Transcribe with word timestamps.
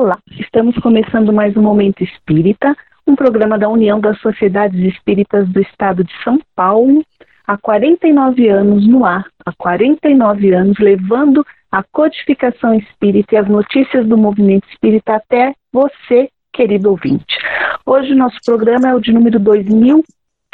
Olá, 0.00 0.16
estamos 0.38 0.76
começando 0.76 1.32
mais 1.32 1.56
um 1.56 1.60
Momento 1.60 2.04
Espírita, 2.04 2.72
um 3.04 3.16
programa 3.16 3.58
da 3.58 3.68
União 3.68 3.98
das 3.98 4.16
Sociedades 4.20 4.78
Espíritas 4.78 5.48
do 5.48 5.60
Estado 5.60 6.04
de 6.04 6.12
São 6.22 6.38
Paulo, 6.54 7.02
há 7.44 7.58
49 7.58 8.48
anos 8.48 8.86
no 8.86 9.04
ar, 9.04 9.26
há 9.44 9.52
49 9.58 10.54
anos 10.54 10.78
levando 10.78 11.44
a 11.72 11.82
codificação 11.82 12.74
espírita 12.74 13.34
e 13.34 13.38
as 13.38 13.48
notícias 13.48 14.06
do 14.06 14.16
movimento 14.16 14.68
espírita 14.68 15.16
até 15.16 15.52
você, 15.72 16.28
querido 16.52 16.90
ouvinte. 16.90 17.36
Hoje 17.84 18.12
o 18.12 18.16
nosso 18.16 18.38
programa 18.46 18.90
é 18.90 18.94
o 18.94 19.00
de 19.00 19.12
número 19.12 19.40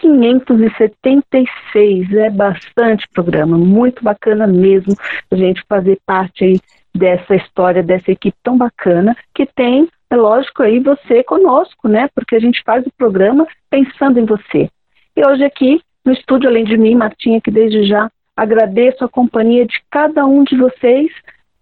2576, 0.09 2.13
é 2.13 2.31
bastante 2.31 3.07
programa, 3.13 3.59
muito 3.59 4.03
bacana 4.03 4.47
mesmo 4.47 4.95
a 5.31 5.37
gente 5.37 5.63
fazer 5.69 5.99
parte 6.07 6.45
aí 6.45 6.59
dessa 6.95 7.35
história, 7.35 7.83
dessa 7.83 8.13
equipe 8.13 8.37
tão 8.43 8.57
bacana, 8.57 9.17
que 9.35 9.45
tem, 9.47 9.89
é 10.11 10.17
lógico, 10.17 10.63
aí 10.63 10.79
você 10.79 11.25
conosco, 11.25 11.89
né? 11.89 12.09
Porque 12.15 12.37
a 12.37 12.41
gente 12.41 12.63
faz 12.65 12.87
o 12.87 12.93
programa 12.97 13.47
pensando 13.69 14.21
em 14.21 14.25
você. 14.25 14.71
E 15.17 15.27
hoje 15.27 15.45
aqui, 15.45 15.81
no 16.05 16.13
estúdio, 16.13 16.49
além 16.49 16.65
de 16.65 16.77
mim, 16.77 16.95
Martinha, 16.95 17.41
que 17.41 17.51
desde 17.51 17.85
já 17.85 18.09
agradeço 18.37 19.05
a 19.05 19.09
companhia 19.09 19.67
de 19.67 19.83
cada 19.91 20.25
um 20.25 20.45
de 20.45 20.57
vocês, 20.57 21.11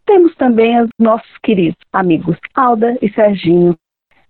temos 0.05 0.35
também 0.35 0.81
os 0.81 0.89
nossos 0.99 1.31
queridos 1.43 1.79
amigos 1.93 2.37
Alda 2.55 2.99
e 3.01 3.11
Serginho, 3.13 3.77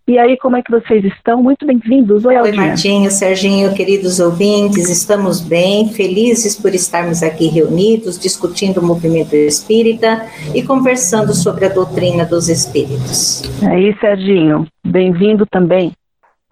e 0.07 0.19
aí, 0.19 0.37
como 0.37 0.57
é 0.57 0.63
que 0.63 0.71
vocês 0.71 1.05
estão? 1.05 1.41
Muito 1.41 1.65
bem-vindos. 1.65 2.25
Oi, 2.25 2.37
Oi 2.37 2.53
Martinho, 2.53 3.11
Serginho, 3.11 3.73
queridos 3.73 4.19
ouvintes, 4.19 4.89
estamos 4.89 5.41
bem, 5.41 5.93
felizes 5.93 6.57
por 6.57 6.75
estarmos 6.75 7.23
aqui 7.23 7.47
reunidos, 7.47 8.19
discutindo 8.19 8.79
o 8.79 8.85
movimento 8.85 9.37
espírita 9.37 10.27
e 10.53 10.63
conversando 10.63 11.33
sobre 11.33 11.67
a 11.67 11.69
doutrina 11.69 12.25
dos 12.25 12.49
espíritos. 12.49 13.43
Aí, 13.63 13.97
Serginho, 14.01 14.67
bem-vindo 14.85 15.47
também. 15.47 15.93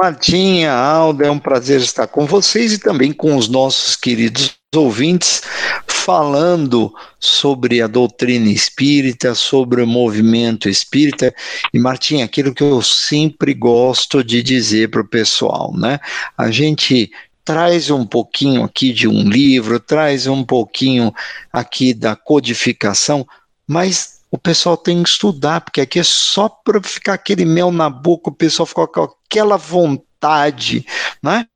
Martinha, 0.00 0.72
Alda, 0.72 1.26
é 1.26 1.30
um 1.30 1.38
prazer 1.38 1.80
estar 1.80 2.06
com 2.06 2.26
vocês 2.26 2.72
e 2.74 2.78
também 2.78 3.12
com 3.12 3.36
os 3.36 3.48
nossos 3.48 3.96
queridos 3.96 4.59
ouvintes 4.76 5.42
falando 5.88 6.94
sobre 7.18 7.82
a 7.82 7.88
doutrina 7.88 8.48
espírita, 8.48 9.34
sobre 9.34 9.82
o 9.82 9.86
movimento 9.86 10.68
espírita. 10.68 11.34
E, 11.74 11.78
Martim, 11.78 12.22
aquilo 12.22 12.54
que 12.54 12.62
eu 12.62 12.80
sempre 12.80 13.52
gosto 13.52 14.22
de 14.22 14.42
dizer 14.42 14.90
para 14.90 15.00
o 15.00 15.08
pessoal, 15.08 15.74
né? 15.76 15.98
A 16.38 16.52
gente 16.52 17.10
traz 17.44 17.90
um 17.90 18.06
pouquinho 18.06 18.62
aqui 18.62 18.92
de 18.92 19.08
um 19.08 19.28
livro, 19.28 19.80
traz 19.80 20.28
um 20.28 20.44
pouquinho 20.44 21.12
aqui 21.52 21.92
da 21.92 22.14
codificação, 22.14 23.26
mas 23.66 24.20
o 24.30 24.38
pessoal 24.38 24.76
tem 24.76 25.02
que 25.02 25.08
estudar, 25.08 25.62
porque 25.62 25.80
aqui 25.80 25.98
é 25.98 26.04
só 26.04 26.48
para 26.48 26.80
ficar 26.80 27.14
aquele 27.14 27.44
mel 27.44 27.72
na 27.72 27.90
boca, 27.90 28.30
o 28.30 28.34
pessoal 28.34 28.66
fica 28.66 28.86
com 28.86 29.14
aquela 29.26 29.56
vontade, 29.56 30.86
né? 31.20 31.46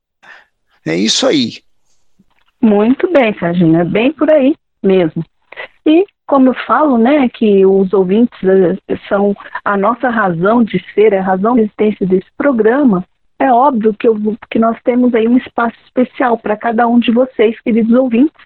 É 0.85 0.97
isso 0.97 1.27
aí. 1.27 1.64
Muito 2.65 3.13
bem, 3.13 3.39
Serginho, 3.39 3.79
é 3.79 3.85
bem 3.85 4.11
por 4.11 4.33
aí 4.33 4.57
mesmo. 4.83 5.23
E 5.85 6.07
como 6.27 6.49
eu 6.49 6.55
falo, 6.67 6.97
né, 6.97 7.29
que 7.29 7.67
os 7.67 7.93
ouvintes 7.93 8.39
eh, 8.43 8.97
são 9.07 9.37
a 9.63 9.77
nossa 9.77 10.09
razão 10.09 10.65
de 10.65 10.83
ser, 10.95 11.15
a 11.15 11.21
razão 11.21 11.57
de 11.57 11.61
existência 11.61 12.07
desse 12.07 12.31
programa, 12.39 13.05
é 13.39 13.53
óbvio 13.53 13.93
que, 13.93 14.09
eu, 14.09 14.17
que 14.51 14.59
nós 14.59 14.79
temos 14.83 15.15
aí 15.15 15.29
um 15.29 15.37
espaço 15.37 15.77
especial 15.85 16.39
para 16.39 16.57
cada 16.57 16.87
um 16.89 16.99
de 16.99 17.13
vocês, 17.13 17.61
queridos 17.61 17.93
ouvintes, 17.93 18.43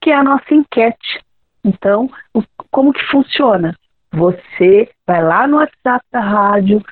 que 0.00 0.10
é 0.10 0.16
a 0.16 0.24
nossa 0.24 0.54
enquete. 0.54 1.22
Então, 1.62 2.08
o, 2.32 2.42
como 2.70 2.90
que 2.90 3.04
funciona? 3.08 3.76
Você 4.12 4.88
vai 5.06 5.22
lá 5.22 5.46
no 5.46 5.58
WhatsApp 5.58 6.02
da 6.10 6.20
rádio 6.20 6.82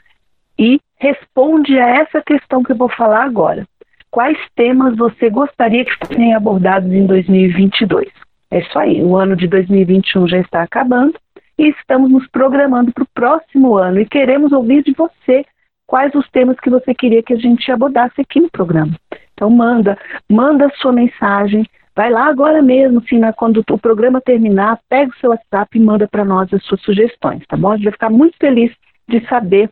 e 0.59 0.79
responde 0.99 1.79
a 1.79 1.89
essa 1.89 2.21
questão 2.21 2.63
que 2.63 2.73
eu 2.73 2.77
vou 2.77 2.91
falar 2.91 3.25
agora 3.25 3.67
quais 4.11 4.39
temas 4.57 4.97
você 4.97 5.31
gostaria 5.31 5.85
que 5.85 5.97
fossem 5.97 6.35
abordados 6.35 6.91
em 6.93 7.07
2022. 7.07 8.09
É 8.51 8.59
isso 8.59 8.79
aí, 8.79 9.03
o 9.03 9.17
ano 9.17 9.37
de 9.37 9.47
2021 9.47 10.27
já 10.27 10.39
está 10.39 10.63
acabando 10.63 11.15
e 11.57 11.69
estamos 11.69 12.11
nos 12.11 12.27
programando 12.29 12.93
para 12.93 13.05
o 13.05 13.09
próximo 13.15 13.77
ano 13.77 14.01
e 14.01 14.07
queremos 14.07 14.51
ouvir 14.51 14.83
de 14.83 14.93
você 14.93 15.45
quais 15.87 16.15
os 16.15 16.29
temas 16.31 16.59
que 16.59 16.71
você 16.71 16.95
queria 16.95 17.23
que 17.23 17.35
a 17.35 17.37
gente 17.37 17.71
abordasse 17.71 18.21
aqui 18.21 18.41
no 18.41 18.51
programa. 18.51 18.93
Então 19.35 19.49
manda, 19.51 19.97
manda 20.29 20.71
sua 20.77 20.93
mensagem, 20.93 21.65
vai 21.95 22.11
lá 22.11 22.27
agora 22.27 22.63
mesmo, 22.63 22.99
assim, 22.99 23.21
quando 23.37 23.65
o 23.71 23.79
programa 23.79 24.21
terminar, 24.21 24.79
pega 24.89 25.11
o 25.11 25.19
seu 25.19 25.31
WhatsApp 25.31 25.77
e 25.77 25.81
manda 25.81 26.09
para 26.09 26.25
nós 26.25 26.53
as 26.53 26.65
suas 26.65 26.81
sugestões, 26.83 27.45
tá 27.47 27.57
bom? 27.57 27.73
A 27.73 27.77
gente 27.77 27.85
vai 27.85 27.93
ficar 27.93 28.11
muito 28.11 28.37
feliz 28.39 28.73
de 29.09 29.21
saber 29.29 29.71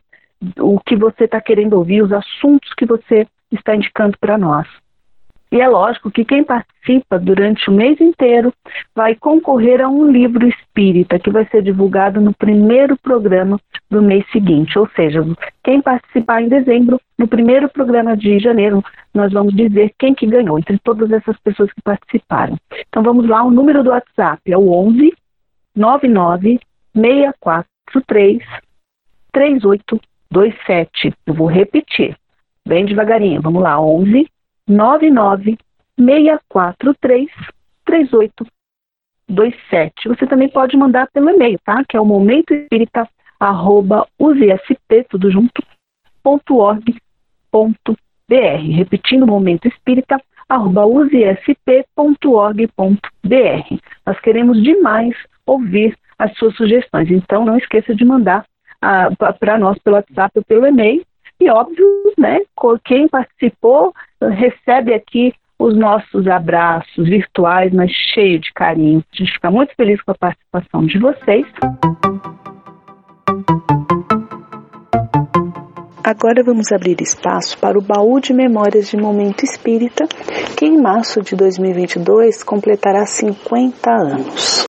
o 0.59 0.79
que 0.81 0.95
você 0.95 1.25
está 1.25 1.41
querendo 1.41 1.75
ouvir, 1.75 2.03
os 2.03 2.13
assuntos 2.13 2.73
que 2.75 2.87
você 2.87 3.27
está 3.57 3.75
indicando 3.75 4.17
para 4.19 4.39
nós. 4.39 4.67
E 5.51 5.61
é 5.61 5.69
lógico 5.69 6.11
que 6.11 6.27
quem 6.27 6.45
participa 6.45 7.19
durante 7.19 7.71
o 7.71 7.73
mês 7.73 7.99
inteiro 8.01 8.53
vai 8.95 9.15
concorrer 9.15 9.81
a 9.81 9.89
um 9.89 10.11
livro 10.11 10.47
espírita 10.47 11.19
que 11.19 11.31
vai 11.31 11.47
ser 11.47 11.63
divulgado 11.63 12.21
no 12.21 12.35
primeiro 12.35 12.99
programa 12.99 13.59
do 13.91 14.03
mês 14.03 14.27
seguinte. 14.31 14.79
Ou 14.79 14.87
seja, 14.95 15.25
quem 15.65 15.81
participar 15.81 16.43
em 16.43 16.49
dezembro, 16.49 17.01
no 17.17 17.27
primeiro 17.27 17.69
programa 17.71 18.15
de 18.15 18.39
janeiro, 18.39 18.85
nós 19.15 19.33
vamos 19.33 19.57
dizer 19.57 19.95
quem 19.99 20.15
que 20.15 20.27
ganhou 20.27 20.59
entre 20.59 20.79
todas 20.81 21.11
essas 21.11 21.39
pessoas 21.39 21.73
que 21.73 21.81
participaram. 21.81 22.59
Então 22.87 23.03
vamos 23.03 23.27
lá, 23.27 23.43
o 23.43 23.51
número 23.51 23.83
do 23.83 23.91
WhatsApp 23.91 24.43
é 24.53 24.57
o 24.57 24.71
11 24.71 25.15
99 25.75 26.61
643 26.95 28.43
3827. 29.33 31.15
Eu 31.27 31.35
vou 31.35 31.47
repetir. 31.47 32.15
Bem 32.69 32.85
devagarinho, 32.85 33.41
vamos 33.41 33.63
lá. 33.63 33.81
11 33.81 34.29
99 34.69 35.57
643 35.99 37.31
3827. 37.87 40.09
Você 40.09 40.27
também 40.27 40.51
pode 40.51 40.77
mandar 40.77 41.09
pelo 41.11 41.31
e-mail, 41.31 41.59
tá? 41.65 41.83
Que 41.89 41.97
é 41.97 42.01
o 42.01 42.05
momento 42.05 42.53
espírita 42.53 43.09
arroba 43.41 44.07
usp, 44.19 44.77
tudo 45.09 45.31
junto, 45.31 45.63
ponto 46.23 46.59
org, 46.59 46.95
ponto 47.51 47.97
br. 48.29 48.77
Repetindo, 48.77 49.27
momento 49.27 49.67
espírita 49.67 50.21
arroba 50.47 50.85
usp.org.br. 50.85 52.69
Nós 54.05 54.21
queremos 54.21 54.63
demais 54.63 55.17
ouvir 55.47 55.97
as 56.19 56.37
suas 56.37 56.55
sugestões, 56.55 57.11
então 57.11 57.47
não 57.47 57.57
esqueça 57.57 57.95
de 57.95 58.05
mandar 58.05 58.45
ah, 58.83 59.09
para 59.41 59.57
nós 59.57 59.79
pelo 59.79 59.97
WhatsApp 59.97 60.39
ou 60.39 60.45
pelo 60.45 60.67
e-mail 60.67 61.03
e 61.41 61.51
óbvio, 61.51 61.87
né, 62.19 62.41
quem 62.85 63.09
participou 63.09 63.95
recebe 64.21 64.93
aqui 64.93 65.33
os 65.59 65.77
nossos 65.77 66.27
abraços 66.29 67.09
virtuais, 67.09 67.73
mas 67.73 67.91
cheio 67.91 68.39
de 68.39 68.53
carinho. 68.53 69.05
A 69.13 69.17
gente 69.17 69.33
fica 69.33 69.51
muito 69.51 69.75
feliz 69.75 70.01
com 70.03 70.13
a 70.13 70.15
participação 70.15 70.87
de 70.87 70.99
vocês. 70.99 71.47
Agora 76.05 76.43
vamos 76.43 76.73
abrir 76.73 76.97
espaço 77.01 77.59
para 77.59 77.79
o 77.79 77.83
baú 77.83 78.19
de 78.21 78.33
memórias 78.33 78.89
de 78.89 78.97
Momento 78.97 79.45
Espírita, 79.45 80.07
que 80.57 80.65
em 80.65 80.81
março 80.81 81.21
de 81.21 81.37
2022 81.37 82.43
completará 82.43 83.05
50 83.05 83.91
anos 83.91 84.68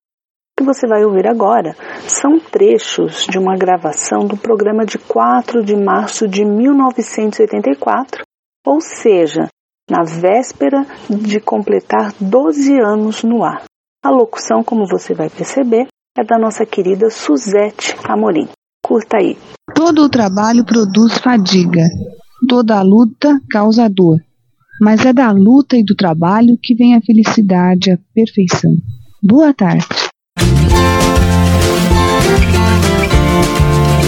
que 0.60 0.66
você 0.66 0.86
vai 0.86 1.06
ouvir 1.06 1.26
agora 1.26 1.74
são 2.06 2.38
trechos 2.38 3.26
de 3.30 3.40
uma 3.40 3.56
gravação 3.56 4.28
do 4.28 4.36
programa 4.36 4.86
de 4.86 4.98
4 4.98 5.64
de 5.64 5.74
março 5.74 6.28
de 6.28 6.44
1984, 6.44 8.24
ou 8.68 8.82
seja, 8.82 9.48
na 9.90 10.04
véspera 10.04 10.86
de 11.10 11.40
completar 11.40 12.14
12 12.20 12.78
anos 12.78 13.24
no 13.24 13.42
ar. 13.42 13.64
A 14.04 14.10
locução, 14.10 14.62
como 14.62 14.86
você 14.86 15.14
vai 15.14 15.30
perceber, 15.30 15.88
é 16.18 16.26
da 16.26 16.38
nossa 16.38 16.66
querida 16.66 17.10
Suzete 17.10 17.96
Amorim. 18.04 18.50
Curta 18.84 19.18
aí. 19.18 19.38
Todo 19.74 20.04
o 20.04 20.10
trabalho 20.10 20.66
produz 20.66 21.18
fadiga, 21.20 21.86
toda 22.50 22.78
a 22.78 22.82
luta 22.82 23.40
causa 23.50 23.88
dor, 23.88 24.18
mas 24.82 25.06
é 25.06 25.14
da 25.14 25.32
luta 25.32 25.78
e 25.78 25.86
do 25.86 25.96
trabalho 25.96 26.60
que 26.62 26.76
vem 26.76 26.96
a 26.96 27.02
felicidade, 27.02 27.92
a 27.92 27.98
perfeição. 28.14 28.76
Boa 29.24 29.54
tarde. 29.54 29.86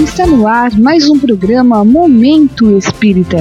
Está 0.04 0.26
no 0.26 0.48
ar 0.48 0.78
mais 0.78 1.10
um 1.10 1.18
programa 1.18 1.84
Momento 1.84 2.78
Espírita. 2.78 3.38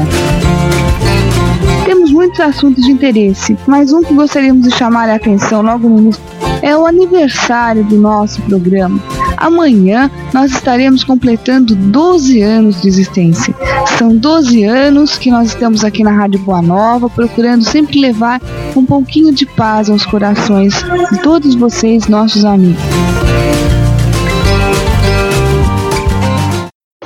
Temos 1.85 2.13
muitos 2.13 2.41
assuntos 2.41 2.85
de 2.85 2.93
interesse, 2.93 3.57
mas 3.67 3.93
um 3.93 4.03
que 4.03 4.15
gostaríamos 4.15 4.69
de 4.69 4.75
chamar 4.75 5.09
a 5.09 5.17
atenção 5.17 5.63
logo 5.63 5.89
no 5.89 5.99
início 5.99 6.23
é 6.63 6.77
o 6.77 6.87
aniversário 6.87 7.85
do 7.85 7.97
nosso 7.97 8.41
programa. 8.43 9.01
Amanhã 9.41 10.11
nós 10.33 10.53
estaremos 10.53 11.03
completando 11.03 11.75
12 11.75 12.43
anos 12.43 12.81
de 12.81 12.89
existência. 12.89 13.55
São 13.99 14.15
12 14.15 14.63
anos 14.65 15.19
que 15.19 15.31
nós 15.31 15.49
estamos 15.49 15.83
aqui 15.83 16.05
na 16.05 16.13
Rádio 16.13 16.39
Boa 16.41 16.63
Nova, 16.63 17.09
procurando 17.09 17.65
sempre 17.65 17.99
levar 17.99 18.41
um 18.77 18.85
pouquinho 18.85 19.33
de 19.33 19.47
paz 19.47 19.91
aos 19.91 20.07
corações 20.07 20.75
de 21.11 21.23
todos 21.23 21.55
vocês, 21.55 22.07
nossos 22.07 22.45
amigos. 22.45 22.79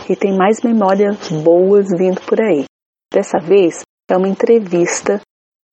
e 0.08 0.16
tem 0.16 0.36
mais 0.36 0.62
memórias 0.62 1.28
boas 1.30 1.88
vindo 1.90 2.20
por 2.22 2.40
aí. 2.40 2.64
Dessa 3.12 3.38
vez 3.38 3.80
é 4.10 4.16
uma 4.16 4.28
entrevista 4.28 5.20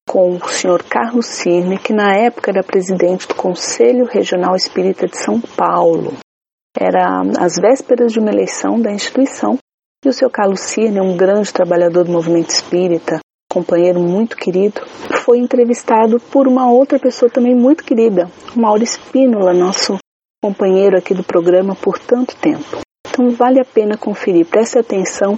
com 0.08 0.36
o 0.36 0.50
senhor 0.50 0.84
Carlos 0.84 1.26
Cirne, 1.26 1.78
que 1.78 1.94
na 1.94 2.16
época 2.16 2.52
era 2.52 2.64
presidente 2.64 3.28
do 3.28 3.36
Conselho 3.36 4.06
Regional 4.06 4.56
Espírita 4.56 5.08
de 5.08 5.18
São 5.18 5.40
Paulo. 5.40 6.14
Era 6.78 7.22
às 7.40 7.56
vésperas 7.56 8.14
de 8.14 8.20
uma 8.20 8.32
eleição 8.32 8.82
da 8.82 8.92
instituição 8.92 9.58
e 10.04 10.10
o 10.10 10.14
senhor 10.14 10.32
Carlos 10.32 10.62
Cirne, 10.62 11.00
um 11.00 11.16
grande 11.16 11.54
trabalhador 11.54 12.06
do 12.06 12.12
movimento 12.12 12.50
espírita, 12.50 13.20
companheiro 13.52 14.00
muito 14.00 14.36
querido, 14.36 14.82
foi 15.24 15.38
entrevistado 15.38 16.20
por 16.20 16.48
uma 16.48 16.72
outra 16.72 16.98
pessoa 16.98 17.30
também 17.30 17.54
muito 17.54 17.84
querida, 17.84 18.32
Mauro 18.56 18.82
Espínola, 18.82 19.54
nosso 19.54 19.98
companheiro 20.42 20.98
aqui 20.98 21.14
do 21.14 21.24
programa 21.24 21.76
por 21.76 22.00
tanto 22.00 22.36
tempo. 22.38 22.80
Então 23.08 23.30
vale 23.30 23.60
a 23.60 23.66
pena 23.66 23.98
conferir, 23.98 24.46
preste 24.48 24.80
atenção, 24.80 25.36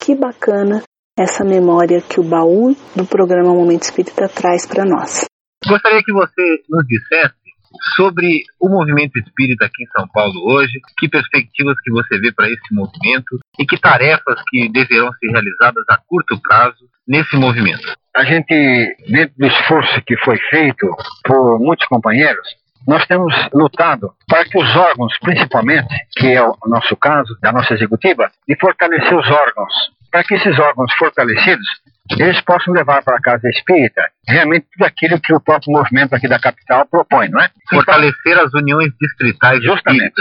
que 0.00 0.14
bacana 0.14 0.82
essa 1.18 1.44
memória 1.44 2.00
que 2.02 2.20
o 2.20 2.22
baú 2.22 2.76
do 2.94 3.06
programa 3.06 3.54
Momento 3.54 3.84
Espírita 3.84 4.28
traz 4.28 4.66
para 4.66 4.84
nós. 4.84 5.24
Gostaria 5.66 6.02
que 6.04 6.12
você 6.12 6.62
nos 6.68 6.86
dissesse 6.86 7.43
sobre 7.96 8.42
o 8.60 8.68
movimento 8.68 9.18
espírita 9.18 9.66
aqui 9.66 9.84
em 9.84 9.88
São 9.88 10.08
Paulo 10.08 10.34
hoje, 10.44 10.80
que 10.98 11.08
perspectivas 11.08 11.76
que 11.82 11.90
você 11.90 12.18
vê 12.18 12.32
para 12.32 12.48
esse 12.48 12.72
movimento 12.72 13.38
e 13.58 13.66
que 13.66 13.78
tarefas 13.78 14.42
que 14.48 14.68
deverão 14.68 15.12
ser 15.14 15.30
realizadas 15.30 15.84
a 15.88 15.98
curto 16.08 16.40
prazo 16.40 16.84
nesse 17.06 17.36
movimento? 17.36 17.94
A 18.16 18.24
gente, 18.24 18.96
dentro 19.08 19.34
do 19.36 19.46
esforço 19.46 20.02
que 20.06 20.16
foi 20.18 20.38
feito 20.50 20.86
por 21.24 21.58
muitos 21.58 21.86
companheiros, 21.86 22.46
nós 22.86 23.04
temos 23.06 23.34
lutado 23.52 24.12
para 24.28 24.44
que 24.44 24.58
os 24.58 24.76
órgãos, 24.76 25.18
principalmente, 25.18 25.88
que 26.12 26.28
é 26.28 26.42
o 26.42 26.54
nosso 26.66 26.94
caso, 26.96 27.36
da 27.40 27.50
nossa 27.50 27.74
executiva, 27.74 28.30
de 28.46 28.56
fortalecer 28.56 29.16
os 29.16 29.26
órgãos, 29.30 29.72
para 30.14 30.22
que 30.22 30.34
esses 30.34 30.56
órgãos 30.60 30.94
fortalecidos 30.94 31.66
eles 32.16 32.40
possam 32.42 32.72
levar 32.72 33.02
para 33.02 33.16
a 33.16 33.20
casa 33.20 33.48
espírita 33.48 34.08
realmente 34.28 34.64
tudo 34.72 34.86
aquilo 34.86 35.20
que 35.20 35.34
o 35.34 35.40
próprio 35.40 35.72
movimento 35.72 36.14
aqui 36.14 36.28
da 36.28 36.38
capital 36.38 36.86
propõe, 36.86 37.28
não 37.30 37.40
é? 37.40 37.48
Fortalecer 37.68 38.38
as 38.38 38.54
uniões 38.54 38.92
distritais 39.00 39.60
justamente. 39.64 40.12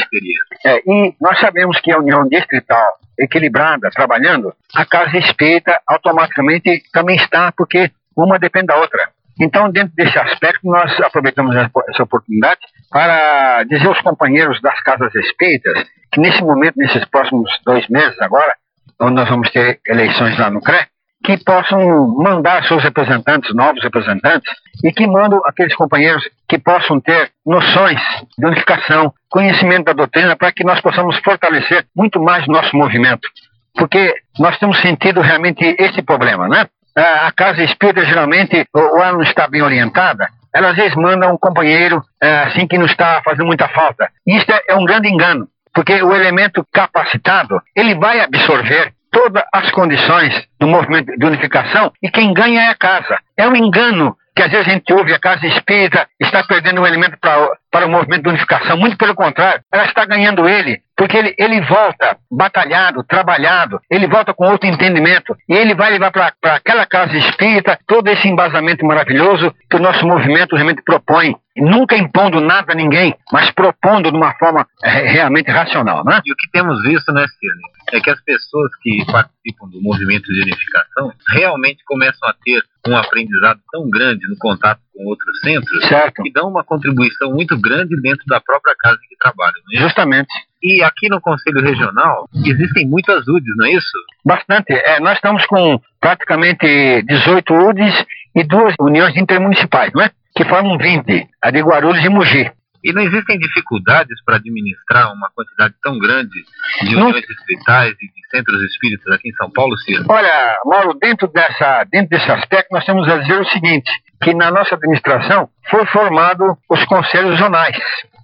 É, 0.66 0.78
e 0.80 1.13
nós 1.22 1.40
sabemos 1.40 1.80
que 1.80 1.92
a 1.92 2.00
união 2.00 2.28
distrital 2.28 2.84
equilibrada, 3.19 3.92
trabalhando, 3.92 4.51
a 4.74 4.84
casa 4.84 5.16
espírita 5.19 5.80
automaticamente 5.86 6.81
também 6.92 7.18
está, 7.18 7.51
porque 7.56 7.92
uma 8.18 8.39
depende 8.39 8.68
da 8.68 8.78
outra. 8.78 9.10
Então, 9.39 9.69
dentro 9.69 9.94
desse 9.96 10.18
aspecto, 10.18 10.62
nós 10.63 11.00
aproveitamos 11.01 11.56
essa 11.56 12.01
oportunidade 12.01 12.62
para 12.89 13.63
dizer 13.66 13.86
aos 13.86 14.01
companheiros 14.01 14.60
das 14.60 14.81
casas 14.81 15.13
espíritas 15.13 15.86
que 16.12 16.19
nesse 16.19 16.42
momento, 16.42 16.78
nesses 16.78 17.06
próximos 17.06 17.51
dois 17.63 17.88
meses 17.89 18.19
agora, 18.22 18.56
onde 19.04 19.16
nós 19.16 19.30
vamos 19.30 19.50
ter 19.52 19.80
eleições 19.88 20.38
lá 20.38 20.50
no 20.50 20.62
CRE, 20.62 20.88
que 21.24 21.38
possam 21.38 21.80
mandar 22.18 22.66
seus 22.66 22.84
representantes, 22.84 23.54
novos 23.56 23.82
representantes, 23.82 24.52
e 24.84 24.92
que 24.92 25.08
mandam 25.08 25.42
aqueles 25.46 25.76
companheiros 25.76 26.24
que 26.48 26.60
possam 26.60 27.00
ter 27.00 27.32
noções 27.46 28.00
de 28.38 28.46
unificação, 28.46 29.14
conhecimento 29.30 29.86
da 29.86 29.94
doutrina, 29.94 30.36
para 30.36 30.52
que 30.52 30.66
nós 30.66 30.82
possamos 30.82 31.18
fortalecer 31.20 31.86
muito 31.96 32.22
mais 32.22 32.46
nosso 32.48 32.76
movimento. 32.76 33.28
Porque 33.74 34.14
nós 34.38 34.58
temos 34.60 34.80
sentido 34.82 35.22
realmente 35.22 35.64
esse 35.80 36.02
problema, 36.02 36.48
né? 36.48 36.68
A 36.96 37.32
casa 37.32 37.64
espírita, 37.64 38.06
geralmente, 38.06 38.68
ou 38.74 38.98
ela 38.98 39.14
não 39.14 39.22
está 39.22 39.48
bem 39.48 39.62
orientada, 39.62 40.28
ela 40.54 40.70
às 40.70 40.76
vezes 40.76 40.96
manda 40.96 41.32
um 41.32 41.38
companheiro 41.38 42.04
é, 42.22 42.44
assim 42.44 42.68
que 42.68 42.78
não 42.78 42.86
está 42.86 43.22
fazendo 43.26 43.48
muita 43.48 43.68
falta. 43.70 44.10
Isso 44.28 44.46
é, 44.52 44.62
é 44.70 44.76
um 44.76 44.86
grande 44.86 45.10
engano, 45.10 45.48
porque 45.74 46.02
o 46.02 46.14
elemento 46.14 46.66
capacitado, 46.72 47.62
ele 47.75 47.96
vai 47.96 48.20
absorver 48.20 48.94
todas 49.12 49.44
as 49.54 49.72
condições 49.72 50.48
do 50.60 50.68
movimento 50.68 51.16
de 51.18 51.25
unificação 51.25 51.92
e 52.02 52.10
quem 52.10 52.34
ganha 52.34 52.62
é 52.62 52.68
a 52.70 52.75
casa. 52.75 53.20
É 53.38 53.48
um 53.48 53.56
engano 53.56 54.18
que 54.36 54.42
às 54.42 54.52
vezes 54.52 54.68
a 54.68 54.72
gente 54.72 54.92
ouve 54.92 55.14
a 55.14 55.20
casa 55.20 55.46
espírita 55.46 56.08
está 56.20 56.44
perdendo 56.44 56.81
um 56.81 56.88
elemento 56.88 57.18
para, 57.20 57.50
para 57.72 57.86
o 57.86 57.90
movimento 57.90 58.24
de 58.24 58.30
unificação. 58.30 58.78
Muito 58.78 58.98
pelo 58.98 59.14
contrário, 59.14 59.62
ela 59.72 59.86
está 59.86 60.06
ganhando 60.06 60.48
ele, 60.48 60.81
porque 60.98 61.16
ele, 61.16 61.36
ele 61.38 61.62
volta 61.62 62.18
batalhado, 62.31 63.04
trabalhado, 63.04 63.80
ele 63.90 64.08
volta 64.08 64.34
com 64.34 64.50
outro 64.50 64.68
entendimento 64.68 65.36
e 65.48 65.54
ele 65.54 65.75
vai 65.75 65.92
levar 65.92 66.12
para 66.12 66.34
aquela 66.56 66.86
casa 66.86 67.16
espírita 67.16 67.78
todo 67.88 68.08
esse 68.08 68.28
embasamento 68.28 68.86
maravilhoso 68.86 69.54
que 69.70 69.78
o 69.78 69.81
nosso 69.81 70.06
movimento 70.08 70.56
realmente 70.56 70.81
propõe 70.84 71.36
nunca 71.56 71.96
impondo 71.96 72.40
nada 72.42 72.74
a 72.74 72.76
ninguém, 72.76 73.16
mas 73.32 73.52
propondo 73.52 74.12
de 74.12 74.18
uma 74.18 74.34
forma 74.36 74.68
é, 74.84 75.12
realmente 75.12 75.52
racional, 75.52 76.04
né? 76.04 76.22
E 76.26 76.32
o 76.32 76.36
que 76.36 76.50
temos 76.52 76.82
visto, 76.82 77.12
né, 77.12 77.26
Cirne, 77.28 77.64
é 77.92 78.02
que 78.02 78.10
as 78.10 78.22
pessoas 78.22 78.72
que 78.82 79.06
participam 79.06 79.68
do 79.70 79.82
movimento 79.82 80.32
de 80.34 80.42
unificação 80.42 81.14
realmente 81.30 81.84
começam 81.86 82.28
a 82.28 82.34
ter 82.44 82.62
um 82.88 82.98
aprendizado 82.98 83.60
tão 83.72 83.90
grande 83.90 84.28
no 84.28 84.36
contato 84.38 84.80
com 84.94 85.06
outros 85.06 85.40
centros 85.42 85.88
certo. 85.88 86.22
que 86.22 86.32
dão 86.32 86.50
uma 86.50 86.64
contribuição 86.64 87.32
muito 87.32 87.60
grande 87.60 88.00
dentro 88.02 88.26
da 88.28 88.42
própria 88.42 88.76
casa 88.80 88.98
em 89.04 89.10
que 89.10 89.18
trabalham. 89.18 89.54
É 89.74 89.80
Justamente. 89.80 90.34
E 90.62 90.84
aqui 90.84 91.10
no 91.10 91.22
Conselho 91.22 91.62
Regional 91.62 92.28
existem 92.34 92.88
muitas 92.88 93.28
UDs, 93.28 93.56
não 93.58 93.66
é 93.66 93.74
isso? 93.74 93.98
Bastante. 94.26 94.74
É, 94.74 95.00
nós 95.00 95.16
estamos 95.16 95.46
com 95.46 95.80
praticamente 96.00 97.02
18 97.04 97.54
UDs 97.54 98.06
e 98.36 98.44
duas 98.44 98.74
uniões 98.80 99.16
intermunicipais, 99.16 99.92
não 99.94 100.02
é? 100.02 100.12
Que 100.36 100.46
formam 100.46 100.78
20, 100.78 101.28
a 101.42 101.52
de 101.52 101.62
Guarulhos 101.62 102.04
e 102.04 102.10
Mogi. 102.10 102.52
E 102.84 102.92
não 102.92 103.02
existem 103.02 103.40
dificuldades 103.40 104.22
para 104.26 104.36
administrar 104.36 105.14
uma 105.14 105.30
quantidade 105.34 105.74
tão 105.82 105.98
grande 105.98 106.44
de 106.82 106.96
uniões 106.96 107.14
não. 107.14 107.22
distritais 107.22 107.94
e 107.94 108.08
de 108.08 108.28
centros 108.30 108.62
espíritas 108.62 109.14
aqui 109.14 109.30
em 109.30 109.36
São 109.36 109.50
Paulo, 109.52 109.78
Ciro? 109.78 110.04
Olha, 110.10 110.58
Mauro, 110.66 110.94
dentro, 110.96 111.28
dessa, 111.30 111.86
dentro 111.90 112.10
desse 112.10 112.30
aspecto, 112.30 112.68
nós 112.72 112.86
temos 112.86 113.08
a 113.08 113.20
dizer 113.20 113.40
o 113.40 113.46
seguinte, 113.46 113.90
que 114.22 114.34
na 114.34 114.52
nossa 114.52 114.76
administração 114.76 115.50
foi 115.70 115.86
formado 115.86 116.58
os 116.70 116.84
conselhos 116.86 117.40
zonais. 117.40 117.78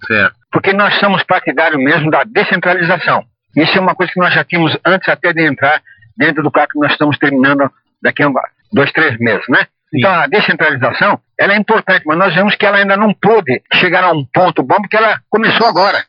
Certo. 0.06 0.36
Porque 0.52 0.74
nós 0.74 0.98
somos 0.98 1.22
partidários 1.22 1.82
mesmo 1.82 2.10
da 2.10 2.24
descentralização. 2.24 3.24
Isso 3.56 3.78
é 3.78 3.80
uma 3.80 3.94
coisa 3.94 4.12
que 4.12 4.20
nós 4.20 4.34
já 4.34 4.44
tínhamos 4.44 4.76
antes 4.84 5.08
até 5.08 5.32
de 5.32 5.42
entrar 5.42 5.80
dentro 6.16 6.42
do 6.42 6.50
carro 6.50 6.68
que 6.68 6.78
nós 6.78 6.92
estamos 6.92 7.16
terminando 7.16 7.70
daqui 8.02 8.22
a 8.22 8.30
dois, 8.72 8.92
três 8.92 9.18
meses, 9.18 9.44
né? 9.48 9.66
Então, 9.92 10.12
a 10.12 10.26
descentralização 10.26 11.18
ela 11.40 11.54
é 11.54 11.56
importante, 11.56 12.02
mas 12.04 12.18
nós 12.18 12.34
vemos 12.34 12.54
que 12.54 12.66
ela 12.66 12.76
ainda 12.76 12.98
não 12.98 13.14
pôde 13.14 13.62
chegar 13.72 14.04
a 14.04 14.12
um 14.12 14.26
ponto 14.26 14.62
bom, 14.62 14.76
porque 14.76 14.98
ela 14.98 15.18
começou 15.30 15.66
agora. 15.66 16.04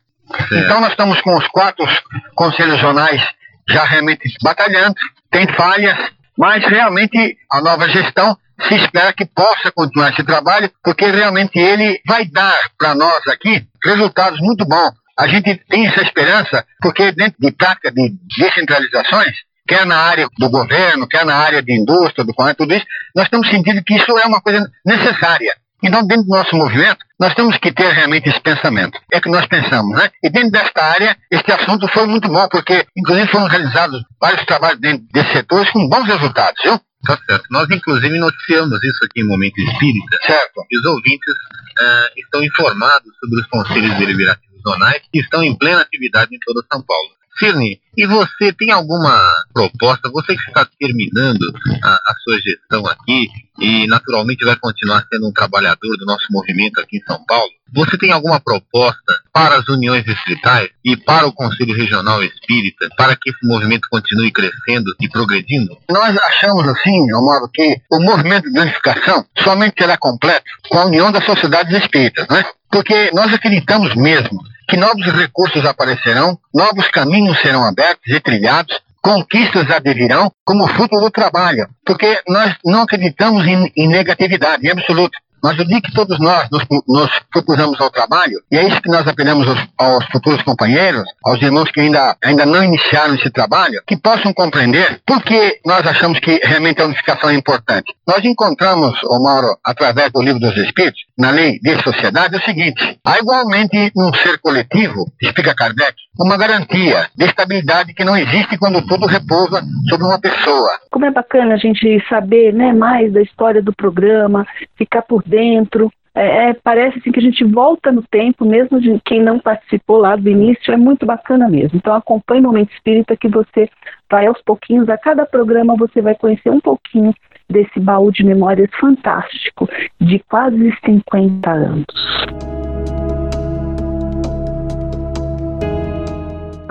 Então, 0.52 0.78
nós 0.78 0.90
estamos 0.90 1.22
com 1.22 1.34
os 1.38 1.48
quatro 1.48 1.86
conselhos 2.34 2.78
zonais 2.80 3.26
já 3.66 3.82
realmente 3.84 4.30
batalhando, 4.42 4.94
tem 5.30 5.46
falhas, 5.54 5.96
mas 6.36 6.62
realmente 6.66 7.38
a 7.50 7.62
nova 7.62 7.88
gestão 7.88 8.36
se 8.68 8.74
espera 8.74 9.14
que 9.14 9.24
possa 9.24 9.72
continuar 9.72 10.12
esse 10.12 10.22
trabalho, 10.22 10.70
porque 10.84 11.06
realmente 11.06 11.58
ele 11.58 11.98
vai 12.06 12.26
dar 12.26 12.58
para 12.78 12.94
nós 12.94 13.26
aqui 13.28 13.66
resultados 13.82 14.38
muito 14.40 14.66
bons. 14.66 14.92
A 15.18 15.26
gente 15.28 15.54
tem 15.68 15.86
essa 15.86 16.02
esperança, 16.02 16.66
porque 16.80 17.10
dentro 17.12 17.36
de 17.40 17.52
prática 17.52 17.90
de 17.90 18.12
descentralizações, 18.36 19.34
quer 19.66 19.86
na 19.86 19.96
área 19.96 20.28
do 20.38 20.50
governo, 20.50 21.08
quer 21.08 21.24
na 21.24 21.36
área 21.36 21.62
de 21.62 21.72
indústria, 21.72 22.24
do 22.24 22.34
comércio, 22.34 22.58
tudo 22.58 22.74
isso, 22.74 22.86
nós 23.14 23.28
temos 23.28 23.48
sentido 23.48 23.82
que 23.84 23.94
isso 23.94 24.18
é 24.18 24.26
uma 24.26 24.40
coisa 24.40 24.70
necessária. 24.84 25.54
Então, 25.82 26.06
dentro 26.06 26.24
do 26.24 26.36
nosso 26.36 26.54
movimento, 26.54 27.04
nós 27.18 27.34
temos 27.34 27.56
que 27.58 27.72
ter 27.72 27.92
realmente 27.92 28.28
esse 28.28 28.40
pensamento. 28.40 29.00
É 29.12 29.20
que 29.20 29.28
nós 29.28 29.44
pensamos, 29.46 29.96
né? 29.98 30.10
E 30.22 30.30
dentro 30.30 30.52
desta 30.52 30.80
área, 30.80 31.16
este 31.28 31.50
assunto 31.50 31.88
foi 31.88 32.06
muito 32.06 32.28
bom, 32.28 32.48
porque, 32.48 32.86
inclusive, 32.96 33.28
foram 33.28 33.48
realizados 33.48 34.00
vários 34.20 34.44
trabalhos 34.46 34.80
dentro 34.80 35.04
desses 35.12 35.32
setores 35.32 35.70
com 35.72 35.88
bons 35.88 36.06
resultados, 36.06 36.62
viu? 36.62 36.80
Tá 37.04 37.18
certo. 37.26 37.44
Nós, 37.50 37.68
inclusive, 37.68 38.16
noticiamos 38.16 38.78
isso 38.84 39.04
aqui 39.04 39.22
em 39.22 39.26
Momento 39.26 39.58
Espírita. 39.58 40.18
Certo. 40.24 40.64
E 40.70 40.78
os 40.78 40.84
ouvintes 40.84 41.34
uh, 41.34 42.12
estão 42.16 42.44
informados 42.44 43.10
sobre 43.18 43.40
os 43.40 43.46
conselhos 43.48 43.98
deliberativos 43.98 44.62
zonais 44.62 45.02
que 45.12 45.18
estão 45.18 45.42
em 45.42 45.56
plena 45.58 45.82
atividade 45.82 46.32
em 46.32 46.38
toda 46.38 46.64
São 46.72 46.80
Paulo. 46.80 47.10
Cirne, 47.38 47.80
e 47.96 48.06
você 48.06 48.52
tem 48.52 48.70
alguma 48.70 49.18
proposta? 49.52 50.10
Você 50.10 50.34
que 50.34 50.42
está 50.48 50.66
terminando 50.78 51.42
a, 51.82 51.88
a, 51.88 52.14
sua 52.22 52.38
gestão 52.40 52.86
aqui 52.86 53.28
e 53.60 53.86
naturalmente 53.86 54.44
vai 54.44 54.56
continuar 54.56 55.06
sendo 55.12 55.28
um 55.28 55.32
trabalhador 55.32 55.96
do 55.98 56.06
nosso 56.06 56.26
movimento 56.30 56.80
aqui 56.80 56.98
em 56.98 57.02
São 57.02 57.22
Paulo, 57.26 57.50
você 57.74 57.96
tem 57.96 58.12
alguma 58.12 58.38
proposta 58.38 59.12
para 59.32 59.56
as 59.56 59.68
uniões 59.68 60.04
distritais 60.04 60.68
e 60.84 60.96
para 60.96 61.26
o 61.26 61.32
Conselho 61.32 61.74
Regional 61.74 62.22
Espírita 62.22 62.88
para 62.96 63.16
que 63.16 63.30
esse 63.30 63.46
movimento 63.46 63.88
continue 63.90 64.30
crescendo 64.30 64.94
e 65.00 65.08
progredindo? 65.08 65.76
Nós 65.90 66.16
achamos 66.16 66.66
assim, 66.68 67.10
Amaro, 67.12 67.48
que 67.52 67.80
o 67.90 68.00
movimento 68.00 68.50
de 68.50 68.58
unificação 68.58 69.24
somente 69.42 69.74
será 69.78 69.96
completo 69.96 70.44
com 70.68 70.78
a 70.78 70.86
união 70.86 71.10
das 71.10 71.24
sociedades 71.24 71.76
espíritas, 71.76 72.26
né? 72.28 72.44
Porque 72.70 73.10
nós 73.12 73.32
acreditamos 73.32 73.94
mesmo 73.94 74.40
que 74.68 74.76
novos 74.76 75.04
recursos 75.12 75.64
aparecerão, 75.64 76.38
novos 76.54 76.88
caminhos 76.88 77.40
serão 77.40 77.64
abertos 77.64 78.12
e 78.12 78.20
trilhados, 78.20 78.80
conquistas 79.02 79.70
advirão 79.70 80.32
como 80.44 80.68
fruto 80.68 80.98
do 81.00 81.10
trabalho, 81.10 81.68
porque 81.84 82.20
nós 82.28 82.54
não 82.64 82.82
acreditamos 82.82 83.44
em, 83.46 83.72
em 83.76 83.88
negatividade, 83.88 84.66
em. 84.66 85.18
Mas 85.42 85.58
o 85.58 85.64
dia 85.64 85.80
que 85.80 85.92
todos 85.92 86.18
nós 86.18 86.48
nos, 86.50 86.64
nos 86.86 87.10
propusamos 87.32 87.80
ao 87.80 87.90
trabalho, 87.90 88.40
e 88.50 88.56
é 88.56 88.68
isso 88.68 88.80
que 88.80 88.90
nós 88.90 89.06
apelamos 89.06 89.46
aos, 89.48 89.58
aos, 89.76 90.06
futuros 90.06 90.42
companheiros, 90.42 91.04
aos 91.24 91.42
irmãos 91.42 91.70
que 91.70 91.80
ainda, 91.80 92.16
ainda 92.24 92.46
não 92.46 92.62
iniciaram 92.62 93.14
esse 93.14 93.30
trabalho, 93.30 93.82
que 93.86 93.96
possam 93.96 94.32
compreender 94.32 95.00
por 95.06 95.22
que 95.22 95.60
nós 95.66 95.86
achamos 95.86 96.20
que 96.20 96.40
realmente 96.44 96.80
a 96.80 96.86
unificação 96.86 97.30
é 97.30 97.34
importante. 97.34 97.92
Nós 98.06 98.24
encontramos, 98.24 98.98
ô 99.04 99.22
Mauro, 99.22 99.56
através 99.64 100.12
do 100.12 100.22
livro 100.22 100.38
dos 100.38 100.56
Espíritos, 100.56 101.00
na 101.18 101.30
lei 101.30 101.58
de 101.60 101.82
sociedade, 101.82 102.36
o 102.36 102.44
seguinte: 102.44 102.98
há 103.04 103.18
igualmente 103.18 103.90
num 103.96 104.12
ser 104.14 104.38
coletivo, 104.38 105.06
explica 105.20 105.54
Kardec, 105.54 105.94
uma 106.18 106.36
garantia 106.36 107.08
de 107.16 107.24
estabilidade 107.24 107.94
que 107.94 108.04
não 108.04 108.16
existe 108.16 108.58
quando 108.58 108.86
tudo 108.86 109.06
repousa 109.06 109.62
sobre 109.88 110.06
uma 110.06 110.20
pessoa. 110.20 110.70
Como 110.90 111.04
é 111.04 111.10
bacana 111.10 111.54
a 111.54 111.58
gente 111.58 112.02
saber 112.08 112.52
né, 112.52 112.72
mais 112.72 113.12
da 113.12 113.22
história 113.22 113.62
do 113.62 113.74
programa, 113.74 114.46
ficar 114.76 115.02
por 115.02 115.22
dentro. 115.22 115.90
É, 116.14 116.50
é, 116.50 116.54
parece 116.54 116.98
assim 116.98 117.10
que 117.10 117.20
a 117.20 117.22
gente 117.22 117.42
volta 117.42 117.90
no 117.90 118.02
tempo, 118.02 118.44
mesmo 118.44 118.78
de 118.78 119.00
quem 119.02 119.22
não 119.22 119.38
participou 119.38 119.96
lá 119.96 120.14
do 120.14 120.28
início, 120.28 120.72
é 120.72 120.76
muito 120.76 121.06
bacana 121.06 121.48
mesmo. 121.48 121.78
Então 121.78 121.94
acompanhe 121.94 122.40
o 122.40 122.44
Momento 122.44 122.72
Espírita 122.74 123.16
que 123.16 123.28
você 123.28 123.68
vai 124.10 124.26
aos 124.26 124.40
pouquinhos, 124.42 124.90
a 124.90 124.98
cada 124.98 125.24
programa 125.24 125.74
você 125.74 126.02
vai 126.02 126.14
conhecer 126.14 126.50
um 126.50 126.60
pouquinho 126.60 127.14
desse 127.48 127.80
baú 127.80 128.12
de 128.12 128.24
memórias 128.24 128.68
fantástico 128.78 129.68
de 129.98 130.18
quase 130.18 130.74
50 130.84 131.50
anos. 131.50 132.61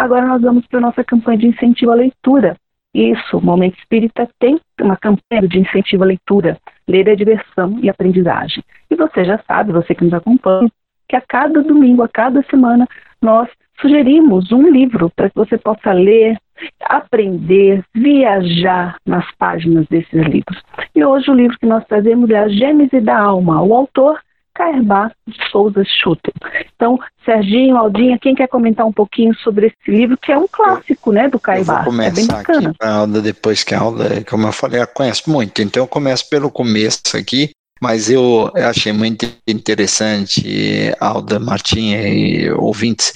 Agora 0.01 0.25
nós 0.25 0.41
vamos 0.41 0.65
para 0.65 0.79
a 0.79 0.81
nossa 0.81 1.03
campanha 1.03 1.37
de 1.37 1.45
incentivo 1.45 1.91
à 1.91 1.93
leitura. 1.93 2.57
Isso, 2.91 3.37
o 3.37 3.45
Momento 3.45 3.77
Espírita 3.77 4.27
tem 4.39 4.59
uma 4.81 4.97
campanha 4.97 5.47
de 5.47 5.59
incentivo 5.59 6.01
à 6.01 6.07
leitura, 6.07 6.57
ler 6.87 7.07
é 7.07 7.15
diversão 7.15 7.77
e 7.83 7.87
aprendizagem. 7.87 8.63
E 8.89 8.95
você 8.95 9.23
já 9.23 9.37
sabe, 9.47 9.71
você 9.71 9.93
que 9.93 10.03
nos 10.03 10.15
acompanha, 10.15 10.71
que 11.07 11.15
a 11.15 11.21
cada 11.21 11.61
domingo, 11.61 12.01
a 12.01 12.09
cada 12.09 12.41
semana, 12.49 12.87
nós 13.21 13.47
sugerimos 13.79 14.51
um 14.51 14.71
livro 14.71 15.11
para 15.15 15.29
que 15.29 15.35
você 15.35 15.55
possa 15.55 15.93
ler, 15.93 16.35
aprender, 16.83 17.83
viajar 17.93 18.97
nas 19.05 19.31
páginas 19.35 19.85
desses 19.87 20.25
livros. 20.25 20.63
E 20.95 21.05
hoje 21.05 21.29
o 21.29 21.35
livro 21.35 21.59
que 21.59 21.67
nós 21.67 21.85
trazemos 21.85 22.27
é 22.31 22.39
A 22.39 22.47
Gênese 22.47 22.99
da 23.01 23.19
Alma. 23.19 23.61
O 23.61 23.75
autor 23.75 24.19
Caerbá 24.61 25.11
de 25.27 25.49
Souza 25.49 25.83
Schutter. 25.83 26.31
Então, 26.75 26.99
Serginho, 27.25 27.75
Aldinha, 27.77 28.19
quem 28.21 28.35
quer 28.35 28.47
comentar 28.47 28.85
um 28.85 28.93
pouquinho 28.93 29.33
sobre 29.37 29.67
esse 29.67 29.91
livro, 29.91 30.15
que 30.21 30.31
é 30.31 30.37
um 30.37 30.47
clássico, 30.47 31.11
né, 31.11 31.27
do 31.27 31.39
Caerbá? 31.39 31.83
Eu 31.83 31.91
vou 31.91 32.01
é 32.01 32.11
bem 32.11 32.27
bacana. 32.27 32.69
aqui 32.69 32.77
a 32.79 32.93
Alda, 32.93 33.21
depois 33.21 33.63
que 33.63 33.73
a 33.73 33.79
Alda, 33.79 34.23
como 34.29 34.45
eu 34.47 34.51
falei, 34.51 34.77
ela 34.77 34.85
conhece 34.85 35.27
muito, 35.27 35.63
então 35.63 35.81
eu 35.81 35.87
começo 35.87 36.29
pelo 36.29 36.51
começo 36.51 37.17
aqui, 37.17 37.49
mas 37.81 38.11
eu 38.11 38.51
achei 38.55 38.93
muito 38.93 39.27
interessante, 39.47 40.93
Alda, 40.99 41.39
Martinha 41.39 42.07
e 42.07 42.51
ouvintes, 42.51 43.13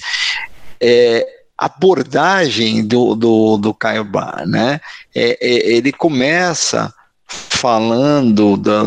é, 0.80 1.24
abordagem 1.56 2.84
do, 2.84 3.14
do, 3.14 3.56
do 3.56 3.72
Caerbá, 3.72 4.42
né? 4.44 4.80
É, 5.14 5.38
é, 5.40 5.76
ele 5.76 5.92
começa 5.92 6.92
falando 7.28 8.56
da, 8.56 8.82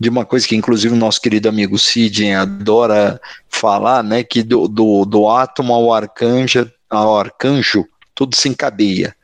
de 0.00 0.08
uma 0.08 0.24
coisa 0.24 0.48
que 0.48 0.56
inclusive 0.56 0.94
o 0.94 0.96
nosso 0.96 1.20
querido 1.20 1.48
amigo 1.48 1.78
Cid 1.78 2.32
adora 2.32 3.20
falar, 3.50 4.02
né, 4.02 4.24
que 4.24 4.42
do, 4.42 4.66
do, 4.66 5.04
do 5.04 5.28
átomo 5.28 5.74
ao 5.74 5.92
arcanjo, 5.92 6.70
ao 6.88 7.18
arcanjo 7.18 7.86
tudo 8.14 8.34
se 8.34 8.48
encadeia, 8.48 9.14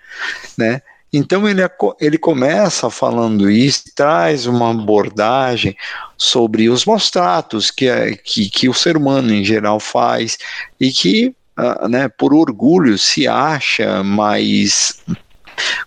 né? 0.56 0.82
Então 1.12 1.48
ele, 1.48 1.62
ele 1.98 2.18
começa 2.18 2.90
falando 2.90 3.50
isso, 3.50 3.84
traz 3.94 4.44
uma 4.44 4.70
abordagem 4.70 5.74
sobre 6.16 6.68
os 6.68 6.84
maus 6.84 7.10
que, 7.70 7.88
que, 8.24 8.50
que 8.50 8.68
o 8.68 8.74
ser 8.74 8.96
humano 8.96 9.32
em 9.32 9.44
geral 9.44 9.80
faz 9.80 10.36
e 10.78 10.90
que, 10.90 11.34
uh, 11.58 11.88
né, 11.88 12.08
por 12.08 12.34
orgulho, 12.34 12.98
se 12.98 13.26
acha 13.26 14.02
mais, 14.02 15.00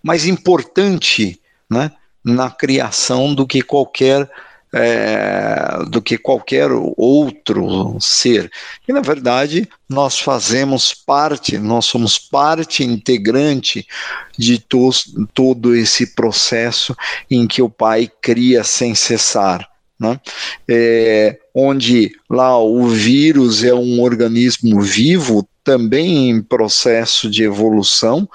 mais 0.01 0.25
importante 0.25 1.39
né, 1.69 1.91
na 2.24 2.50
criação 2.50 3.36
do 3.36 3.46
que 3.46 3.62
qualquer 3.62 4.27
é, 4.74 5.84
do 5.88 6.02
que 6.02 6.18
qualquer 6.18 6.70
outro 6.96 7.98
ser. 8.00 8.52
E, 8.88 8.94
na 8.94 9.02
verdade, 9.02 9.68
nós 9.88 10.20
fazemos 10.20 10.94
parte, 10.94 11.58
nós 11.58 11.86
somos 11.86 12.20
parte 12.20 12.84
integrante 12.84 13.88
de 14.38 14.60
to 14.60 14.90
todo 15.34 15.76
esse 15.76 16.14
processo 16.16 16.96
em 17.30 17.48
que 17.48 17.62
o 17.62 17.70
Pai 17.70 18.10
cria 18.22 18.64
sem 18.64 18.94
cessar. 18.94 19.68
Né? 20.00 20.20
É, 20.68 21.38
onde 21.54 22.12
lá 22.30 22.58
o 22.58 22.88
vírus 22.88 23.64
é 23.64 23.74
um 23.74 24.02
organismo 24.02 24.80
vivo, 24.82 25.48
também 25.62 26.30
em 26.30 26.42
processo 26.42 27.30
de 27.30 27.44
evolução, 27.44 28.28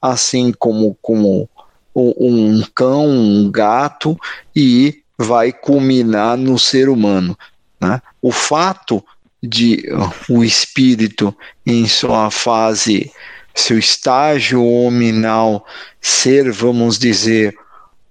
assim 0.00 0.52
como, 0.58 0.96
como 1.02 1.48
um 1.94 2.62
cão, 2.74 3.08
um 3.08 3.50
gato, 3.50 4.18
e 4.56 5.01
vai 5.22 5.52
culminar 5.52 6.36
no 6.36 6.58
ser 6.58 6.88
humano. 6.88 7.36
Né? 7.80 8.00
O 8.20 8.30
fato 8.30 9.04
de 9.42 9.84
o 10.28 10.44
espírito, 10.44 11.34
em 11.66 11.86
sua 11.88 12.30
fase, 12.30 13.10
seu 13.54 13.78
estágio 13.78 14.64
hominal, 14.64 15.66
ser, 16.00 16.52
vamos 16.52 16.98
dizer, 16.98 17.54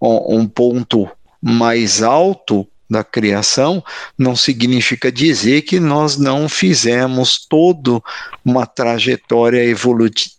um 0.01 0.47
ponto 0.47 1.09
mais 1.41 2.01
alto 2.01 2.67
da 2.89 3.03
criação, 3.05 3.81
não 4.17 4.35
significa 4.35 5.09
dizer 5.09 5.61
que 5.61 5.79
nós 5.79 6.17
não 6.17 6.49
fizemos 6.49 7.45
toda 7.49 8.01
uma 8.43 8.65
trajetória 8.65 9.63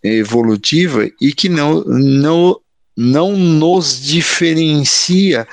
evolutiva 0.03 1.09
e 1.19 1.33
que 1.33 1.49
não, 1.49 1.83
não 1.85 2.61
não 2.97 3.33
nos 3.33 4.01
diferencia 4.01 5.47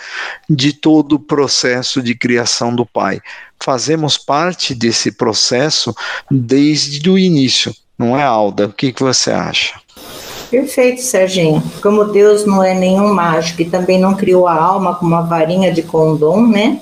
de 0.49 0.73
todo 0.73 1.13
o 1.13 1.19
processo 1.19 2.01
de 2.01 2.15
criação 2.15 2.75
do 2.75 2.85
Pai. 2.85 3.21
Fazemos 3.61 4.17
parte 4.17 4.73
desse 4.75 5.11
processo 5.11 5.95
desde 6.29 7.09
o 7.09 7.17
início, 7.17 7.73
não 7.97 8.17
é, 8.17 8.23
Alda? 8.23 8.67
O 8.67 8.73
que, 8.73 8.91
que 8.91 9.03
você 9.03 9.31
acha? 9.31 9.79
Perfeito, 10.49 11.01
Serginho. 11.01 11.61
Como 11.81 12.05
Deus 12.05 12.45
não 12.45 12.63
é 12.63 12.73
nenhum 12.73 13.13
mágico 13.13 13.61
e 13.61 13.69
também 13.69 13.99
não 13.99 14.15
criou 14.15 14.47
a 14.47 14.55
alma 14.55 14.95
com 14.95 15.05
uma 15.05 15.21
varinha 15.21 15.71
de 15.71 15.83
condom, 15.83 16.47
né? 16.47 16.81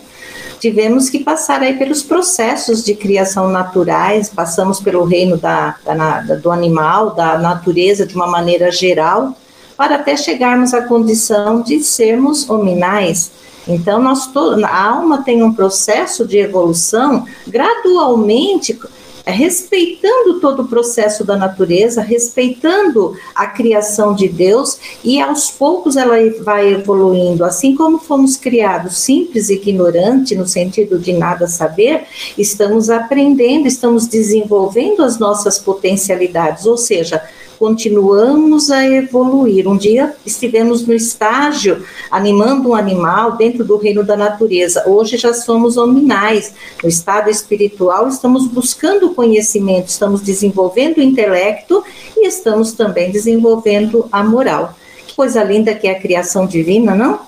Tivemos 0.59 1.09
que 1.09 1.19
passar 1.19 1.61
aí 1.61 1.77
pelos 1.77 2.01
processos 2.01 2.83
de 2.83 2.95
criação 2.95 3.49
naturais, 3.49 4.29
passamos 4.29 4.79
pelo 4.79 5.03
reino 5.03 5.37
da, 5.37 5.75
da, 5.85 6.35
do 6.35 6.49
animal, 6.49 7.13
da 7.13 7.37
natureza 7.37 8.07
de 8.07 8.15
uma 8.15 8.25
maneira 8.25 8.71
geral, 8.71 9.37
para 9.77 9.95
até 9.95 10.17
chegarmos 10.17 10.73
à 10.73 10.81
condição 10.81 11.61
de 11.61 11.83
sermos 11.83 12.49
hominais. 12.49 13.31
Então, 13.67 14.01
nós 14.01 14.29
a 14.63 14.83
alma 14.85 15.23
tem 15.23 15.43
um 15.43 15.53
processo 15.53 16.25
de 16.25 16.37
evolução 16.37 17.25
gradualmente 17.45 18.79
é, 19.27 19.31
respeitando 19.31 20.39
todo 20.39 20.61
o 20.61 20.67
processo 20.69 21.25
da 21.25 21.35
natureza, 21.35 22.01
respeitando 22.01 23.13
a 23.35 23.45
criação 23.45 24.15
de 24.15 24.29
Deus 24.29 24.79
e 25.03 25.19
aos 25.19 25.51
poucos 25.51 25.97
ela 25.97 26.15
vai 26.43 26.75
evoluindo. 26.75 27.43
Assim 27.43 27.75
como 27.75 27.99
fomos 27.99 28.37
criados 28.37 28.95
simples 28.99 29.49
e 29.49 29.55
ignorante 29.55 30.33
no 30.33 30.47
sentido 30.47 30.97
de 30.97 31.11
nada 31.11 31.45
saber, 31.45 32.05
estamos 32.37 32.89
aprendendo, 32.89 33.67
estamos 33.67 34.07
desenvolvendo 34.07 35.03
as 35.03 35.19
nossas 35.19 35.59
potencialidades, 35.59 36.65
ou 36.65 36.77
seja, 36.77 37.21
continuamos 37.57 38.69
a 38.71 38.85
evoluir. 38.85 39.67
Um 39.67 39.77
dia 39.77 40.13
estivemos 40.25 40.85
no 40.85 40.93
estágio 40.93 41.83
animando 42.09 42.69
um 42.69 42.75
animal 42.75 43.35
dentro 43.35 43.63
do 43.63 43.77
reino 43.77 44.03
da 44.03 44.15
natureza. 44.15 44.83
Hoje 44.87 45.17
já 45.17 45.33
somos 45.33 45.77
hominais. 45.77 46.53
No 46.81 46.89
estado 46.89 47.29
espiritual, 47.29 48.07
estamos 48.07 48.47
buscando 48.47 49.13
conhecimento, 49.13 49.87
estamos 49.87 50.21
desenvolvendo 50.21 50.97
o 50.97 51.03
intelecto 51.03 51.83
e 52.15 52.27
estamos 52.27 52.73
também 52.73 53.11
desenvolvendo 53.11 54.07
a 54.11 54.23
moral. 54.23 54.75
Que 55.05 55.15
coisa 55.15 55.43
linda 55.43 55.73
que 55.73 55.87
é 55.87 55.91
a 55.91 55.99
criação 55.99 56.45
divina, 56.45 56.93
não? 56.93 57.21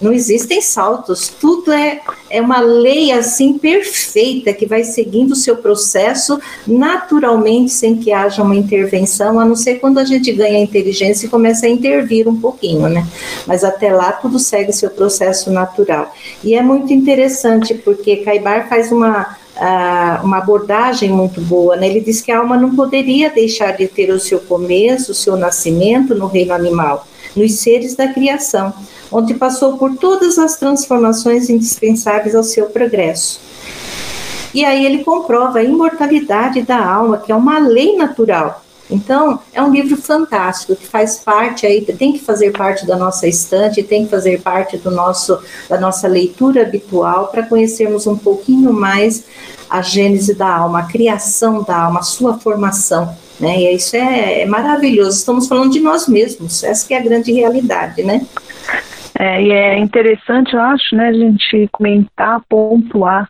Não 0.00 0.12
existem 0.12 0.62
saltos, 0.62 1.28
tudo 1.28 1.72
é, 1.72 2.00
é 2.30 2.40
uma 2.40 2.60
lei 2.60 3.12
assim 3.12 3.58
perfeita 3.58 4.52
que 4.52 4.64
vai 4.64 4.82
seguindo 4.82 5.32
o 5.32 5.36
seu 5.36 5.56
processo 5.56 6.40
naturalmente, 6.66 7.70
sem 7.70 7.96
que 7.96 8.12
haja 8.12 8.42
uma 8.42 8.56
intervenção, 8.56 9.38
a 9.38 9.44
não 9.44 9.54
ser 9.54 9.76
quando 9.76 9.98
a 9.98 10.04
gente 10.04 10.32
ganha 10.32 10.58
inteligência 10.58 11.26
e 11.26 11.28
começa 11.28 11.66
a 11.66 11.68
intervir 11.68 12.26
um 12.26 12.40
pouquinho, 12.40 12.88
né? 12.88 13.06
Mas 13.46 13.62
até 13.62 13.92
lá 13.92 14.12
tudo 14.12 14.38
segue 14.38 14.72
seu 14.72 14.90
processo 14.90 15.50
natural. 15.50 16.14
E 16.42 16.54
é 16.54 16.62
muito 16.62 16.92
interessante 16.92 17.74
porque 17.74 18.16
Caibar 18.16 18.68
faz 18.68 18.90
uma, 18.90 19.36
uma 20.22 20.38
abordagem 20.38 21.10
muito 21.10 21.40
boa. 21.40 21.76
Né? 21.76 21.88
Ele 21.88 22.00
diz 22.00 22.20
que 22.20 22.32
a 22.32 22.38
alma 22.38 22.56
não 22.56 22.74
poderia 22.74 23.30
deixar 23.30 23.76
de 23.76 23.86
ter 23.86 24.10
o 24.10 24.20
seu 24.20 24.40
começo, 24.40 25.12
o 25.12 25.14
seu 25.14 25.36
nascimento 25.36 26.14
no 26.14 26.26
reino 26.26 26.54
animal, 26.54 27.06
nos 27.34 27.60
seres 27.60 27.94
da 27.94 28.08
criação, 28.08 28.72
onde 29.10 29.34
passou 29.34 29.76
por 29.76 29.96
todas 29.96 30.38
as 30.38 30.56
transformações 30.56 31.48
indispensáveis 31.48 32.34
ao 32.34 32.42
seu 32.42 32.66
progresso. 32.66 33.40
E 34.52 34.64
aí 34.64 34.84
ele 34.84 35.04
comprova 35.04 35.60
a 35.60 35.64
imortalidade 35.64 36.62
da 36.62 36.84
alma, 36.84 37.18
que 37.18 37.30
é 37.30 37.36
uma 37.36 37.58
lei 37.58 37.96
natural. 37.96 38.64
Então, 38.90 39.38
é 39.52 39.62
um 39.62 39.70
livro 39.70 39.96
fantástico 39.96 40.74
que 40.74 40.84
faz 40.84 41.18
parte 41.18 41.64
aí, 41.64 41.80
tem 41.80 42.12
que 42.12 42.18
fazer 42.18 42.50
parte 42.50 42.84
da 42.84 42.96
nossa 42.96 43.28
estante, 43.28 43.84
tem 43.84 44.04
que 44.04 44.10
fazer 44.10 44.40
parte 44.42 44.76
do 44.76 44.90
nosso 44.90 45.38
da 45.68 45.78
nossa 45.78 46.08
leitura 46.08 46.62
habitual 46.62 47.28
para 47.28 47.46
conhecermos 47.46 48.08
um 48.08 48.16
pouquinho 48.16 48.72
mais 48.72 49.24
a 49.68 49.80
gênese 49.80 50.34
da 50.34 50.52
alma, 50.52 50.80
a 50.80 50.86
criação 50.86 51.62
da 51.62 51.84
alma, 51.84 52.00
a 52.00 52.02
sua 52.02 52.36
formação. 52.38 53.16
Né? 53.40 53.58
E 53.58 53.74
isso 53.74 53.96
é, 53.96 54.42
é 54.42 54.46
maravilhoso. 54.46 55.16
Estamos 55.16 55.48
falando 55.48 55.72
de 55.72 55.80
nós 55.80 56.06
mesmos, 56.06 56.62
essa 56.62 56.86
que 56.86 56.94
é 56.94 56.98
a 56.98 57.02
grande 57.02 57.32
realidade, 57.32 58.02
né? 58.02 58.26
É, 59.18 59.42
e 59.42 59.50
é 59.50 59.78
interessante, 59.78 60.54
eu 60.54 60.60
acho, 60.60 60.96
né, 60.96 61.08
a 61.08 61.12
gente 61.12 61.68
comentar, 61.72 62.40
pontuar 62.48 63.28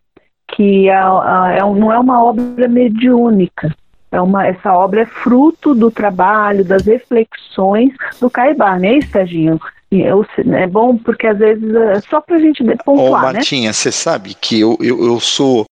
que 0.54 0.88
a, 0.88 1.08
a, 1.08 1.52
é, 1.52 1.60
não 1.60 1.92
é 1.92 1.98
uma 1.98 2.22
obra 2.22 2.68
mediúnica. 2.68 3.74
É 4.12 4.20
uma, 4.20 4.46
essa 4.46 4.72
obra 4.72 5.02
é 5.02 5.06
fruto 5.06 5.74
do 5.74 5.90
trabalho, 5.90 6.64
das 6.64 6.84
reflexões 6.84 7.92
do 8.20 8.28
Caibar, 8.28 8.78
né, 8.78 8.98
Estaginho? 8.98 9.60
Eu, 9.90 10.24
é 10.52 10.66
bom 10.68 10.96
porque 10.96 11.26
às 11.26 11.38
vezes 11.38 11.74
é 11.74 12.00
só 12.02 12.20
para 12.20 12.36
a 12.36 12.40
gente 12.40 12.62
pontuar, 12.84 13.24
Ô, 13.24 13.32
Martinha, 13.32 13.68
né? 13.68 13.72
você 13.72 13.90
sabe 13.90 14.34
que 14.34 14.60
eu, 14.60 14.76
eu, 14.80 15.04
eu 15.04 15.18
sou 15.18 15.64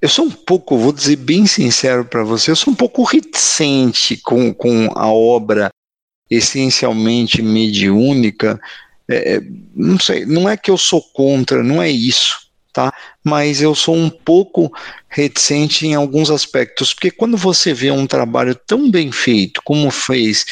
eu 0.00 0.08
sou 0.08 0.26
um 0.26 0.30
pouco, 0.30 0.78
vou 0.78 0.92
dizer 0.92 1.16
bem 1.16 1.46
sincero 1.46 2.04
para 2.04 2.22
você, 2.22 2.50
eu 2.50 2.56
sou 2.56 2.72
um 2.72 2.76
pouco 2.76 3.02
reticente 3.02 4.16
com, 4.16 4.52
com 4.54 4.90
a 4.94 5.08
obra 5.08 5.70
essencialmente 6.30 7.42
mediúnica. 7.42 8.60
É, 9.08 9.36
é 9.36 9.42
não 9.74 9.98
sei, 9.98 10.24
não 10.24 10.48
é 10.48 10.56
que 10.56 10.70
eu 10.70 10.76
sou 10.76 11.02
contra, 11.02 11.62
não 11.62 11.82
é 11.82 11.90
isso 11.90 12.48
tá? 12.78 12.92
Mas 13.24 13.60
eu 13.60 13.74
sou 13.74 13.96
um 13.96 14.08
pouco 14.08 14.72
reticente 15.08 15.84
em 15.84 15.94
alguns 15.94 16.30
aspectos, 16.30 16.94
porque 16.94 17.10
quando 17.10 17.36
você 17.36 17.74
vê 17.74 17.90
um 17.90 18.06
trabalho 18.06 18.54
tão 18.54 18.88
bem 18.88 19.10
feito 19.10 19.60
como 19.64 19.90
fez 19.90 20.46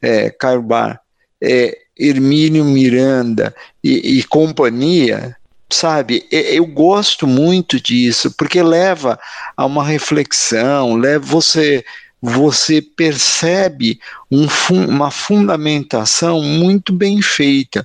é, 0.00 0.30
Carbar, 0.30 1.00
é, 1.42 1.76
Hermínio 1.98 2.64
Miranda 2.64 3.52
e, 3.82 4.18
e 4.18 4.24
companhia, 4.24 5.36
sabe? 5.72 6.26
Eu 6.30 6.66
gosto 6.66 7.26
muito 7.26 7.80
disso, 7.80 8.30
porque 8.36 8.62
leva 8.62 9.18
a 9.56 9.66
uma 9.66 9.84
reflexão, 9.84 10.96
leva 10.96 11.24
você 11.24 11.84
você 12.24 12.80
percebe 12.80 13.98
um, 14.30 14.46
uma 14.70 15.10
fundamentação 15.10 16.40
muito 16.40 16.92
bem 16.92 17.20
feita, 17.20 17.84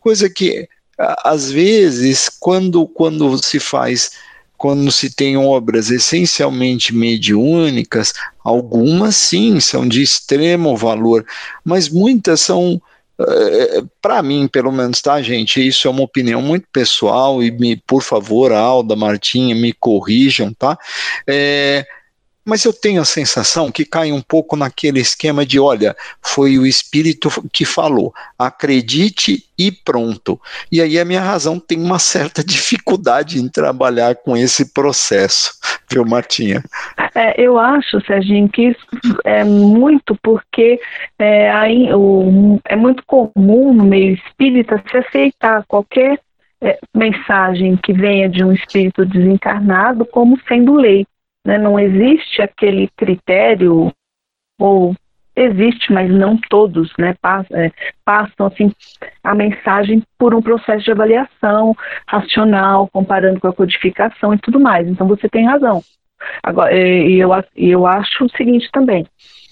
coisa 0.00 0.28
que 0.28 0.68
às 0.98 1.50
vezes, 1.50 2.28
quando, 2.28 2.86
quando 2.86 3.36
se 3.42 3.60
faz, 3.60 4.12
quando 4.56 4.90
se 4.90 5.14
tem 5.14 5.36
obras 5.36 5.90
essencialmente 5.90 6.94
mediúnicas, 6.94 8.14
algumas 8.42 9.14
sim 9.14 9.60
são 9.60 9.86
de 9.86 10.02
extremo 10.02 10.76
valor, 10.76 11.26
mas 11.62 11.88
muitas 11.88 12.40
são, 12.40 12.80
para 14.02 14.22
mim, 14.22 14.46
pelo 14.46 14.70
menos, 14.70 15.00
tá, 15.00 15.20
gente? 15.22 15.66
Isso 15.66 15.88
é 15.88 15.90
uma 15.90 16.02
opinião 16.02 16.42
muito 16.42 16.66
pessoal 16.72 17.42
e 17.42 17.50
me, 17.50 17.76
por 17.76 18.02
favor, 18.02 18.52
Alda, 18.52 18.94
Martinha, 18.94 19.54
me 19.54 19.72
corrijam, 19.72 20.52
tá? 20.52 20.78
É, 21.26 21.86
mas 22.46 22.64
eu 22.64 22.72
tenho 22.72 23.02
a 23.02 23.04
sensação 23.04 23.72
que 23.72 23.84
cai 23.84 24.12
um 24.12 24.22
pouco 24.22 24.56
naquele 24.56 25.00
esquema 25.00 25.44
de: 25.44 25.58
olha, 25.58 25.96
foi 26.22 26.56
o 26.58 26.64
Espírito 26.64 27.28
que 27.52 27.64
falou, 27.64 28.14
acredite 28.38 29.44
e 29.58 29.72
pronto. 29.72 30.40
E 30.70 30.80
aí 30.80 30.98
a 30.98 31.04
minha 31.04 31.20
razão 31.20 31.58
tem 31.58 31.78
uma 31.78 31.98
certa 31.98 32.42
dificuldade 32.46 33.40
em 33.40 33.48
trabalhar 33.48 34.14
com 34.14 34.36
esse 34.36 34.72
processo, 34.72 35.52
viu, 35.90 36.04
Martinha? 36.04 36.62
É, 37.14 37.40
eu 37.40 37.58
acho, 37.58 38.00
Serginho, 38.06 38.48
que 38.48 38.68
isso 38.68 38.86
é 39.24 39.42
muito 39.42 40.16
porque 40.22 40.78
é, 41.18 41.50
aí, 41.50 41.92
o, 41.92 42.60
é 42.66 42.76
muito 42.76 43.02
comum 43.06 43.74
no 43.74 43.84
meio 43.84 44.14
espírita 44.14 44.82
se 44.88 44.96
aceitar 44.98 45.64
qualquer 45.66 46.20
é, 46.60 46.78
mensagem 46.94 47.76
que 47.76 47.92
venha 47.92 48.28
de 48.28 48.44
um 48.44 48.52
espírito 48.52 49.04
desencarnado 49.04 50.04
como 50.06 50.38
sendo 50.46 50.74
lei. 50.74 51.06
Né? 51.46 51.56
Não 51.56 51.78
existe 51.78 52.42
aquele 52.42 52.88
critério, 52.96 53.92
ou 54.58 54.94
existe, 55.36 55.92
mas 55.92 56.10
não 56.10 56.38
todos, 56.48 56.92
né? 56.98 57.14
Passam, 57.20 57.56
é, 57.56 57.70
passam 58.04 58.46
assim, 58.46 58.72
a 59.22 59.34
mensagem 59.34 60.02
por 60.18 60.34
um 60.34 60.42
processo 60.42 60.84
de 60.84 60.90
avaliação 60.90 61.76
racional, 62.06 62.88
comparando 62.88 63.38
com 63.38 63.46
a 63.46 63.52
codificação 63.52 64.34
e 64.34 64.38
tudo 64.38 64.58
mais. 64.58 64.88
Então 64.88 65.06
você 65.06 65.28
tem 65.28 65.46
razão. 65.46 65.82
Agora, 66.42 66.74
e 66.74 67.18
eu, 67.18 67.30
eu 67.54 67.86
acho 67.86 68.24
o 68.24 68.30
seguinte 68.30 68.68
também, 68.72 69.06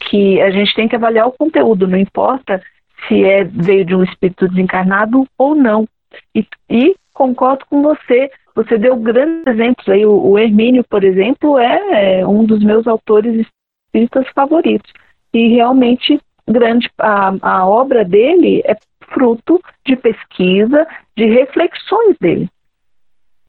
que 0.08 0.40
a 0.40 0.50
gente 0.50 0.74
tem 0.74 0.88
que 0.88 0.96
avaliar 0.96 1.28
o 1.28 1.32
conteúdo, 1.32 1.86
não 1.86 1.98
importa 1.98 2.60
se 3.06 3.22
é 3.22 3.44
veio 3.44 3.84
de 3.84 3.94
um 3.94 4.02
espírito 4.02 4.48
desencarnado 4.48 5.28
ou 5.36 5.54
não. 5.54 5.86
E, 6.34 6.46
e 6.70 6.96
concordo 7.12 7.66
com 7.66 7.82
você, 7.82 8.30
você 8.54 8.78
deu 8.78 8.96
grandes 8.96 9.46
exemplos 9.46 9.88
aí. 9.88 10.06
O, 10.06 10.30
o 10.30 10.38
Hermínio, 10.38 10.84
por 10.84 11.02
exemplo, 11.02 11.58
é, 11.58 12.20
é 12.20 12.26
um 12.26 12.44
dos 12.44 12.62
meus 12.62 12.86
autores 12.86 13.46
espíritas 13.86 14.26
favoritos. 14.34 14.92
E 15.32 15.48
realmente 15.48 16.20
grande 16.46 16.90
a, 16.98 17.34
a 17.40 17.66
obra 17.66 18.04
dele 18.04 18.62
é 18.64 18.76
fruto 19.12 19.60
de 19.84 19.96
pesquisa, 19.96 20.86
de 21.16 21.26
reflexões 21.26 22.16
dele. 22.20 22.48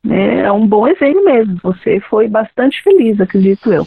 É, 0.10 0.52
um 0.52 0.68
bom 0.68 0.88
exemplo 0.88 1.24
mesmo. 1.24 1.60
Você 1.63 2.00
foi 2.02 2.28
bastante 2.28 2.82
feliz, 2.84 3.20
acredito 3.20 3.72
eu. 3.72 3.86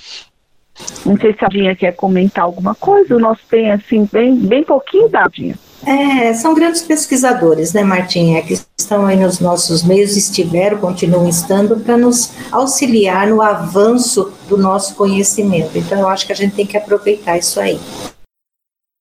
Não 1.04 1.16
sei 1.16 1.32
se 1.32 1.44
a 1.44 1.48
Dinha 1.48 1.74
quer 1.74 1.92
comentar 1.94 2.44
alguma 2.44 2.74
coisa. 2.74 3.16
O 3.16 3.20
nosso 3.20 3.42
tem 3.48 3.70
assim 3.70 4.08
bem, 4.12 4.34
bem 4.34 4.62
pouquinho, 4.62 5.08
tá, 5.08 5.28
Dinha? 5.28 5.54
É, 5.86 6.34
são 6.34 6.54
grandes 6.54 6.82
pesquisadores, 6.82 7.72
né, 7.72 7.84
Martinha, 7.84 8.42
que 8.42 8.54
estão 8.76 9.06
aí 9.06 9.16
nos 9.16 9.38
nossos 9.38 9.84
meios, 9.84 10.16
estiveram, 10.16 10.78
continuam 10.78 11.28
estando, 11.28 11.78
para 11.80 11.96
nos 11.96 12.32
auxiliar 12.50 13.28
no 13.28 13.40
avanço 13.40 14.32
do 14.48 14.56
nosso 14.56 14.96
conhecimento. 14.96 15.78
Então, 15.78 16.00
eu 16.00 16.08
acho 16.08 16.26
que 16.26 16.32
a 16.32 16.36
gente 16.36 16.56
tem 16.56 16.66
que 16.66 16.76
aproveitar 16.76 17.38
isso 17.38 17.60
aí. 17.60 17.78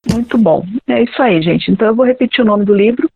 Muito 0.09 0.37
bom. 0.37 0.63
É 0.87 1.03
isso 1.03 1.21
aí, 1.21 1.41
gente. 1.41 1.71
Então, 1.71 1.87
eu 1.87 1.95
vou 1.95 2.05
repetir 2.05 2.41
o 2.43 2.47
nome 2.47 2.63
do 2.63 2.73
livro: 2.73 3.09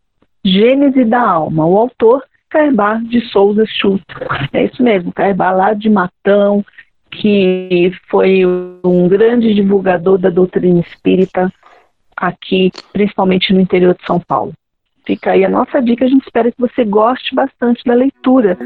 Gênese 0.43 1.05
da 1.05 1.21
Alma. 1.21 1.65
O 1.65 1.77
autor, 1.77 2.23
Carbar 2.49 3.01
de 3.03 3.21
Souza 3.29 3.63
Schultz. 3.65 4.03
É 4.51 4.65
isso 4.65 4.83
mesmo, 4.83 5.13
Carbar 5.13 5.55
lá 5.55 5.73
de 5.73 5.89
Matão, 5.89 6.65
que 7.11 7.91
foi 8.09 8.45
um 8.45 9.07
grande 9.07 9.53
divulgador 9.53 10.17
da 10.17 10.29
doutrina 10.29 10.79
espírita 10.79 11.51
aqui, 12.15 12.71
principalmente 12.93 13.53
no 13.53 13.59
interior 13.59 13.95
de 13.95 14.05
São 14.05 14.19
Paulo. 14.19 14.53
Fica 15.05 15.31
aí 15.31 15.43
a 15.43 15.49
nossa 15.49 15.81
dica, 15.81 16.05
a 16.05 16.07
gente 16.07 16.23
espera 16.23 16.51
que 16.51 16.59
você 16.59 16.85
goste 16.85 17.33
bastante 17.33 17.83
da 17.83 17.93
leitura. 17.93 18.57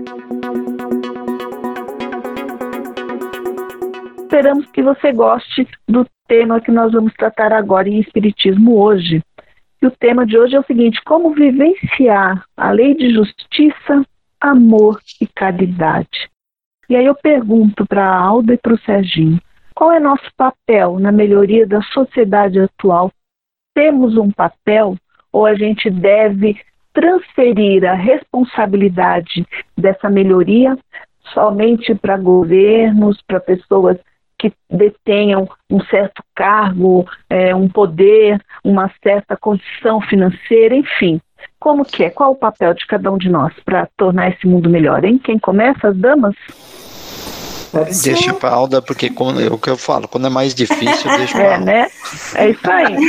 Esperamos 4.18 4.66
que 4.72 4.84
você 4.84 5.14
goste 5.14 5.68
do 5.88 6.06
tema 6.28 6.60
que 6.60 6.72
nós 6.72 6.92
vamos 6.92 7.14
tratar 7.14 7.54
agora 7.54 7.88
em 7.88 8.00
Espiritismo 8.00 8.78
hoje. 8.78 9.24
E 9.82 9.88
o 9.88 9.92
tema 9.92 10.26
de 10.26 10.38
hoje 10.38 10.56
é 10.56 10.60
o 10.60 10.66
seguinte: 10.66 11.02
como 11.06 11.34
vivenciar 11.34 12.44
a 12.58 12.72
lei 12.72 12.96
de 12.96 13.14
justiça, 13.14 14.06
amor 14.42 15.00
e 15.22 15.28
caridade. 15.28 16.30
E 16.90 16.96
aí 16.96 17.06
eu 17.06 17.16
pergunto 17.16 17.86
para 17.86 18.06
a 18.06 18.18
Alda 18.18 18.54
e 18.54 18.58
para 18.58 18.74
o 18.74 18.80
Serginho: 18.80 19.40
qual 19.74 19.92
é 19.92 20.00
nosso 20.00 20.30
papel 20.38 21.00
na 21.00 21.12
melhoria 21.12 21.68
da 21.68 21.82
sociedade 21.82 22.60
atual 22.60 23.12
temos 23.76 24.18
um 24.18 24.32
papel 24.32 24.96
ou 25.32 25.46
a 25.46 25.54
gente 25.54 25.90
deve 25.90 26.58
transferir 26.94 27.84
a 27.84 27.94
responsabilidade 27.94 29.46
dessa 29.78 30.10
melhoria 30.10 30.78
somente 31.34 31.94
para 31.94 32.18
governos, 32.18 33.22
para 33.28 33.40
pessoas 33.42 33.98
que 34.40 34.54
detenham 34.70 35.48
um 35.70 35.82
certo 35.86 36.24
cargo, 36.34 37.06
é, 37.30 37.54
um 37.54 37.68
poder, 37.68 38.42
uma 38.64 38.90
certa 39.04 39.36
condição 39.36 40.00
financeira, 40.02 40.76
enfim. 40.76 41.20
Como 41.66 41.84
que 41.84 42.04
é? 42.04 42.12
Qual 42.12 42.34
o 42.34 42.36
papel 42.36 42.76
de 42.76 42.86
cada 42.86 43.12
um 43.12 43.18
de 43.18 43.28
nós 43.28 43.52
para 43.66 43.90
tornar 43.98 44.30
esse 44.30 44.46
mundo 44.46 44.70
melhor, 44.70 45.04
hein? 45.04 45.18
Quem 45.18 45.40
começa, 45.40 45.88
as 45.88 45.98
damas? 45.98 46.36
Deixa 48.04 48.34
para 48.34 48.50
Alda, 48.50 48.82
porque 48.82 49.10
quando, 49.10 49.42
é 49.42 49.48
o 49.48 49.58
que 49.58 49.70
eu 49.70 49.78
falo, 49.78 50.08
quando 50.08 50.28
é 50.28 50.30
mais 50.30 50.54
difícil, 50.54 51.10
deixa 51.18 51.34
para 51.38 51.56
É, 51.56 51.60
né? 51.60 51.88
É 52.36 52.50
isso 52.50 52.72
aí. 52.72 52.96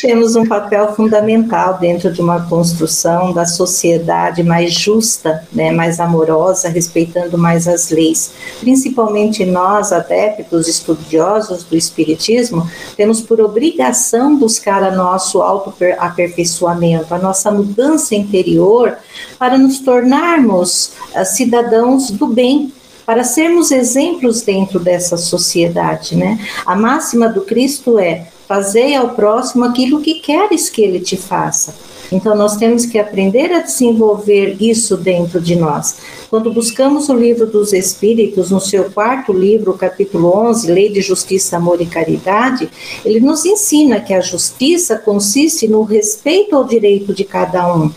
Temos 0.00 0.36
um 0.36 0.46
papel 0.46 0.94
fundamental 0.94 1.78
dentro 1.78 2.12
de 2.12 2.20
uma 2.20 2.46
construção 2.46 3.32
da 3.32 3.46
sociedade 3.46 4.42
mais 4.42 4.72
justa, 4.72 5.46
né, 5.52 5.70
mais 5.70 6.00
amorosa, 6.00 6.68
respeitando 6.68 7.36
mais 7.36 7.66
as 7.66 7.90
leis. 7.90 8.32
Principalmente 8.60 9.44
nós, 9.44 9.92
adeptos, 9.92 10.68
estudiosos 10.68 11.64
do 11.64 11.76
Espiritismo, 11.76 12.68
temos 12.96 13.20
por 13.20 13.40
obrigação 13.40 14.36
buscar 14.36 14.82
a 14.82 14.90
nosso 14.90 15.42
auto-aperfeiçoamento, 15.42 17.14
a 17.14 17.18
nossa 17.18 17.50
mudança 17.50 18.14
interior, 18.14 18.96
para 19.38 19.58
nos 19.58 19.80
tornarmos 19.80 20.92
uh, 21.14 21.24
cidadãos 21.24 22.10
do 22.10 22.28
bem, 22.38 22.72
para 23.04 23.24
sermos 23.24 23.72
exemplos 23.72 24.42
dentro 24.42 24.78
dessa 24.78 25.16
sociedade, 25.16 26.14
né? 26.14 26.38
A 26.64 26.76
máxima 26.76 27.28
do 27.28 27.40
Cristo 27.40 27.98
é: 27.98 28.28
fazei 28.46 28.94
ao 28.94 29.08
próximo 29.10 29.64
aquilo 29.64 30.00
que 30.00 30.20
queres 30.20 30.70
que 30.70 30.80
ele 30.80 31.00
te 31.00 31.16
faça. 31.16 31.74
Então, 32.12 32.36
nós 32.36 32.56
temos 32.56 32.86
que 32.86 32.96
aprender 32.96 33.52
a 33.52 33.60
desenvolver 33.60 34.56
isso 34.60 34.96
dentro 34.96 35.40
de 35.40 35.56
nós. 35.56 35.96
Quando 36.30 36.52
buscamos 36.52 37.08
o 37.08 37.14
livro 37.14 37.44
dos 37.44 37.72
Espíritos, 37.72 38.50
no 38.50 38.60
seu 38.60 38.84
quarto 38.84 39.32
livro, 39.32 39.74
capítulo 39.74 40.32
11, 40.48 40.70
Lei 40.70 40.88
de 40.90 41.02
Justiça, 41.02 41.56
Amor 41.56 41.82
e 41.82 41.86
Caridade, 41.86 42.70
ele 43.04 43.18
nos 43.18 43.44
ensina 43.44 44.00
que 44.00 44.14
a 44.14 44.20
justiça 44.20 44.96
consiste 44.96 45.66
no 45.66 45.82
respeito 45.82 46.54
ao 46.54 46.64
direito 46.64 47.12
de 47.12 47.24
cada 47.24 47.74
um 47.74 47.90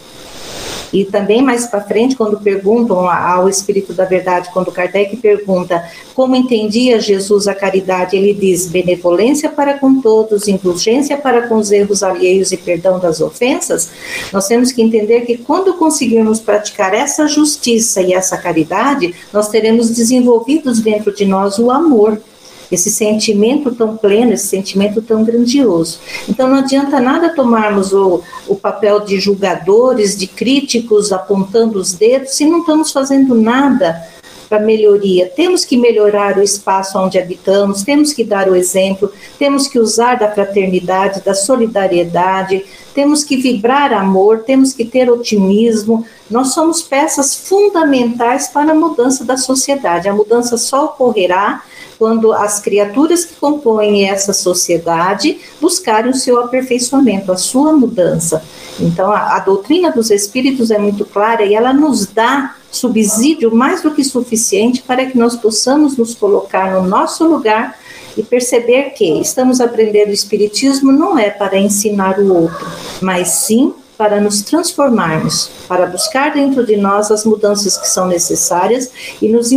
e 0.93 1.05
também 1.05 1.41
mais 1.41 1.65
para 1.67 1.81
frente, 1.81 2.15
quando 2.15 2.39
perguntam 2.39 3.09
ao 3.09 3.47
Espírito 3.47 3.93
da 3.93 4.05
Verdade, 4.05 4.49
quando 4.53 4.71
Kardec 4.71 5.15
pergunta 5.17 5.83
como 6.13 6.35
entendia 6.35 6.99
Jesus 6.99 7.47
a 7.47 7.55
caridade, 7.55 8.17
ele 8.17 8.33
diz 8.33 8.67
benevolência 8.67 9.49
para 9.49 9.79
com 9.79 10.01
todos, 10.01 10.47
indulgência 10.47 11.17
para 11.17 11.47
com 11.47 11.55
os 11.55 11.71
erros 11.71 12.03
alheios 12.03 12.51
e 12.51 12.57
perdão 12.57 12.99
das 12.99 13.21
ofensas. 13.21 13.89
Nós 14.33 14.47
temos 14.47 14.71
que 14.71 14.81
entender 14.81 15.21
que 15.21 15.37
quando 15.37 15.75
conseguirmos 15.75 16.39
praticar 16.39 16.93
essa 16.93 17.27
justiça 17.27 18.01
e 18.01 18.13
essa 18.13 18.37
caridade, 18.37 19.15
nós 19.31 19.47
teremos 19.49 19.89
desenvolvidos 19.89 20.79
dentro 20.79 21.13
de 21.13 21.25
nós 21.25 21.57
o 21.57 21.71
amor 21.71 22.19
esse 22.71 22.89
sentimento 22.89 23.73
tão 23.75 23.97
pleno, 23.97 24.33
esse 24.33 24.47
sentimento 24.47 25.01
tão 25.01 25.23
grandioso. 25.23 25.99
Então 26.27 26.47
não 26.47 26.57
adianta 26.57 26.99
nada 26.99 27.35
tomarmos 27.35 27.93
o, 27.93 28.21
o 28.47 28.55
papel 28.55 29.01
de 29.01 29.19
julgadores, 29.19 30.17
de 30.17 30.27
críticos, 30.27 31.11
apontando 31.11 31.77
os 31.77 31.93
dedos, 31.93 32.31
se 32.31 32.45
não 32.45 32.59
estamos 32.59 32.91
fazendo 32.91 33.35
nada 33.35 34.01
para 34.51 34.59
melhoria. 34.59 35.31
Temos 35.33 35.63
que 35.63 35.77
melhorar 35.77 36.37
o 36.37 36.43
espaço 36.43 36.99
onde 36.99 37.17
habitamos, 37.17 37.83
temos 37.83 38.11
que 38.11 38.21
dar 38.21 38.49
o 38.49 38.55
exemplo, 38.55 39.09
temos 39.39 39.65
que 39.65 39.79
usar 39.79 40.15
da 40.15 40.29
fraternidade, 40.29 41.21
da 41.21 41.33
solidariedade, 41.33 42.65
temos 42.93 43.23
que 43.23 43.37
vibrar 43.37 43.93
amor, 43.93 44.39
temos 44.39 44.73
que 44.73 44.83
ter 44.83 45.09
otimismo. 45.09 46.05
Nós 46.29 46.53
somos 46.53 46.81
peças 46.81 47.33
fundamentais 47.33 48.49
para 48.49 48.73
a 48.73 48.75
mudança 48.75 49.23
da 49.23 49.37
sociedade. 49.37 50.09
A 50.09 50.13
mudança 50.13 50.57
só 50.57 50.83
ocorrerá 50.83 51.63
quando 52.01 52.33
as 52.33 52.59
criaturas 52.59 53.23
que 53.23 53.35
compõem 53.35 54.09
essa 54.09 54.33
sociedade 54.33 55.37
buscarem 55.61 56.09
o 56.09 56.15
seu 56.15 56.41
aperfeiçoamento, 56.41 57.31
a 57.31 57.37
sua 57.37 57.73
mudança. 57.73 58.43
Então, 58.79 59.11
a, 59.11 59.35
a 59.35 59.39
doutrina 59.39 59.91
dos 59.91 60.09
espíritos 60.09 60.71
é 60.71 60.79
muito 60.79 61.05
clara 61.05 61.45
e 61.45 61.53
ela 61.53 61.71
nos 61.71 62.07
dá 62.07 62.55
subsídio 62.71 63.53
mais 63.53 63.83
do 63.83 63.91
que 63.91 64.03
suficiente 64.03 64.81
para 64.81 65.05
que 65.05 65.15
nós 65.15 65.35
possamos 65.35 65.95
nos 65.95 66.15
colocar 66.15 66.73
no 66.73 66.87
nosso 66.87 67.23
lugar 67.23 67.77
e 68.17 68.23
perceber 68.23 68.95
que 68.95 69.05
estamos 69.21 69.61
aprendendo 69.61 70.09
o 70.09 70.13
Espiritismo 70.13 70.91
não 70.91 71.19
é 71.19 71.29
para 71.29 71.59
ensinar 71.59 72.17
o 72.17 72.33
outro, 72.33 72.65
mas 72.99 73.27
sim 73.27 73.75
para 74.01 74.19
nos 74.19 74.41
transformarmos, 74.41 75.51
para 75.67 75.85
buscar 75.85 76.33
dentro 76.33 76.65
de 76.65 76.75
nós 76.75 77.11
as 77.11 77.23
mudanças 77.23 77.77
que 77.77 77.87
são 77.87 78.07
necessárias 78.07 78.89
e 79.21 79.29
nos 79.29 79.51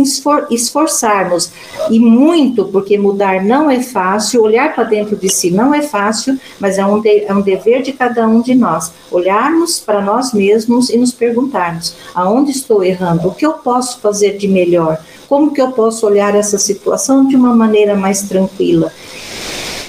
esforçarmos. 0.51 1.49
E 1.89 1.99
muito, 1.99 2.65
porque 2.65 2.95
mudar 2.95 3.43
não 3.43 3.71
é 3.71 3.81
fácil, 3.81 4.43
olhar 4.43 4.75
para 4.75 4.83
dentro 4.83 5.15
de 5.15 5.29
si 5.29 5.49
não 5.49 5.73
é 5.73 5.81
fácil, 5.81 6.39
mas 6.59 6.77
é 6.77 6.85
um, 6.85 7.01
de, 7.01 7.25
é 7.25 7.33
um 7.33 7.41
dever 7.41 7.81
de 7.81 7.91
cada 7.91 8.27
um 8.27 8.39
de 8.39 8.53
nós. 8.53 8.91
Olharmos 9.09 9.79
para 9.79 9.99
nós 9.99 10.31
mesmos 10.31 10.91
e 10.91 10.97
nos 10.99 11.11
perguntarmos: 11.11 11.95
aonde 12.13 12.51
estou 12.51 12.83
errando? 12.83 13.29
O 13.29 13.33
que 13.33 13.47
eu 13.47 13.53
posso 13.53 13.99
fazer 13.99 14.37
de 14.37 14.47
melhor? 14.47 14.99
Como 15.27 15.51
que 15.51 15.59
eu 15.59 15.71
posso 15.71 16.05
olhar 16.05 16.35
essa 16.35 16.59
situação 16.59 17.27
de 17.27 17.35
uma 17.35 17.55
maneira 17.55 17.95
mais 17.95 18.21
tranquila? 18.21 18.93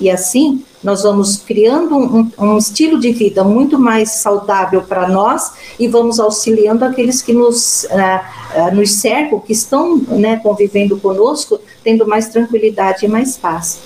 E 0.00 0.10
assim, 0.10 0.62
nós 0.86 1.02
vamos 1.02 1.38
criando 1.38 1.96
um, 1.96 2.30
um 2.38 2.56
estilo 2.56 3.00
de 3.00 3.10
vida 3.10 3.42
muito 3.42 3.76
mais 3.76 4.10
saudável 4.10 4.82
para 4.82 5.08
nós 5.08 5.50
e 5.80 5.88
vamos 5.88 6.20
auxiliando 6.20 6.84
aqueles 6.84 7.20
que 7.20 7.32
nos, 7.32 7.88
uh, 7.90 8.72
nos 8.72 8.92
cercam, 8.92 9.40
que 9.40 9.52
estão 9.52 9.98
né, 9.98 10.36
convivendo 10.36 10.96
conosco, 10.98 11.60
tendo 11.82 12.06
mais 12.06 12.28
tranquilidade 12.28 13.04
e 13.04 13.08
mais 13.08 13.36
paz. 13.36 13.80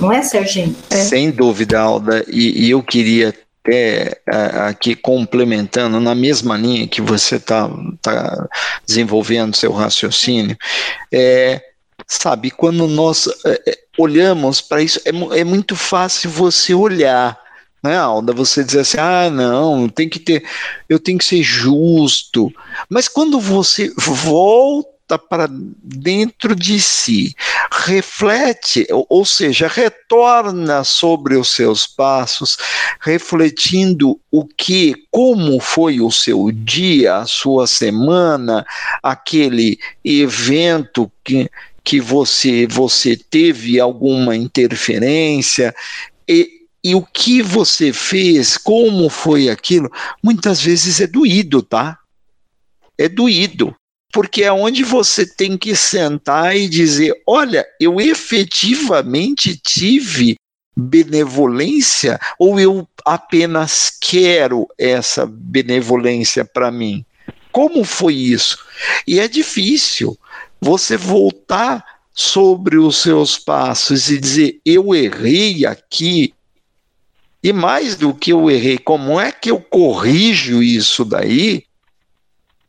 Não 0.00 0.10
é, 0.12 0.20
Serginho? 0.22 0.74
É. 0.90 0.96
Sem 0.96 1.30
dúvida, 1.30 1.78
Alda, 1.78 2.24
e, 2.26 2.66
e 2.66 2.70
eu 2.70 2.82
queria 2.82 3.32
até 3.64 4.20
uh, 4.28 4.62
aqui 4.70 4.96
complementando 4.96 6.00
na 6.00 6.14
mesma 6.14 6.56
linha 6.56 6.88
que 6.88 7.00
você 7.00 7.36
está 7.36 7.70
tá 8.02 8.48
desenvolvendo 8.84 9.54
seu 9.54 9.70
raciocínio, 9.70 10.56
é, 11.12 11.62
sabe, 12.08 12.50
quando 12.50 12.88
nós 12.88 13.28
é, 13.44 13.78
olhamos 13.98 14.60
para 14.62 14.82
isso, 14.82 14.98
é, 15.04 15.40
é 15.40 15.44
muito 15.44 15.76
fácil 15.76 16.30
você 16.30 16.72
olhar 16.74 17.38
né, 17.82 17.96
Alda? 17.96 18.32
Você 18.32 18.64
dizer 18.64 18.80
assim, 18.80 18.98
ah, 18.98 19.30
não, 19.30 19.88
tem 19.88 20.08
que 20.08 20.18
ter, 20.18 20.44
eu 20.88 20.98
tenho 20.98 21.18
que 21.18 21.24
ser 21.24 21.42
justo. 21.42 22.52
Mas 22.88 23.08
quando 23.08 23.40
você 23.40 23.92
volta 23.96 25.18
para 25.18 25.48
dentro 25.48 26.54
de 26.54 26.80
si, 26.80 27.34
reflete, 27.70 28.86
ou 28.90 29.24
seja, 29.24 29.66
retorna 29.66 30.84
sobre 30.84 31.36
os 31.36 31.48
seus 31.50 31.86
passos, 31.86 32.58
refletindo 33.00 34.20
o 34.30 34.44
que, 34.44 34.94
como 35.10 35.60
foi 35.60 36.00
o 36.00 36.10
seu 36.10 36.50
dia, 36.52 37.16
a 37.16 37.26
sua 37.26 37.66
semana, 37.66 38.66
aquele 39.02 39.78
evento 40.04 41.10
que 41.24 41.48
que 41.88 42.02
você 42.02 42.66
você 42.66 43.16
teve 43.16 43.80
alguma 43.80 44.36
interferência 44.36 45.74
e, 46.28 46.66
e 46.84 46.94
o 46.94 47.00
que 47.00 47.40
você 47.40 47.94
fez, 47.94 48.58
como 48.58 49.08
foi 49.08 49.48
aquilo, 49.48 49.90
muitas 50.22 50.60
vezes 50.60 51.00
é 51.00 51.06
doído, 51.06 51.62
tá? 51.62 51.98
É 52.98 53.08
doído, 53.08 53.74
porque 54.12 54.44
é 54.44 54.52
onde 54.52 54.84
você 54.84 55.24
tem 55.24 55.56
que 55.56 55.74
sentar 55.74 56.54
e 56.54 56.68
dizer: 56.68 57.14
olha, 57.26 57.64
eu 57.80 57.98
efetivamente 57.98 59.56
tive 59.56 60.34
benevolência 60.76 62.20
ou 62.38 62.60
eu 62.60 62.86
apenas 63.02 63.90
quero 63.98 64.68
essa 64.76 65.24
benevolência 65.24 66.44
para 66.44 66.70
mim? 66.70 67.02
Como 67.50 67.82
foi 67.82 68.14
isso? 68.14 68.58
E 69.06 69.18
é 69.18 69.26
difícil, 69.26 70.18
você 70.60 70.96
voltar 70.96 71.84
sobre 72.12 72.76
os 72.76 72.96
seus 72.96 73.38
passos 73.38 74.10
e 74.10 74.18
dizer: 74.18 74.60
eu 74.64 74.94
errei 74.94 75.64
aqui, 75.64 76.34
e 77.42 77.52
mais 77.52 77.94
do 77.94 78.12
que 78.12 78.32
eu 78.32 78.50
errei, 78.50 78.78
como 78.78 79.20
é 79.20 79.30
que 79.30 79.50
eu 79.50 79.60
corrijo 79.60 80.62
isso 80.62 81.04
daí? 81.04 81.64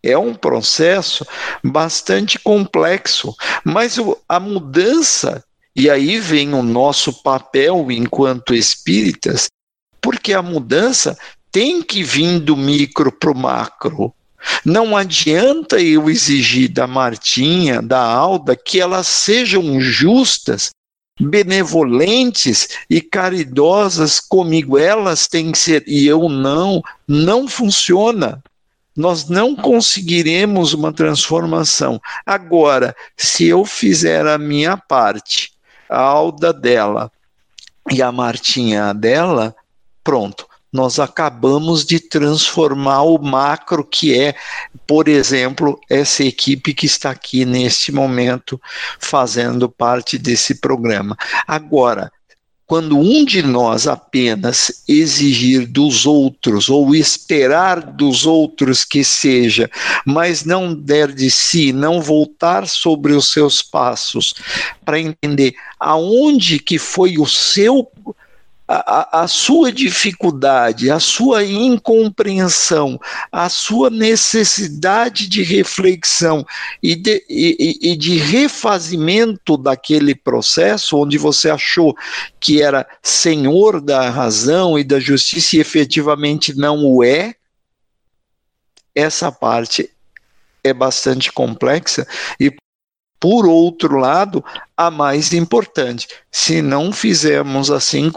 É 0.04 0.17
um 0.17 0.34
processo 0.34 1.25
bastante 1.63 2.39
complexo, 2.39 3.36
mas 3.65 3.97
a 4.28 4.39
mudança, 4.39 5.43
e 5.75 5.89
aí 5.89 6.19
vem 6.19 6.54
o 6.54 6.62
nosso 6.62 7.21
papel 7.23 7.91
enquanto 7.91 8.54
espíritas, 8.54 9.47
porque 9.99 10.34
a 10.34 10.41
mudança 10.41 11.17
tem 11.52 11.82
que 11.82 12.04
vir 12.04 12.39
do 12.39 12.56
micro 12.56 13.12
para 13.12 13.32
o 13.32 13.38
macro. 13.38 14.13
Não 14.63 14.95
adianta 14.95 15.80
eu 15.80 16.10
exigir 16.10 16.69
da 16.69 16.88
Martinha, 16.88 17.82
da 17.82 18.02
Alda, 18.02 18.56
que 18.56 18.80
elas 18.80 19.08
sejam 19.08 19.80
justas, 19.80 20.71
benevolentes 21.19 22.69
e 22.89 23.02
caridosas 23.02 24.19
comigo. 24.19 24.78
Elas 24.78 25.28
têm 25.28 25.52
que 25.52 25.58
ser, 25.58 25.84
e 25.88 26.08
eu 26.08 26.30
não, 26.30 26.82
não 27.08 27.47
funciona. 27.47 28.41
Nós 28.95 29.30
não 29.30 29.56
conseguiremos 29.56 30.73
uma 30.73 30.91
transformação. 30.91 32.02
Agora, 32.25 32.95
se 33.15 33.45
eu 33.45 33.63
fizer 33.65 34.25
a 34.28 34.38
minha 34.38 34.75
parte, 34.75 35.52
a 35.89 35.99
Alda 35.99 36.54
dela 36.54 37.12
e 37.91 38.02
a 38.02 38.12
Martinha 38.12 38.93
dela, 38.93 39.56
pronto, 40.04 40.48
nós 40.71 40.99
acabamos 40.99 41.86
de 41.86 41.99
transformar 41.99 43.03
o 43.03 43.17
macro, 43.17 43.84
que 43.84 44.17
é, 44.17 44.36
por 44.86 45.08
exemplo, 45.08 45.79
essa 45.89 46.23
equipe 46.23 46.73
que 46.73 46.86
está 46.86 47.10
aqui 47.12 47.45
neste 47.45 47.91
momento 47.91 48.60
fazendo 48.99 49.67
parte 49.67 50.17
desse 50.17 50.55
programa. 50.55 51.17
Agora, 51.47 52.12
quando 52.69 52.99
um 52.99 53.25
de 53.25 53.41
nós 53.41 53.88
apenas 53.88 54.84
exigir 54.88 55.65
dos 55.65 56.05
outros 56.05 56.69
ou 56.69 56.93
esperar 56.93 57.82
dos 57.82 58.27
outros 58.27 58.86
que 58.86 59.03
seja, 59.03 59.67
mas 60.05 60.45
não 60.45 60.75
der 60.75 61.12
de 61.12 61.32
si, 61.32 61.73
não 61.73 61.99
voltar 61.99 62.67
sobre 62.67 63.13
os 63.13 63.32
seus 63.32 63.63
passos 63.63 64.36
para 64.86 64.99
entender 64.99 65.55
aonde 65.79 66.60
que 66.60 66.77
foi 66.77 67.17
o 67.17 67.25
seu 67.25 67.89
a, 68.71 69.23
a, 69.23 69.27
sua 69.27 69.71
dificuldade, 69.71 70.91
a 70.91 70.99
sua 70.99 71.43
incompreensão, 71.43 72.99
a 73.32 73.49
sua 73.49 73.89
necessidade 73.89 75.27
de 75.27 75.41
reflexão 75.41 76.45
e 76.82 76.95
de, 76.95 77.25
e, 77.27 77.79
e 77.82 77.95
de 77.97 78.17
refazimento 78.17 79.58
daquele 79.58 80.13
processo 80.13 80.97
onde 80.99 81.17
você 81.17 81.49
achou 81.49 81.97
que 82.39 82.62
era 82.62 82.88
senhor 83.01 83.82
da 83.82 84.08
razão 84.08 84.77
e 84.77 84.84
da 84.84 84.99
justiça 84.99 85.55
e 85.55 85.60
efetivamente 85.60 86.55
não 86.55 86.86
o 86.86 87.03
é, 87.03 87.34
essa 88.93 89.32
parte 89.32 89.89
é 90.63 90.73
bastante 90.73 91.32
complexa 91.32 92.08
e 92.39 92.53
por 93.19 93.45
outro 93.45 93.97
lado, 93.97 94.43
a 94.77 94.89
mais 94.89 95.34
importante, 95.34 96.08
se 96.32 96.62
não 96.62 96.91
fizermos 96.91 97.69
assim, 97.69 98.10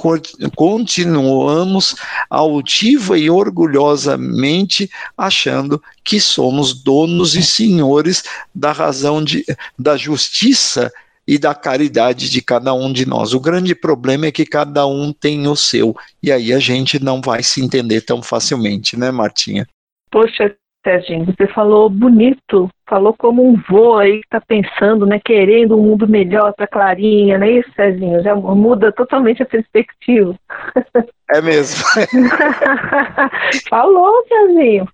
continuamos 0.54 1.96
altiva 2.30 3.18
e 3.18 3.28
orgulhosamente 3.28 4.88
achando 5.18 5.82
que 6.04 6.20
somos 6.20 6.72
donos 6.82 7.34
e 7.34 7.42
senhores 7.42 8.22
da 8.54 8.70
razão 8.70 9.22
de, 9.24 9.44
da 9.76 9.96
justiça 9.96 10.92
e 11.26 11.38
da 11.38 11.54
caridade 11.54 12.30
de 12.30 12.40
cada 12.40 12.72
um 12.74 12.92
de 12.92 13.06
nós. 13.06 13.34
O 13.34 13.40
grande 13.40 13.74
problema 13.74 14.26
é 14.26 14.32
que 14.32 14.46
cada 14.46 14.86
um 14.86 15.12
tem 15.12 15.48
o 15.48 15.56
seu, 15.56 15.96
e 16.22 16.30
aí 16.30 16.52
a 16.52 16.58
gente 16.58 17.02
não 17.02 17.20
vai 17.20 17.42
se 17.42 17.60
entender 17.60 18.02
tão 18.02 18.22
facilmente, 18.22 18.96
né, 18.96 19.10
Martinha? 19.10 19.66
Poxa, 20.10 20.54
Serginho, 20.84 21.26
você 21.26 21.46
falou 21.46 21.88
bonito, 21.88 22.68
falou 22.88 23.14
como 23.14 23.46
um 23.46 23.56
vô 23.68 23.96
aí 23.96 24.18
que 24.20 24.26
está 24.26 24.40
pensando, 24.40 25.06
né, 25.06 25.20
querendo 25.24 25.78
um 25.78 25.82
mundo 25.82 26.08
melhor 26.08 26.52
para 26.54 26.66
Clarinha, 26.66 27.38
não 27.38 27.46
é 27.46 27.52
isso, 27.52 27.70
Serginho? 27.76 28.22
Já 28.22 28.34
muda 28.34 28.90
totalmente 28.90 29.42
a 29.42 29.46
perspectiva. 29.46 30.34
É 31.30 31.40
mesmo. 31.40 31.84
falou, 33.70 34.12
Serginho. 34.26 34.88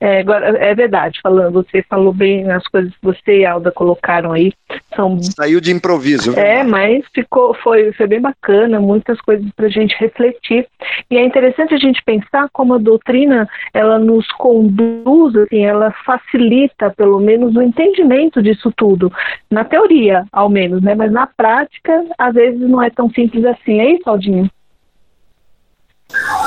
É, 0.00 0.20
agora, 0.20 0.56
é 0.58 0.74
verdade, 0.74 1.20
falando, 1.22 1.64
você 1.64 1.82
falou 1.82 2.12
bem 2.12 2.50
as 2.50 2.66
coisas 2.68 2.92
que 2.92 3.02
você 3.02 3.40
e 3.40 3.46
Alda 3.46 3.70
colocaram 3.70 4.32
aí. 4.32 4.52
São... 4.94 5.20
Saiu 5.22 5.60
de 5.60 5.72
improviso. 5.72 6.38
É, 6.38 6.62
mas 6.62 7.04
ficou, 7.14 7.54
foi, 7.54 7.92
foi 7.92 8.06
bem 8.06 8.20
bacana, 8.20 8.80
muitas 8.80 9.20
coisas 9.20 9.46
para 9.56 9.66
a 9.66 9.70
gente 9.70 9.96
refletir. 9.98 10.66
E 11.10 11.16
é 11.16 11.24
interessante 11.24 11.74
a 11.74 11.78
gente 11.78 12.02
pensar 12.04 12.48
como 12.52 12.74
a 12.74 12.78
doutrina 12.78 13.48
ela 13.72 13.98
nos 13.98 14.26
conduz, 14.32 15.36
assim, 15.36 15.64
ela 15.64 15.92
facilita 16.04 16.90
pelo 16.90 17.20
menos 17.20 17.54
o 17.56 17.62
entendimento 17.62 18.42
disso 18.42 18.72
tudo. 18.76 19.12
Na 19.50 19.64
teoria, 19.64 20.24
ao 20.32 20.48
menos, 20.48 20.82
né? 20.82 20.94
Mas 20.94 21.10
na 21.12 21.26
prática, 21.26 22.04
às 22.18 22.34
vezes 22.34 22.60
não 22.60 22.82
é 22.82 22.90
tão 22.90 23.10
simples 23.10 23.44
assim. 23.44 23.80
É 23.80 23.94
isso, 23.94 24.08
Aldinho? 24.08 24.50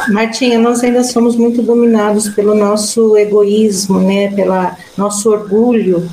Martinha, 0.09 0.59
nós 0.59 0.83
ainda 0.83 1.03
somos 1.03 1.35
muito 1.35 1.61
dominados 1.61 2.29
pelo 2.29 2.53
nosso 2.53 3.17
egoísmo, 3.17 3.99
né, 3.99 4.29
pelo 4.31 4.53
nosso 4.97 5.29
orgulho. 5.29 6.09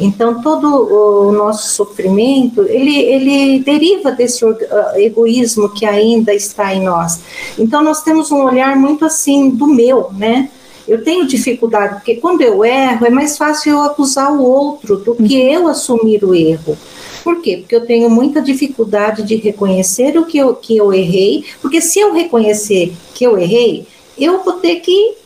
Então, 0.00 0.40
todo 0.40 0.66
o 0.66 1.32
nosso 1.32 1.74
sofrimento, 1.74 2.62
ele, 2.62 2.96
ele 2.96 3.60
deriva 3.60 4.10
desse 4.10 4.44
ah, 4.44 4.94
egoísmo 4.96 5.68
que 5.68 5.84
ainda 5.84 6.32
está 6.34 6.74
em 6.74 6.82
nós. 6.82 7.20
Então, 7.58 7.82
nós 7.82 8.02
temos 8.02 8.32
um 8.32 8.42
olhar 8.42 8.74
muito 8.76 9.04
assim, 9.04 9.50
do 9.50 9.66
meu, 9.66 10.10
né? 10.16 10.48
Eu 10.88 11.04
tenho 11.04 11.26
dificuldade, 11.26 11.94
porque 11.94 12.16
quando 12.16 12.40
eu 12.40 12.64
erro, 12.64 13.06
é 13.06 13.10
mais 13.10 13.36
fácil 13.36 13.72
eu 13.72 13.82
acusar 13.82 14.32
o 14.32 14.42
outro 14.42 14.96
do 14.96 15.14
que 15.14 15.34
eu 15.34 15.68
assumir 15.68 16.24
o 16.24 16.34
erro. 16.34 16.76
Por 17.22 17.40
quê? 17.42 17.58
Porque 17.58 17.76
eu 17.76 17.86
tenho 17.86 18.08
muita 18.08 18.40
dificuldade 18.40 19.22
de 19.22 19.36
reconhecer 19.36 20.18
o 20.18 20.24
que 20.24 20.38
eu, 20.38 20.54
que 20.54 20.76
eu 20.76 20.92
errei, 20.92 21.44
porque 21.60 21.80
se 21.80 22.00
eu 22.00 22.12
reconhecer 22.12 22.92
que 23.14 23.24
eu 23.24 23.38
errei, 23.38 23.86
eu 24.18 24.42
vou 24.42 24.54
ter 24.54 24.76
que 24.76 25.19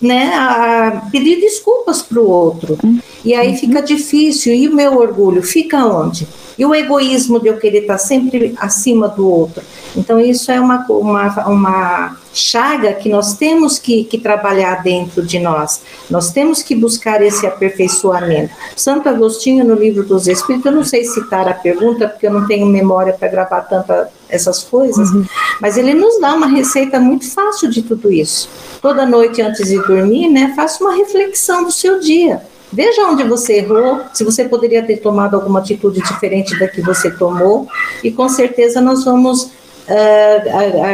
né, 0.00 0.34
a 0.34 1.08
pedir 1.10 1.40
desculpas 1.40 2.02
para 2.02 2.20
o 2.20 2.28
outro. 2.28 2.78
E 3.24 3.34
aí 3.34 3.50
uhum. 3.50 3.56
fica 3.56 3.82
difícil. 3.82 4.54
E 4.54 4.68
o 4.68 4.74
meu 4.74 4.98
orgulho 4.98 5.42
fica 5.42 5.84
onde? 5.84 6.26
E 6.58 6.64
o 6.64 6.74
egoísmo 6.74 7.38
de 7.38 7.48
eu 7.48 7.58
querer 7.58 7.80
estar 7.80 7.98
sempre 7.98 8.54
acima 8.58 9.08
do 9.08 9.28
outro. 9.28 9.62
Então, 9.94 10.18
isso 10.18 10.50
é 10.50 10.60
uma, 10.60 10.86
uma, 10.88 11.48
uma 11.48 12.16
chaga 12.32 12.92
que 12.94 13.08
nós 13.08 13.34
temos 13.34 13.78
que, 13.78 14.04
que 14.04 14.18
trabalhar 14.18 14.82
dentro 14.82 15.22
de 15.22 15.38
nós. 15.38 15.82
Nós 16.08 16.30
temos 16.30 16.62
que 16.62 16.74
buscar 16.74 17.22
esse 17.22 17.46
aperfeiçoamento. 17.46 18.54
Santo 18.74 19.08
Agostinho, 19.08 19.64
no 19.64 19.74
livro 19.74 20.04
dos 20.04 20.26
Espíritos, 20.26 20.66
eu 20.66 20.72
não 20.72 20.84
sei 20.84 21.04
citar 21.04 21.48
a 21.48 21.54
pergunta, 21.54 22.08
porque 22.08 22.26
eu 22.26 22.32
não 22.32 22.46
tenho 22.46 22.66
memória 22.66 23.12
para 23.12 23.28
gravar 23.28 23.62
tantas 23.62 24.08
essas 24.28 24.62
coisas, 24.62 25.10
uhum. 25.10 25.24
mas 25.60 25.76
ele 25.76 25.94
nos 25.94 26.20
dá 26.20 26.34
uma 26.34 26.48
receita 26.48 26.98
muito 26.98 27.30
fácil 27.30 27.70
de 27.70 27.82
tudo 27.82 28.12
isso. 28.12 28.48
Toda 28.86 29.04
noite 29.04 29.42
antes 29.42 29.68
de 29.68 29.82
dormir, 29.82 30.28
né, 30.28 30.52
faça 30.54 30.84
uma 30.84 30.94
reflexão 30.94 31.64
do 31.64 31.72
seu 31.72 31.98
dia. 31.98 32.40
Veja 32.72 33.02
onde 33.02 33.24
você 33.24 33.54
errou, 33.54 34.02
se 34.14 34.22
você 34.22 34.44
poderia 34.44 34.80
ter 34.80 34.98
tomado 34.98 35.34
alguma 35.34 35.58
atitude 35.58 36.00
diferente 36.00 36.56
da 36.56 36.68
que 36.68 36.80
você 36.80 37.10
tomou, 37.10 37.66
e 38.04 38.12
com 38.12 38.28
certeza 38.28 38.80
nós 38.80 39.04
vamos 39.04 39.42
uh, 39.42 39.48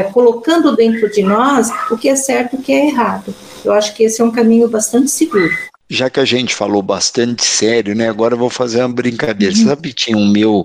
uh, 0.09 0.12
colocando 0.14 0.74
dentro 0.74 1.11
de 1.12 1.22
nós 1.22 1.68
o 1.90 1.98
que 1.98 2.09
é 2.09 2.16
certo 2.16 2.57
e 2.57 2.61
o 2.61 2.62
que 2.62 2.72
é 2.72 2.87
errado. 2.87 3.35
Eu 3.62 3.74
acho 3.74 3.94
que 3.94 4.05
esse 4.05 4.22
é 4.22 4.24
um 4.24 4.31
caminho 4.31 4.70
bastante 4.70 5.11
seguro. 5.11 5.52
Já 5.90 6.09
que 6.09 6.18
a 6.18 6.24
gente 6.24 6.55
falou 6.55 6.81
bastante 6.81 7.44
sério, 7.44 7.94
né? 7.94 8.09
Agora 8.09 8.33
eu 8.33 8.38
vou 8.38 8.48
fazer 8.48 8.81
uma 8.81 8.88
brincadeira. 8.88 9.55
Uhum. 9.55 9.64
Sabe, 9.66 9.92
tinha 9.92 10.16
um 10.16 10.33
meu, 10.33 10.64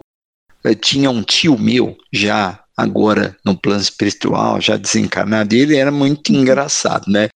eh, 0.63 0.73
tinha 0.73 1.11
um 1.11 1.21
tio 1.21 1.59
meu 1.59 1.97
já 2.09 2.57
agora 2.77 3.35
no 3.43 3.57
plano 3.57 3.81
espiritual, 3.81 4.61
já 4.61 4.77
desencarnado, 4.77 5.55
e 5.55 5.59
ele 5.59 5.75
era 5.75 5.91
muito 5.91 6.31
uhum. 6.31 6.41
engraçado, 6.41 7.09
né? 7.11 7.29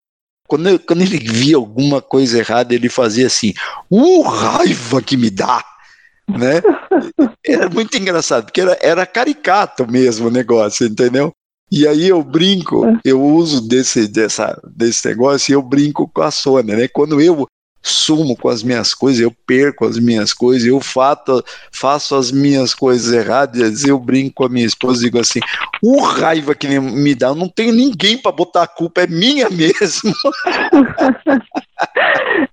Quando, 0.46 0.78
quando 0.80 1.02
ele 1.02 1.18
via 1.18 1.56
alguma 1.56 2.02
coisa 2.02 2.38
errada, 2.38 2.74
ele 2.74 2.88
fazia 2.88 3.26
assim, 3.26 3.54
uh, 3.90 4.22
raiva 4.22 5.00
que 5.00 5.16
me 5.16 5.30
dá! 5.30 5.64
né? 6.38 6.62
Era 7.44 7.68
muito 7.68 7.96
engraçado, 7.96 8.44
porque 8.44 8.60
era, 8.60 8.78
era 8.80 9.06
caricato 9.06 9.90
mesmo 9.90 10.28
o 10.28 10.30
negócio, 10.30 10.86
entendeu? 10.86 11.32
E 11.70 11.86
aí 11.86 12.08
eu 12.08 12.22
brinco, 12.22 12.84
eu 13.04 13.22
uso 13.22 13.66
desse, 13.66 14.06
dessa, 14.08 14.60
desse 14.76 15.08
negócio 15.08 15.52
e 15.52 15.54
eu 15.54 15.62
brinco 15.62 16.08
com 16.08 16.22
a 16.22 16.30
Sônia, 16.30 16.76
né? 16.76 16.88
Quando 16.88 17.20
eu 17.20 17.46
sumo 17.82 18.36
com 18.36 18.48
as 18.48 18.62
minhas 18.62 18.94
coisas, 18.94 19.20
eu 19.20 19.32
perco 19.46 19.86
as 19.86 19.98
minhas 19.98 20.32
coisas, 20.32 20.66
eu 20.66 20.80
fato, 20.80 21.42
faço 21.72 22.14
as 22.14 22.30
minhas 22.30 22.74
coisas 22.74 23.12
erradas, 23.12 23.84
eu 23.84 23.98
brinco 23.98 24.34
com 24.34 24.44
a 24.44 24.48
minha 24.48 24.66
esposa 24.66 25.00
e 25.00 25.04
digo 25.04 25.18
assim: 25.18 25.40
o 25.82 26.02
raiva 26.02 26.54
que 26.54 26.68
me 26.68 27.14
dá, 27.14 27.28
eu 27.28 27.34
não 27.34 27.48
tenho 27.48 27.72
ninguém 27.72 28.18
para 28.18 28.32
botar 28.32 28.64
a 28.64 28.68
culpa, 28.68 29.02
é 29.02 29.06
minha 29.06 29.48
mesmo. 29.50 30.12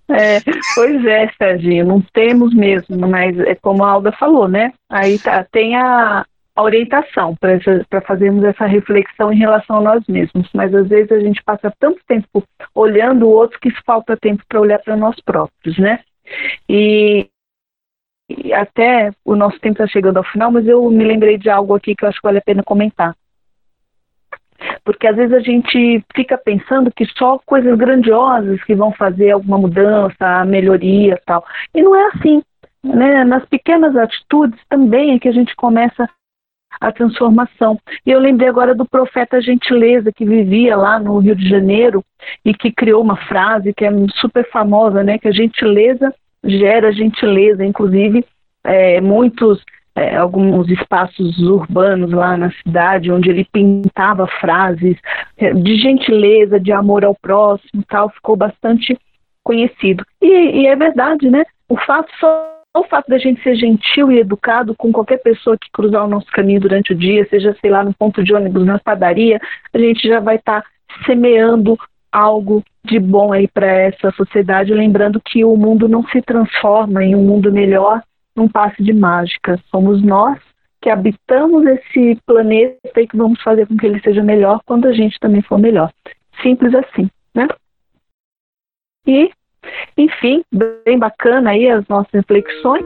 É, 0.10 0.40
pois 0.74 1.06
é, 1.06 1.30
Serginho, 1.38 1.86
não 1.86 2.02
temos 2.14 2.54
mesmo, 2.56 2.98
mas 3.08 3.38
é 3.40 3.56
como 3.56 3.84
a 3.84 3.92
Alda 3.92 4.12
falou, 4.14 4.48
né? 4.48 4.72
Aí 4.90 5.20
tá, 5.20 5.46
tem 5.52 5.76
a, 5.76 6.26
orientação 6.62 7.36
para 7.36 8.02
fazermos 8.02 8.44
essa 8.44 8.66
reflexão 8.66 9.32
em 9.32 9.38
relação 9.38 9.78
a 9.78 9.82
nós 9.82 10.04
mesmos. 10.08 10.50
Mas 10.54 10.74
às 10.74 10.88
vezes 10.88 11.12
a 11.12 11.20
gente 11.20 11.44
passa 11.44 11.74
tanto 11.80 12.00
tempo 12.08 12.44
olhando 12.74 13.28
o 13.28 13.32
outro 13.32 13.60
que 13.60 13.72
falta 13.86 14.18
tempo 14.18 14.44
para 14.48 14.60
olhar 14.60 14.80
para 14.80 14.96
nós 14.96 15.20
próprios, 15.22 15.78
né? 15.78 16.00
E, 16.68 17.28
e 18.30 18.54
até 18.54 19.12
o 19.24 19.36
nosso 19.36 19.60
tempo 19.60 19.74
está 19.74 19.88
chegando 19.88 20.18
ao 20.18 20.24
final, 20.24 20.52
mas 20.52 20.68
eu 20.68 20.90
me 20.90 21.04
lembrei 21.04 21.38
de 21.38 21.50
algo 21.50 21.76
aqui 21.76 21.96
que 21.96 22.04
eu 22.04 22.10
acho 22.10 22.20
que 22.20 22.28
vale 22.28 22.40
a 22.40 22.44
pena 22.44 22.64
comentar. 22.64 23.16
Porque 24.84 25.08
às 25.08 25.16
vezes 25.16 25.34
a 25.34 25.40
gente 25.40 26.04
fica 26.16 26.38
pensando 26.38 26.92
que 26.92 27.06
só 27.18 27.40
coisas 27.46 27.78
grandiosas 27.78 28.64
que 28.64 28.74
vão 28.74 28.92
fazer 28.92 29.32
alguma 29.32 29.58
mudança, 29.58 30.46
melhoria 30.46 31.22
tal. 31.26 31.46
E 31.74 31.82
não 31.82 31.96
é 31.96 32.08
assim. 32.08 32.42
Né? 32.84 33.24
Nas 33.24 33.46
pequenas 33.46 33.96
atitudes 33.96 34.60
também 34.70 35.14
é 35.14 35.20
que 35.20 35.28
a 35.28 35.32
gente 35.32 35.56
começa 35.56 36.10
a 36.80 36.92
transformação. 36.92 37.80
E 38.06 38.12
eu 38.12 38.20
lembrei 38.20 38.48
agora 38.48 38.76
do 38.76 38.86
profeta 38.86 39.42
Gentileza, 39.42 40.12
que 40.12 40.26
vivia 40.26 40.76
lá 40.76 41.00
no 41.00 41.18
Rio 41.20 41.36
de 41.36 41.48
Janeiro 41.48 42.04
e 42.44 42.54
que 42.54 42.72
criou 42.72 43.02
uma 43.02 43.18
frase 43.28 43.74
que 43.74 43.86
é 43.86 43.92
super 44.16 44.50
famosa, 44.50 45.04
né? 45.04 45.18
Que 45.18 45.28
a 45.28 45.32
gentileza 45.32 46.14
gera 46.44 46.92
gentileza. 46.92 47.64
Inclusive, 47.66 48.26
é, 48.64 49.02
muitos 49.02 49.64
é, 49.98 50.16
alguns 50.16 50.70
espaços 50.70 51.40
urbanos 51.40 52.12
lá 52.12 52.38
na 52.38 52.52
cidade, 52.52 53.12
onde 53.12 53.30
ele 53.30 53.48
pintava 53.52 54.28
frases 54.40 54.96
é, 55.38 55.52
de 55.54 55.76
gentileza, 55.78 56.60
de 56.60 56.72
amor 56.72 57.04
ao 57.04 57.16
próximo, 57.16 57.84
tal, 57.88 58.10
ficou 58.12 58.36
bastante 58.36 58.98
conhecido. 59.44 60.06
E, 60.22 60.62
e 60.62 60.68
é 60.68 60.76
verdade, 60.76 61.30
né? 61.30 61.44
O 61.68 61.76
fato 61.78 62.12
só 62.20 62.57
o 62.80 62.88
fato 62.88 63.08
da 63.08 63.18
gente 63.18 63.42
ser 63.42 63.56
gentil 63.56 64.12
e 64.12 64.20
educado 64.20 64.76
com 64.76 64.92
qualquer 64.92 65.18
pessoa 65.18 65.58
que 65.58 65.72
cruzar 65.72 66.06
o 66.06 66.10
nosso 66.10 66.28
caminho 66.28 66.60
durante 66.60 66.94
o 66.94 66.96
dia, 66.96 67.28
seja, 67.30 67.56
sei 67.62 67.70
lá, 67.70 67.84
no 67.84 67.94
ponto 67.94 68.24
de 68.24 68.34
ônibus, 68.34 68.66
na 68.66 68.80
padaria, 68.80 69.40
a 69.74 69.78
gente 69.78 70.08
já 70.08 70.20
vai 70.20 70.36
estar 70.36 70.62
tá 70.62 70.68
semeando 71.06 71.78
algo 72.12 72.64
de 72.84 73.00
bom 73.00 73.34
aí 73.34 73.48
para 73.48 73.68
essa 73.68 74.12
sociedade, 74.12 74.74
lembrando 74.74 75.22
que 75.22 75.44
o 75.44 75.56
mundo 75.56 75.88
não 75.88 76.04
se 76.08 76.22
transforma 76.22 77.04
em 77.04 77.16
um 77.16 77.24
mundo 77.24 77.52
melhor 77.52 78.02
num 78.36 78.48
passe 78.48 78.82
de 78.82 78.94
mágica. 78.94 79.60
Somos 79.70 80.02
nós 80.02 80.40
que 80.82 80.90
habitamos 80.90 81.66
esse 81.66 82.18
planeta 82.26 83.02
e 83.02 83.08
que 83.08 83.18
vamos 83.18 83.42
fazer 83.42 83.68
com 83.68 83.76
que 83.76 83.86
ele 83.86 84.00
seja 84.02 84.24
melhor 84.24 84.62
quando 84.66 84.88
a 84.88 84.94
gente 84.94 85.20
também 85.20 85.42
for 85.42 85.58
melhor. 85.58 85.92
Simples 86.42 86.74
assim, 86.76 87.10
né? 87.34 87.48
E, 89.06 89.30
enfim, 89.98 90.44
bem 90.86 90.98
bacana 90.98 91.52
aí 91.52 91.70
as 91.70 91.88
nossas 91.88 92.12
reflexões. 92.12 92.86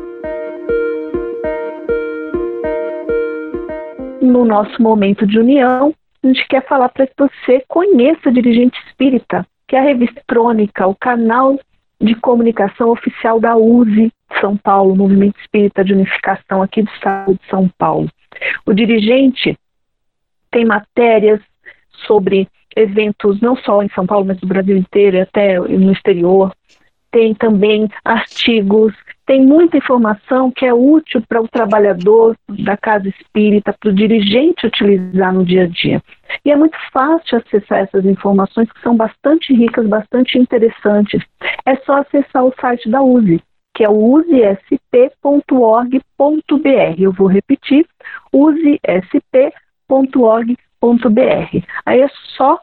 No 4.22 4.46
nosso 4.46 4.82
momento 4.82 5.26
de 5.26 5.40
união, 5.40 5.94
a 6.24 6.28
gente 6.28 6.48
quer 6.48 6.66
falar 6.68 6.90
para 6.90 7.08
que 7.08 7.14
você 7.18 7.64
conheça 7.68 8.30
a 8.30 8.32
Dirigente 8.32 8.80
Espírita, 8.88 9.46
que 9.68 9.76
é 9.76 9.80
a 9.80 9.84
revista 9.84 10.22
Trônica, 10.28 10.88
o 10.88 10.96
canal 10.96 11.60
de 12.00 12.16
comunicação 12.16 12.90
oficial 12.90 13.40
da 13.40 13.56
USE 13.56 14.12
São 14.40 14.56
Paulo, 14.58 14.96
Movimento 14.96 15.40
Espírita 15.40 15.84
de 15.84 15.94
Unificação 15.94 16.62
aqui 16.62 16.82
do 16.82 16.92
Estado 16.92 17.34
de 17.34 17.50
São 17.50 17.68
Paulo. 17.78 18.10
O 18.66 18.74
dirigente 18.74 19.58
tem 20.50 20.66
matérias 20.66 21.40
sobre 22.06 22.48
eventos 22.76 23.40
não 23.42 23.56
só 23.56 23.82
em 23.82 23.90
São 23.90 24.06
Paulo, 24.06 24.26
mas 24.26 24.40
no 24.42 24.48
Brasil 24.48 24.78
inteiro 24.78 25.22
até 25.22 25.60
no 25.60 25.92
exterior. 25.92 26.54
Tem 27.12 27.34
também 27.34 27.90
artigos, 28.06 28.94
tem 29.26 29.46
muita 29.46 29.78
informação 29.78 30.50
que 30.52 30.66
é 30.66 30.74
útil 30.74 31.22
para 31.28 31.42
o 31.42 31.48
trabalhador 31.48 32.36
da 32.50 32.76
casa 32.78 33.08
espírita, 33.10 33.74
para 33.78 33.90
o 33.90 33.94
dirigente 33.94 34.68
utilizar 34.68 35.34
no 35.34 35.46
dia 35.46 35.64
a 35.64 35.68
dia. 35.68 36.02
E 36.44 36.52
é 36.52 36.56
muito 36.56 36.78
fácil 36.92 37.38
acessar 37.38 37.80
essas 37.80 38.06
informações 38.06 38.72
que 38.72 38.82
são 38.82 38.96
bastante 38.96 39.54
ricas, 39.54 39.88
bastante 39.88 40.38
interessantes. 40.38 41.22
É 41.66 41.76
só 41.78 42.00
acessar 42.00 42.46
o 42.46 42.54
site 42.60 42.90
da 42.90 43.02
USE, 43.02 43.42
que 43.76 43.84
é 43.84 43.90
o 43.90 43.94
usesp.org.br. 43.94 44.72
Eu 46.98 47.12
vou 47.12 47.28
repetir, 47.28 47.86
usesp.org.br. 48.34 49.32
Aí 51.86 52.02
é 52.02 52.08
só 52.36 52.60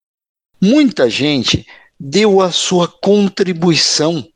Muita 0.60 1.10
gente 1.10 1.66
deu 2.04 2.40
a 2.40 2.50
sua 2.50 2.88
contribuição, 2.88 4.26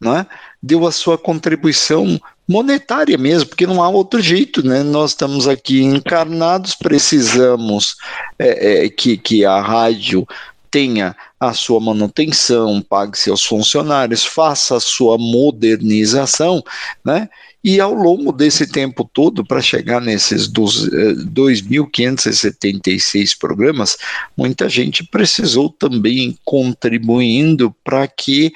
não 0.00 0.16
é? 0.16 0.26
deu 0.62 0.86
a 0.86 0.90
sua 0.90 1.18
contribuição 1.18 2.18
monetária 2.48 3.18
mesmo, 3.18 3.50
porque 3.50 3.66
não 3.66 3.82
há 3.82 3.88
outro 3.90 4.18
jeito, 4.20 4.66
né? 4.66 4.82
Nós 4.82 5.10
estamos 5.10 5.46
aqui 5.46 5.82
encarnados, 5.82 6.74
precisamos 6.74 7.96
é, 8.38 8.84
é, 8.84 8.88
que, 8.88 9.18
que 9.18 9.44
a 9.44 9.60
rádio 9.60 10.26
tenha 10.70 11.14
a 11.38 11.52
sua 11.52 11.80
manutenção, 11.80 12.80
pague 12.80 13.18
seus 13.18 13.44
funcionários, 13.44 14.24
faça 14.24 14.76
a 14.76 14.80
sua 14.80 15.18
modernização, 15.18 16.62
né? 17.04 17.28
E 17.68 17.80
ao 17.80 17.92
longo 17.92 18.30
desse 18.30 18.64
tempo 18.64 19.02
todo, 19.12 19.44
para 19.44 19.60
chegar 19.60 20.00
nesses 20.00 20.48
2.576 20.48 23.32
eh, 23.32 23.36
programas, 23.40 23.96
muita 24.36 24.68
gente 24.68 25.02
precisou 25.02 25.68
também 25.68 26.38
contribuindo 26.44 27.74
para 27.82 28.06
que 28.06 28.52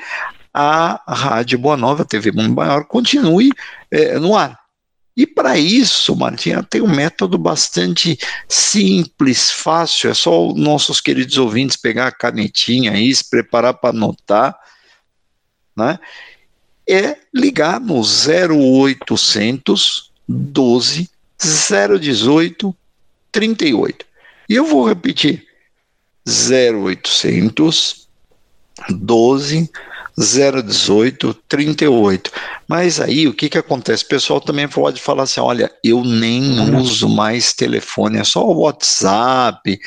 a 0.54 1.02
Rádio 1.12 1.58
Boa 1.58 1.76
Nova, 1.76 2.04
TV 2.04 2.30
Mundo 2.30 2.54
Maior, 2.54 2.84
continue 2.84 3.50
é, 3.90 4.16
no 4.20 4.36
ar. 4.36 4.56
E 5.16 5.26
para 5.26 5.58
isso, 5.58 6.14
Martinha, 6.14 6.62
tem 6.62 6.80
um 6.80 6.86
método 6.86 7.36
bastante 7.36 8.16
simples, 8.48 9.50
fácil, 9.50 10.08
é 10.08 10.14
só 10.14 10.46
os 10.46 10.54
nossos 10.54 11.00
queridos 11.00 11.36
ouvintes 11.36 11.76
pegar 11.76 12.06
a 12.06 12.12
canetinha 12.12 12.92
aí, 12.92 13.12
se 13.12 13.28
preparar 13.28 13.74
para 13.74 13.90
anotar, 13.90 14.56
né? 15.76 15.98
É 16.90 17.16
ligar 17.32 17.80
no 17.80 18.00
0800 18.00 20.10
12 20.28 21.08
018 21.38 22.76
38. 23.30 24.06
E 24.48 24.54
eu 24.54 24.66
vou 24.66 24.88
repetir: 24.88 25.46
0800 26.26 28.08
12 28.88 29.60
018 29.60 29.89
38. 31.48 32.30
Mas 32.68 33.00
aí 33.00 33.26
o 33.26 33.34
que, 33.34 33.48
que 33.48 33.58
acontece? 33.58 34.04
O 34.04 34.08
pessoal 34.08 34.40
também 34.40 34.68
pode 34.68 35.00
falar 35.00 35.24
assim: 35.24 35.40
olha, 35.40 35.68
eu 35.82 36.04
nem 36.04 36.76
uso 36.76 37.08
mais 37.08 37.52
telefone, 37.52 38.18
é 38.18 38.24
só 38.24 38.44
WhatsApp, 38.44 39.80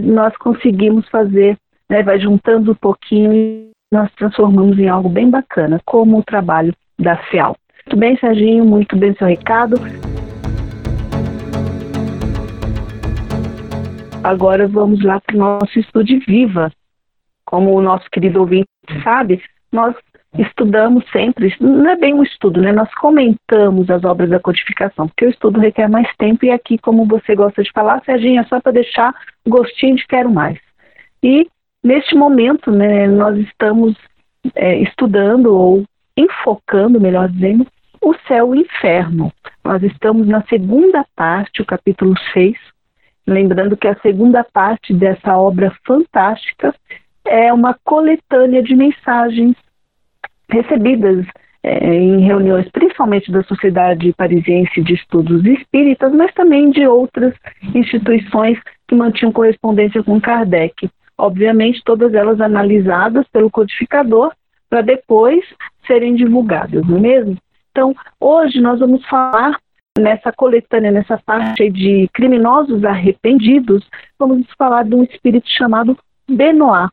nós 0.03 0.35
conseguimos 0.37 1.07
fazer, 1.09 1.57
né? 1.89 2.01
Vai 2.01 2.19
juntando 2.19 2.71
um 2.71 2.75
pouquinho 2.75 3.33
e 3.33 3.69
nós 3.91 4.09
transformamos 4.15 4.79
em 4.79 4.87
algo 4.87 5.09
bem 5.09 5.29
bacana, 5.29 5.81
como 5.85 6.17
o 6.17 6.23
trabalho 6.23 6.73
da 6.97 7.17
FEAL. 7.29 7.55
Muito 7.85 7.97
bem, 7.97 8.17
Serginho, 8.17 8.65
muito 8.65 8.95
bem 8.95 9.15
seu 9.15 9.27
recado. 9.27 9.75
Agora 14.23 14.67
vamos 14.67 15.01
lá 15.03 15.21
para 15.21 15.35
o 15.35 15.39
nosso 15.39 15.79
estudo 15.79 16.19
viva. 16.27 16.71
Como 17.45 17.73
o 17.73 17.81
nosso 17.81 18.09
querido 18.11 18.41
ouvinte 18.41 18.67
sabe, 19.03 19.41
nós 19.71 19.95
estudamos 20.37 21.03
sempre, 21.11 21.55
não 21.59 21.89
é 21.89 21.95
bem 21.95 22.13
um 22.13 22.21
estudo, 22.21 22.61
né? 22.61 22.71
Nós 22.71 22.93
comentamos 22.95 23.89
as 23.89 24.03
obras 24.03 24.29
da 24.29 24.39
codificação, 24.39 25.07
porque 25.07 25.25
o 25.25 25.29
estudo 25.29 25.59
requer 25.59 25.89
mais 25.89 26.07
tempo 26.17 26.45
e 26.45 26.51
aqui, 26.51 26.77
como 26.77 27.05
você 27.05 27.33
gosta 27.33 27.63
de 27.63 27.71
falar, 27.71 28.03
Serginho, 28.03 28.41
é 28.41 28.43
só 28.43 28.59
para 28.59 28.73
deixar 28.73 29.15
gostinho 29.47 29.95
de 29.95 30.05
quero 30.05 30.29
mais. 30.29 30.59
E 31.23 31.47
neste 31.83 32.13
momento, 32.13 32.71
né, 32.71 33.07
nós 33.07 33.37
estamos 33.37 33.95
é, 34.53 34.77
estudando 34.79 35.47
ou 35.47 35.83
enfocando, 36.15 37.01
melhor 37.01 37.29
dizendo, 37.29 37.65
o 38.01 38.13
céu 38.27 38.53
e 38.53 38.59
o 38.59 38.61
inferno. 38.61 39.31
Nós 39.63 39.81
estamos 39.81 40.27
na 40.27 40.43
segunda 40.43 41.05
parte, 41.15 41.61
o 41.61 41.65
capítulo 41.65 42.13
6, 42.33 42.55
Lembrando 43.27 43.77
que 43.77 43.87
a 43.87 43.99
segunda 43.99 44.43
parte 44.43 44.93
dessa 44.93 45.37
obra 45.37 45.71
fantástica 45.85 46.73
é 47.25 47.53
uma 47.53 47.77
coletânea 47.83 48.63
de 48.63 48.75
mensagens 48.75 49.55
recebidas 50.49 51.25
é, 51.61 51.93
em 51.93 52.21
reuniões, 52.21 52.69
principalmente 52.71 53.31
da 53.31 53.43
Sociedade 53.43 54.13
Parisiense 54.13 54.81
de 54.81 54.93
Estudos 54.93 55.45
Espíritas, 55.45 56.11
mas 56.13 56.33
também 56.33 56.71
de 56.71 56.87
outras 56.87 57.33
instituições 57.75 58.57
que 58.87 58.95
mantinham 58.95 59.31
correspondência 59.31 60.01
com 60.01 60.19
Kardec. 60.19 60.89
Obviamente, 61.17 61.83
todas 61.83 62.13
elas 62.13 62.39
analisadas 62.39 63.27
pelo 63.27 63.51
codificador 63.51 64.31
para 64.69 64.81
depois 64.81 65.43
serem 65.85 66.15
divulgadas, 66.15 66.87
não 66.87 66.97
é 66.97 67.01
mesmo? 67.01 67.37
Então, 67.71 67.93
hoje 68.19 68.61
nós 68.61 68.79
vamos 68.79 69.05
falar 69.05 69.59
nessa 69.97 70.31
coletânea, 70.31 70.91
nessa 70.91 71.17
parte 71.17 71.69
de 71.69 72.09
criminosos 72.13 72.83
arrependidos, 72.83 73.87
vamos 74.17 74.45
falar 74.57 74.83
de 74.83 74.95
um 74.95 75.03
espírito 75.03 75.49
chamado 75.49 75.97
Benoit. 76.27 76.89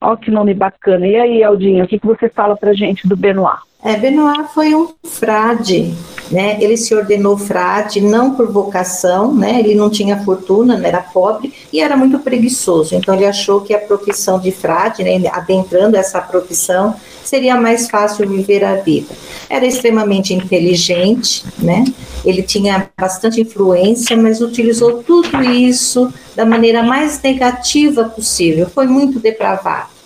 Olha 0.00 0.16
que 0.16 0.30
nome 0.30 0.54
bacana. 0.54 1.06
E 1.06 1.16
aí, 1.16 1.42
Aldinho, 1.42 1.84
o 1.84 1.88
que, 1.88 1.98
que 1.98 2.06
você 2.06 2.28
fala 2.28 2.56
para 2.56 2.72
gente 2.72 3.08
do 3.08 3.16
Benoit? 3.16 3.67
É, 3.82 3.96
Benoit 3.96 4.52
foi 4.52 4.74
um 4.74 4.88
frade, 5.04 5.94
né? 6.32 6.58
Ele 6.60 6.76
se 6.76 6.92
ordenou 6.92 7.38
frade 7.38 8.00
não 8.00 8.34
por 8.34 8.50
vocação, 8.50 9.32
né? 9.32 9.60
Ele 9.60 9.72
não 9.72 9.88
tinha 9.88 10.22
fortuna, 10.24 10.76
né? 10.76 10.88
era 10.88 11.00
pobre 11.00 11.54
e 11.72 11.80
era 11.80 11.96
muito 11.96 12.18
preguiçoso. 12.18 12.96
Então 12.96 13.14
ele 13.14 13.24
achou 13.24 13.60
que 13.60 13.72
a 13.72 13.78
profissão 13.78 14.40
de 14.40 14.50
frade, 14.50 15.04
né? 15.04 15.20
adentrando 15.32 15.96
essa 15.96 16.20
profissão, 16.20 16.96
seria 17.22 17.56
mais 17.56 17.88
fácil 17.88 18.28
viver 18.28 18.64
a 18.64 18.74
vida. 18.74 19.14
Era 19.48 19.64
extremamente 19.64 20.34
inteligente, 20.34 21.44
né? 21.56 21.84
Ele 22.24 22.42
tinha 22.42 22.90
bastante 22.98 23.40
influência, 23.40 24.16
mas 24.16 24.40
utilizou 24.40 25.04
tudo 25.04 25.40
isso 25.44 26.12
da 26.34 26.44
maneira 26.44 26.82
mais 26.82 27.22
negativa 27.22 28.04
possível. 28.06 28.68
Foi 28.68 28.88
muito 28.88 29.20
depravado 29.20 29.97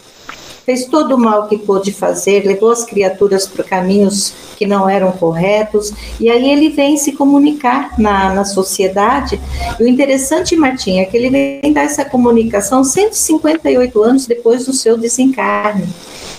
fez 0.64 0.86
todo 0.86 1.14
o 1.14 1.18
mal 1.18 1.48
que 1.48 1.58
pôde 1.58 1.92
fazer, 1.92 2.46
levou 2.46 2.70
as 2.70 2.84
criaturas 2.84 3.46
por 3.46 3.64
caminhos 3.64 4.32
que 4.56 4.66
não 4.66 4.88
eram 4.88 5.12
corretos, 5.12 5.92
e 6.20 6.30
aí 6.30 6.50
ele 6.50 6.70
vem 6.70 6.96
se 6.96 7.12
comunicar 7.12 7.98
na, 7.98 8.32
na 8.32 8.44
sociedade. 8.44 9.40
E 9.78 9.82
o 9.82 9.88
interessante, 9.88 10.54
Martinha, 10.54 11.02
é 11.02 11.04
que 11.04 11.16
ele 11.16 11.30
vem 11.30 11.72
dar 11.72 11.82
essa 11.82 12.04
comunicação 12.04 12.84
158 12.84 14.02
anos 14.02 14.26
depois 14.26 14.66
do 14.66 14.72
seu 14.72 14.96
desencarne, 14.96 15.88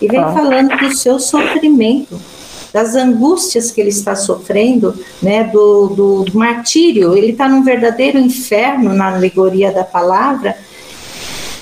e 0.01 0.07
vem 0.07 0.21
ah. 0.21 0.31
falando 0.31 0.77
do 0.77 0.95
seu 0.95 1.19
sofrimento 1.19 2.19
das 2.73 2.95
angústias 2.95 3.69
que 3.69 3.79
ele 3.79 3.91
está 3.91 4.15
sofrendo, 4.15 4.95
né, 5.21 5.43
do, 5.43 5.89
do 5.89 6.25
martírio, 6.33 7.15
ele 7.15 7.31
está 7.31 7.47
num 7.47 7.63
verdadeiro 7.63 8.17
inferno 8.17 8.93
na 8.93 9.13
alegoria 9.13 9.71
da 9.71 9.83
palavra, 9.83 10.57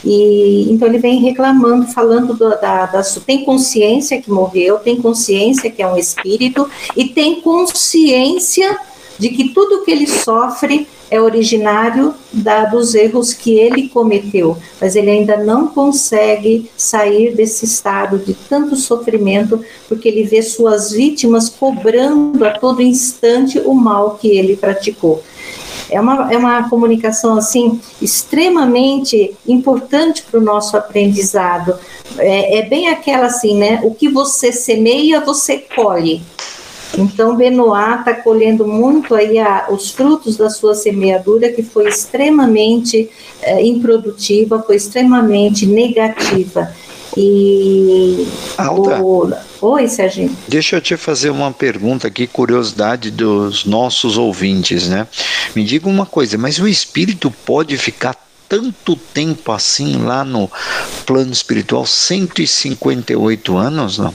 e 0.03 0.67
então 0.71 0.87
ele 0.87 0.97
vem 0.97 1.19
reclamando, 1.19 1.87
falando 1.87 2.33
do, 2.33 2.49
da, 2.49 2.85
da, 2.85 3.03
tem 3.25 3.45
consciência 3.45 4.21
que 4.21 4.31
morreu, 4.31 4.79
tem 4.79 5.01
consciência 5.01 5.69
que 5.69 5.81
é 5.81 5.87
um 5.87 5.97
espírito 5.97 6.69
e 6.95 7.05
tem 7.05 7.41
consciência 7.41 8.77
de 9.19 9.29
que 9.29 9.49
tudo 9.49 9.83
que 9.83 9.91
ele 9.91 10.07
sofre 10.07 10.87
é 11.11 11.21
originário 11.21 12.15
da, 12.31 12.63
dos 12.65 12.95
erros 12.95 13.33
que 13.33 13.51
ele 13.51 13.89
cometeu, 13.89 14.57
mas 14.79 14.95
ele 14.95 15.11
ainda 15.11 15.35
não 15.35 15.67
consegue 15.67 16.71
sair 16.77 17.35
desse 17.35 17.65
estado 17.65 18.17
de 18.17 18.33
tanto 18.33 18.77
sofrimento, 18.77 19.63
porque 19.89 20.07
ele 20.07 20.23
vê 20.23 20.41
suas 20.41 20.91
vítimas 20.91 21.49
cobrando 21.49 22.45
a 22.45 22.51
todo 22.51 22.81
instante 22.81 23.59
o 23.59 23.73
mal 23.73 24.17
que 24.21 24.29
ele 24.29 24.55
praticou. 24.55 25.21
É 25.91 25.99
uma, 25.99 26.31
é 26.33 26.37
uma 26.37 26.69
comunicação 26.69 27.37
assim 27.37 27.79
extremamente 28.01 29.35
importante 29.45 30.23
para 30.23 30.39
o 30.39 30.43
nosso 30.43 30.77
aprendizado. 30.77 31.77
É, 32.17 32.59
é 32.59 32.61
bem 32.63 32.87
aquela 32.87 33.27
assim, 33.27 33.57
né? 33.57 33.81
O 33.83 33.93
que 33.93 34.07
você 34.07 34.51
semeia, 34.51 35.19
você 35.19 35.57
colhe. 35.75 36.21
Então, 36.97 37.35
Benoit 37.35 37.99
está 37.99 38.13
colhendo 38.13 38.67
muito 38.67 39.15
aí 39.15 39.39
a, 39.39 39.67
os 39.69 39.91
frutos 39.91 40.35
da 40.35 40.49
sua 40.49 40.75
semeadura, 40.75 41.49
que 41.49 41.63
foi 41.63 41.87
extremamente 41.87 43.09
é, 43.41 43.65
improdutiva, 43.65 44.61
foi 44.61 44.75
extremamente 44.75 45.65
negativa. 45.65 46.73
E 47.15 48.27
Alta. 48.57 49.01
O... 49.01 49.50
Oi, 49.61 49.87
Serginho. 49.87 50.35
Deixa 50.47 50.77
eu 50.77 50.81
te 50.81 50.97
fazer 50.97 51.29
uma 51.29 51.51
pergunta 51.51 52.07
aqui, 52.07 52.25
curiosidade 52.25 53.11
dos 53.11 53.63
nossos 53.63 54.17
ouvintes, 54.17 54.87
né? 54.87 55.07
Me 55.55 55.63
diga 55.63 55.87
uma 55.87 56.05
coisa, 56.05 56.35
mas 56.37 56.57
o 56.57 56.67
espírito 56.67 57.29
pode 57.45 57.77
ficar 57.77 58.15
tanto 58.49 58.95
tempo 58.95 59.51
assim 59.51 59.97
lá 59.97 60.25
no 60.25 60.49
plano 61.05 61.31
espiritual, 61.31 61.85
158 61.85 63.55
anos, 63.55 63.97
não? 63.99 64.13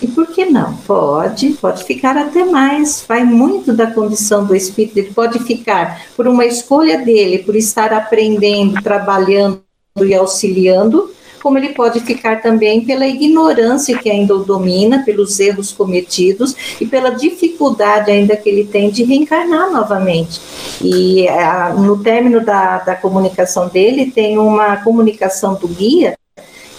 E 0.00 0.06
por 0.08 0.26
que 0.26 0.46
não? 0.46 0.74
Pode, 0.78 1.50
pode 1.60 1.84
ficar 1.84 2.16
até 2.16 2.44
mais. 2.44 3.04
Vai 3.06 3.24
muito 3.24 3.72
da 3.72 3.86
condição 3.86 4.44
do 4.44 4.56
espírito. 4.56 4.98
Ele 4.98 5.12
pode 5.12 5.38
ficar 5.40 6.02
por 6.16 6.26
uma 6.26 6.44
escolha 6.44 6.98
dele, 7.04 7.38
por 7.38 7.54
estar 7.54 7.92
aprendendo, 7.92 8.82
trabalhando 8.82 9.62
e 10.00 10.14
auxiliando, 10.14 11.12
como 11.42 11.58
ele 11.58 11.70
pode 11.70 12.00
ficar 12.00 12.40
também 12.40 12.82
pela 12.82 13.06
ignorância 13.06 13.98
que 13.98 14.08
ainda 14.08 14.34
o 14.34 14.44
domina, 14.44 15.02
pelos 15.04 15.40
erros 15.40 15.72
cometidos 15.72 16.54
e 16.80 16.86
pela 16.86 17.10
dificuldade 17.10 18.10
ainda 18.10 18.36
que 18.36 18.48
ele 18.48 18.64
tem 18.64 18.90
de 18.90 19.02
reencarnar 19.02 19.70
novamente. 19.72 20.40
E 20.80 21.28
a, 21.28 21.74
no 21.74 22.02
término 22.02 22.44
da, 22.44 22.78
da 22.78 22.94
comunicação 22.94 23.68
dele, 23.68 24.12
tem 24.12 24.38
uma 24.38 24.76
comunicação 24.76 25.54
do 25.54 25.66
guia 25.66 26.16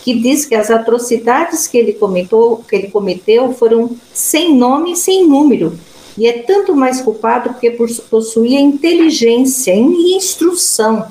que 0.02 0.14
diz 0.16 0.46
que 0.46 0.56
as 0.56 0.70
atrocidades 0.70 1.68
que 1.68 1.78
ele 1.78 1.94
comentou, 1.94 2.58
que 2.58 2.76
ele 2.76 2.88
cometeu 2.90 3.54
foram 3.54 3.92
sem 4.14 4.56
nome 4.56 4.94
e 4.94 4.96
sem 4.96 5.28
número. 5.28 5.78
E 6.18 6.28
é 6.28 6.40
tanto 6.40 6.76
mais 6.76 7.02
culpado 7.02 7.50
porque 7.50 7.72
possuía 7.72 8.60
inteligência 8.60 9.74
e 9.74 10.16
instrução 10.16 11.08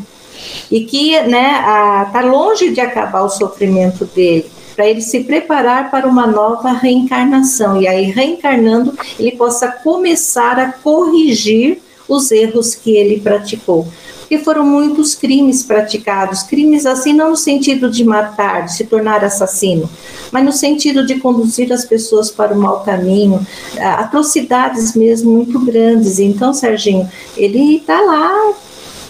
e 0.71 0.85
que 0.85 1.21
né, 1.23 1.63
está 2.07 2.21
longe 2.23 2.71
de 2.71 2.81
acabar 2.81 3.23
o 3.23 3.29
sofrimento 3.29 4.05
dele, 4.05 4.47
para 4.75 4.87
ele 4.87 5.03
se 5.03 5.25
preparar 5.25 5.91
para 5.91 6.07
uma 6.07 6.27
nova 6.27 6.73
reencarnação. 6.73 7.81
E 7.81 7.87
aí, 7.87 8.05
reencarnando, 8.05 8.97
ele 9.19 9.33
possa 9.33 9.69
começar 9.69 10.59
a 10.59 10.73
corrigir 10.73 11.81
os 12.09 12.31
erros 12.31 12.75
que 12.75 12.97
ele 12.97 13.21
praticou. 13.21 13.87
Porque 14.21 14.39
foram 14.39 14.65
muitos 14.65 15.15
crimes 15.15 15.63
praticados, 15.63 16.43
crimes 16.43 16.87
assim, 16.87 17.13
não 17.13 17.31
no 17.31 17.37
sentido 17.37 17.91
de 17.91 18.03
matar, 18.03 18.65
de 18.65 18.75
se 18.75 18.85
tornar 18.85 19.23
assassino, 19.23 19.91
mas 20.31 20.43
no 20.43 20.53
sentido 20.53 21.05
de 21.05 21.17
conduzir 21.21 21.71
as 21.71 21.85
pessoas 21.85 22.31
para 22.31 22.55
o 22.55 22.59
mau 22.59 22.81
caminho, 22.81 23.47
atrocidades 23.79 24.97
mesmo 24.97 25.31
muito 25.31 25.59
grandes. 25.61 26.19
Então, 26.19 26.55
Serginho, 26.55 27.11
ele 27.37 27.77
está 27.77 28.01
lá 28.01 28.55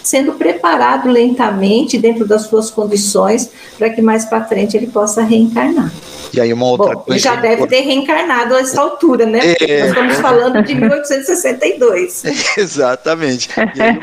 sendo 0.03 0.33
preparado 0.33 1.09
lentamente 1.09 1.97
dentro 1.97 2.27
das 2.27 2.43
suas 2.43 2.69
condições 2.69 3.49
para 3.77 3.89
que 3.89 4.01
mais 4.01 4.25
para 4.25 4.43
frente 4.43 4.75
ele 4.75 4.87
possa 4.87 5.23
reencarnar. 5.23 5.91
E 6.33 6.41
aí 6.41 6.51
uma 6.51 6.65
outra 6.65 6.95
Bom, 6.95 7.01
coisa. 7.01 7.23
Já 7.23 7.35
deve 7.35 7.67
ter 7.67 7.81
reencarnado 7.81 8.55
a 8.55 8.59
essa 8.59 8.81
altura, 8.81 9.25
né? 9.25 9.39
É... 9.61 9.79
Nós 9.81 9.89
estamos 9.89 10.15
falando 10.15 10.63
de 10.63 10.73
1862. 10.73 12.23
Exatamente. 12.57 13.49
E 13.75 13.81
aí 13.81 13.99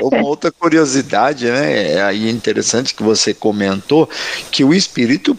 uma, 0.00 0.18
uma, 0.18 0.28
outra 0.28 0.52
curiosidade, 0.52 1.46
né? 1.46 1.94
É 1.94 2.02
aí 2.02 2.30
interessante 2.30 2.94
que 2.94 3.02
você 3.02 3.34
comentou 3.34 4.08
que 4.50 4.62
o 4.62 4.72
espírito 4.72 5.36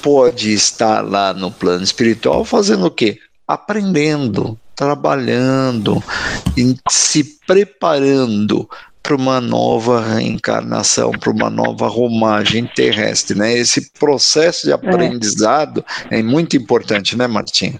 pode 0.00 0.52
estar 0.52 1.00
lá 1.00 1.34
no 1.34 1.50
plano 1.50 1.82
espiritual 1.82 2.44
fazendo 2.44 2.86
o 2.86 2.90
quê? 2.90 3.18
Aprendendo, 3.46 4.58
trabalhando, 4.76 6.02
se 6.88 7.24
preparando 7.46 8.68
para 9.04 9.14
uma 9.14 9.38
nova 9.38 10.00
reencarnação, 10.00 11.10
para 11.10 11.30
uma 11.30 11.50
nova 11.50 11.86
romagem 11.86 12.64
terrestre, 12.64 13.38
né? 13.38 13.52
Esse 13.52 13.92
processo 13.92 14.66
de 14.66 14.72
é. 14.72 14.74
aprendizado 14.74 15.84
é, 16.10 16.20
é 16.20 16.22
muito 16.22 16.56
importante, 16.56 17.14
né, 17.16 17.26
Martinha? 17.26 17.74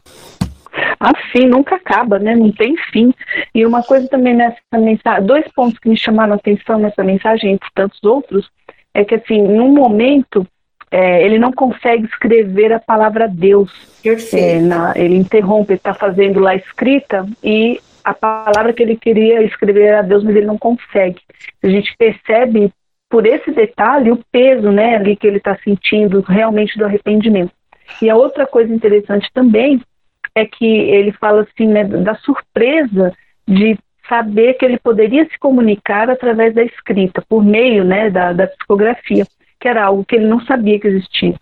Assim, 1.01 1.47
nunca 1.47 1.77
acaba, 1.77 2.19
né? 2.19 2.37
Não 2.37 2.53
tem 2.53 2.77
fim. 2.93 3.13
E 3.55 3.65
uma 3.65 3.83
coisa 3.83 4.07
também 4.09 4.35
nessa 4.35 4.61
mensagem, 4.75 5.27
dois 5.27 5.47
pontos 5.55 5.79
que 5.79 5.89
me 5.89 5.97
chamaram 5.97 6.35
a 6.35 6.37
atenção 6.37 6.79
nessa 6.79 7.03
mensagem, 7.03 7.53
entre 7.53 7.69
tantos 7.75 8.05
outros, 8.05 8.51
é 8.93 9.03
que 9.03 9.15
assim, 9.15 9.41
num 9.43 9.73
momento 9.73 10.47
é, 10.91 11.25
ele 11.25 11.39
não 11.39 11.53
consegue 11.53 12.05
escrever 12.05 12.71
a 12.71 12.79
palavra 12.79 13.27
Deus. 13.27 13.73
É, 14.33 14.61
na, 14.61 14.93
ele 14.95 15.17
interrompe, 15.17 15.73
ele 15.73 15.79
está 15.79 15.95
fazendo 15.95 16.39
lá 16.39 16.55
escrita 16.55 17.27
e 17.43 17.81
a 18.05 18.13
palavra 18.13 18.73
que 18.73 18.83
ele 18.83 18.97
queria 18.97 19.43
escrever 19.43 19.87
era 19.87 20.03
Deus, 20.03 20.23
mas 20.23 20.37
ele 20.37 20.47
não 20.47 20.59
consegue. 20.59 21.21
A 21.63 21.69
gente 21.69 21.97
percebe 21.97 22.71
por 23.09 23.27
esse 23.27 23.51
detalhe 23.51 24.11
o 24.11 24.21
peso, 24.31 24.71
né, 24.71 24.97
ali 24.97 25.17
que 25.17 25.27
ele 25.27 25.39
está 25.39 25.57
sentindo 25.65 26.21
realmente 26.21 26.77
do 26.77 26.85
arrependimento. 26.85 27.53
E 28.03 28.11
a 28.11 28.17
outra 28.17 28.47
coisa 28.47 28.75
interessante 28.75 29.31
também 29.33 29.81
é 30.35 30.45
que 30.45 30.67
ele 30.67 31.13
fala 31.13 31.43
assim, 31.43 31.67
né, 31.67 31.85
da 31.85 32.15
surpresa 32.17 33.13
de 33.47 33.79
saber 34.09 34.55
que 34.55 34.65
ele 34.65 34.79
poderia 34.79 35.25
se 35.27 35.39
comunicar 35.39 36.11
através 36.11 36.55
da 36.55 36.63
escrita, 36.63 37.25
por 37.27 37.43
meio, 37.43 37.85
né, 37.85 38.11
da, 38.11 38.33
da 38.33 38.47
psicografia, 38.47 39.27
que 39.61 39.69
era 39.69 39.85
algo 39.85 40.05
que 40.05 40.17
ele 40.17 40.27
não 40.27 40.41
sabia 40.45 40.79
que 40.79 40.89
existia. 40.89 41.35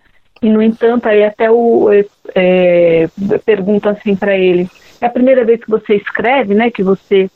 E 0.43 0.49
no 0.49 0.61
entanto, 0.61 1.07
aí 1.07 1.25
até 1.25 1.51
o 1.51 1.91
é, 1.91 2.05
é 2.35 3.09
pergunta 3.45 3.91
assim 3.91 4.15
para 4.15 4.37
ele, 4.37 4.69
é 5.03 5.07
a 5.07 5.11
primeira 5.11 5.45
vez 5.45 5.61
que 5.61 5.71
você 5.71 5.97
escreve, 5.97 6.55
né, 6.55 6.71
que 6.71 6.83
você 6.83 7.29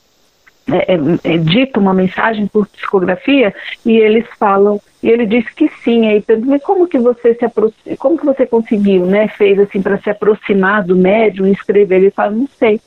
é, 0.69 0.95
é, 0.95 1.35
é, 1.35 1.39
dita 1.39 1.79
uma 1.79 1.95
mensagem 1.95 2.47
por 2.47 2.67
psicografia 2.67 3.55
e 3.85 3.97
eles 3.97 4.25
falam 4.39 4.81
e 5.01 5.09
ele 5.09 5.25
disse 5.25 5.55
que 5.55 5.71
sim 5.85 6.09
aí 6.09 6.21
pergunta 6.21 6.59
como 6.59 6.89
que 6.89 6.99
você 6.99 7.35
se 7.35 7.45
aproxima, 7.45 7.97
como 7.97 8.19
que 8.19 8.27
você 8.27 8.45
conseguiu 8.45 9.07
né 9.07 9.29
fez 9.29 9.61
assim 9.61 9.81
para 9.81 9.97
se 9.99 10.11
aproximar 10.11 10.83
do 10.83 10.97
médium 10.97 11.47
e 11.47 11.53
escrever 11.53 11.99
ele 11.99 12.11
fala 12.11 12.33
não 12.33 12.49
sei 12.59 12.81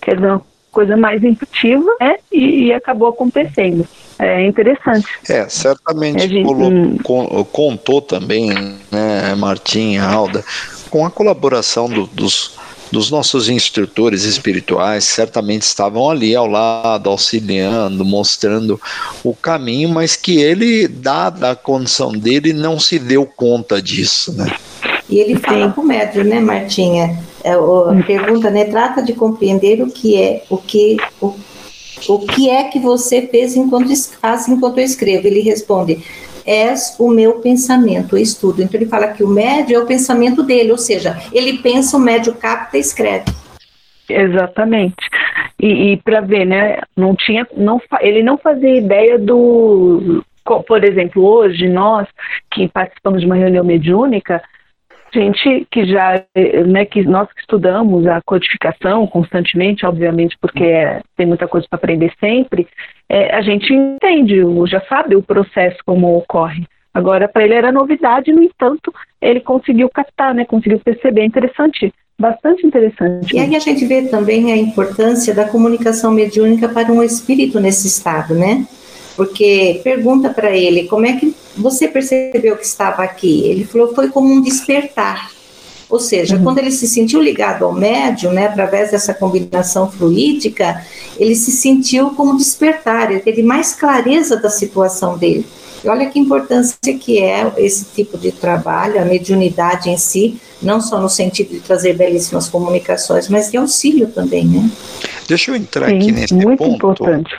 quer 0.00 0.14
dizer 0.14 0.28
uma 0.28 0.42
coisa 0.74 0.96
mais 0.96 1.22
intuitiva, 1.22 1.88
né? 2.00 2.16
E, 2.30 2.64
e 2.64 2.72
acabou 2.72 3.08
acontecendo. 3.08 3.86
É 4.18 4.44
interessante. 4.44 5.06
É, 5.28 5.48
certamente 5.48 6.24
é, 6.24 6.28
gente, 6.28 6.52
hum. 6.52 6.98
contou 7.52 8.02
também, 8.02 8.50
né, 8.90 9.34
Martinha, 9.36 10.02
Alda, 10.02 10.44
com 10.90 11.06
a 11.06 11.10
colaboração 11.10 11.88
do, 11.88 12.06
dos 12.08 12.58
dos 12.94 13.10
nossos 13.10 13.48
instrutores 13.48 14.22
espirituais, 14.22 15.02
certamente 15.02 15.62
estavam 15.62 16.08
ali 16.08 16.36
ao 16.36 16.46
lado, 16.46 17.10
auxiliando, 17.10 18.04
mostrando 18.04 18.80
o 19.24 19.34
caminho, 19.34 19.88
mas 19.88 20.14
que 20.14 20.36
ele, 20.36 20.86
dada 20.86 21.50
a 21.50 21.56
condição 21.56 22.12
dele, 22.12 22.52
não 22.52 22.78
se 22.78 23.00
deu 23.00 23.26
conta 23.26 23.82
disso, 23.82 24.32
né? 24.32 24.46
E 25.10 25.18
ele 25.18 25.34
fala 25.36 25.70
para 25.70 25.82
o 25.82 25.84
médium, 25.84 26.22
né, 26.22 26.38
Martinha? 26.38 27.18
É, 27.42 27.52
a 27.54 28.04
pergunta, 28.06 28.48
né, 28.48 28.64
trata 28.66 29.02
de 29.02 29.12
compreender 29.12 29.82
o 29.82 29.90
que 29.90 30.16
é, 30.16 30.44
o 30.48 30.56
que, 30.56 30.96
o, 31.20 31.34
o 32.08 32.18
que 32.20 32.48
é 32.48 32.64
que 32.64 32.78
você 32.78 33.22
fez 33.22 33.56
enquanto 33.56 33.92
faz 34.20 34.46
enquanto 34.46 34.78
eu 34.78 34.84
escrevo. 34.84 35.26
Ele 35.26 35.40
responde: 35.40 35.98
és 36.46 36.96
o 36.98 37.10
meu 37.10 37.40
pensamento, 37.40 38.14
o 38.14 38.18
estudo. 38.18 38.62
Então 38.62 38.80
ele 38.80 38.88
fala 38.88 39.08
que 39.08 39.22
o 39.22 39.28
médio 39.28 39.76
é 39.76 39.78
o 39.78 39.86
pensamento 39.86 40.42
dele, 40.42 40.72
ou 40.72 40.78
seja, 40.78 41.16
ele 41.32 41.58
pensa, 41.58 41.96
o 41.96 42.00
médio 42.00 42.34
capta 42.34 42.76
e 42.76 42.80
escreve. 42.80 43.26
Exatamente. 44.08 45.08
E, 45.58 45.92
e 45.92 45.96
para 45.98 46.20
ver, 46.20 46.44
né? 46.44 46.78
Não 46.96 47.14
tinha, 47.14 47.46
não, 47.56 47.80
ele 48.00 48.22
não 48.22 48.36
fazia 48.36 48.76
ideia 48.76 49.18
do, 49.18 50.22
por 50.66 50.84
exemplo, 50.84 51.24
hoje 51.24 51.68
nós 51.68 52.06
que 52.50 52.68
participamos 52.68 53.20
de 53.20 53.26
uma 53.26 53.34
reunião 53.34 53.64
mediúnica, 53.64 54.42
gente 55.12 55.66
que 55.70 55.86
já, 55.86 56.22
né, 56.66 56.84
que 56.84 57.02
nós 57.04 57.32
que 57.32 57.40
estudamos 57.40 58.06
a 58.06 58.20
codificação 58.22 59.06
constantemente, 59.06 59.86
obviamente, 59.86 60.36
porque 60.40 60.64
é, 60.64 61.00
tem 61.16 61.24
muita 61.24 61.46
coisa 61.46 61.66
para 61.68 61.78
aprender 61.78 62.12
sempre, 62.20 62.66
é, 63.08 63.34
a 63.34 63.42
gente 63.42 63.72
entende, 63.72 64.42
já 64.66 64.80
sabe 64.88 65.16
o 65.16 65.22
processo 65.22 65.78
como 65.84 66.16
ocorre. 66.16 66.66
Agora, 66.92 67.28
para 67.28 67.44
ele 67.44 67.54
era 67.54 67.72
novidade, 67.72 68.32
no 68.32 68.42
entanto, 68.42 68.94
ele 69.20 69.40
conseguiu 69.40 69.88
captar, 69.88 70.32
né, 70.32 70.44
conseguiu 70.44 70.78
perceber. 70.78 71.22
É 71.22 71.26
interessante, 71.26 71.92
bastante 72.18 72.64
interessante. 72.64 73.34
E 73.34 73.38
aí 73.38 73.56
a 73.56 73.58
gente 73.58 73.84
vê 73.84 74.02
também 74.02 74.52
a 74.52 74.56
importância 74.56 75.34
da 75.34 75.48
comunicação 75.48 76.12
mediúnica 76.12 76.68
para 76.68 76.92
um 76.92 77.02
espírito 77.02 77.58
nesse 77.58 77.88
estado, 77.88 78.34
né? 78.34 78.66
Porque 79.16 79.80
pergunta 79.84 80.30
para 80.30 80.56
ele 80.56 80.84
como 80.84 81.06
é 81.06 81.12
que 81.14 81.34
você 81.56 81.88
percebeu 81.88 82.56
que 82.56 82.64
estava 82.64 83.02
aqui? 83.02 83.44
Ele 83.46 83.64
falou 83.64 83.94
foi 83.94 84.08
como 84.08 84.28
um 84.28 84.40
despertar. 84.40 85.30
Ou 85.88 86.00
seja, 86.00 86.36
uhum. 86.36 86.42
quando 86.42 86.58
ele 86.58 86.70
se 86.70 86.88
sentiu 86.88 87.20
ligado 87.20 87.64
ao 87.64 87.72
médium, 87.72 88.32
né, 88.32 88.46
através 88.46 88.90
dessa 88.90 89.12
combinação 89.12 89.90
fluídica, 89.90 90.84
ele 91.18 91.34
se 91.34 91.50
sentiu 91.50 92.10
como 92.10 92.36
despertar, 92.36 93.10
ele 93.10 93.20
teve 93.20 93.42
mais 93.42 93.74
clareza 93.74 94.36
da 94.36 94.48
situação 94.48 95.16
dele. 95.18 95.46
E 95.84 95.88
olha 95.88 96.08
que 96.08 96.18
importância 96.18 96.96
que 96.98 97.22
é 97.22 97.52
esse 97.58 97.84
tipo 97.94 98.16
de 98.16 98.32
trabalho, 98.32 99.00
a 99.00 99.04
mediunidade 99.04 99.90
em 99.90 99.98
si, 99.98 100.40
não 100.62 100.80
só 100.80 100.98
no 100.98 101.10
sentido 101.10 101.50
de 101.50 101.60
trazer 101.60 101.94
belíssimas 101.94 102.48
comunicações, 102.48 103.28
mas 103.28 103.50
de 103.50 103.58
auxílio 103.58 104.06
também, 104.08 104.46
né? 104.46 104.70
Deixa 105.28 105.50
eu 105.50 105.56
entrar 105.56 105.88
Sim, 105.90 105.96
aqui 105.96 106.12
nesse 106.12 106.34
muito 106.34 106.58
ponto. 106.58 106.74
importante. 106.74 107.34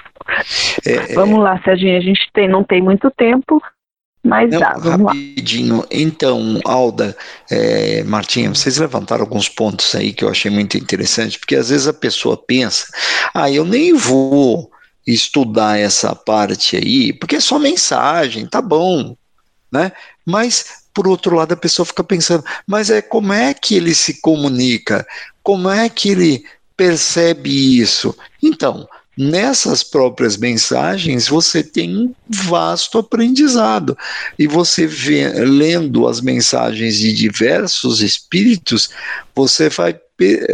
É, 0.85 0.93
é, 0.93 1.13
vamos 1.13 1.39
lá, 1.39 1.59
Serginho, 1.63 1.97
a 1.97 2.01
gente 2.01 2.29
tem, 2.33 2.47
não 2.47 2.63
tem 2.63 2.81
muito 2.81 3.09
tempo, 3.11 3.61
mas 4.26 4.49
não, 4.49 4.59
dá, 4.59 4.73
vamos 4.73 5.07
rapidinho. 5.07 5.78
Lá. 5.78 5.88
Então, 5.91 6.59
Alda, 6.65 7.15
é, 7.49 8.03
Martinha, 8.03 8.49
vocês 8.49 8.78
levantaram 8.78 9.23
alguns 9.23 9.47
pontos 9.47 9.93
aí 9.93 10.11
que 10.11 10.26
eu 10.26 10.30
achei 10.30 10.49
muito 10.49 10.76
interessante, 10.78 11.38
porque 11.38 11.55
às 11.55 11.69
vezes 11.69 11.88
a 11.88 11.93
pessoa 11.93 12.36
pensa, 12.36 12.88
ah, 13.36 13.51
eu 13.51 13.63
nem 13.63 13.93
vou 13.93 14.71
estudar 15.05 15.78
essa 15.78 16.15
parte 16.15 16.76
aí, 16.76 17.13
porque 17.13 17.36
é 17.36 17.39
só 17.39 17.59
mensagem, 17.59 18.47
tá 18.47 18.63
bom, 18.63 19.15
né? 19.71 19.91
Mas 20.26 20.86
por 20.91 21.07
outro 21.07 21.36
lado 21.36 21.53
a 21.53 21.57
pessoa 21.57 21.86
fica 21.86 22.03
pensando, 22.03 22.43
mas 22.65 22.89
é 22.89 23.03
como 23.03 23.32
é 23.32 23.53
que 23.53 23.76
ele 23.76 23.93
se 23.93 24.21
comunica? 24.21 25.05
Como 25.43 25.69
é 25.69 25.88
que 25.88 26.09
ele 26.09 26.43
percebe 26.76 27.80
isso? 27.80 28.17
Então, 28.41 28.88
nessas 29.18 29.84
próprias 29.84 30.38
mensagens 30.38 31.28
você 31.28 31.63
tem 31.63 31.95
um 31.95 32.13
vasto 32.28 32.97
aprendizado 32.97 33.97
e 34.38 34.47
você 34.47 34.86
vê, 34.86 35.28
lendo 35.30 36.07
as 36.07 36.22
mensagens 36.22 36.97
de 36.97 37.13
diversos 37.13 38.01
espíritos 38.01 38.89
você 39.34 39.70
vai 39.70 39.99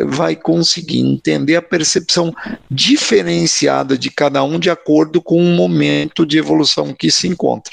vai 0.07 0.35
conseguir 0.35 1.01
entender 1.01 1.55
a 1.55 1.61
percepção 1.61 2.33
diferenciada 2.69 3.95
de 3.95 4.09
cada 4.09 4.43
um 4.43 4.57
de 4.57 4.71
acordo 4.71 5.21
com 5.21 5.37
o 5.37 5.55
momento 5.55 6.25
de 6.25 6.39
evolução 6.39 6.91
que 6.93 7.11
se 7.11 7.27
encontra. 7.27 7.71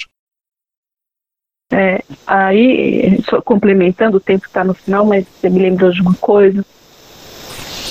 É, 1.72 2.02
aí, 2.26 3.22
complementando, 3.44 4.18
o 4.18 4.20
tempo 4.20 4.46
está 4.46 4.62
no 4.64 4.74
final, 4.74 5.04
mas 5.06 5.26
você 5.26 5.48
me 5.48 5.60
lembrou 5.60 5.90
de 5.90 6.00
uma 6.00 6.14
coisa 6.14 6.64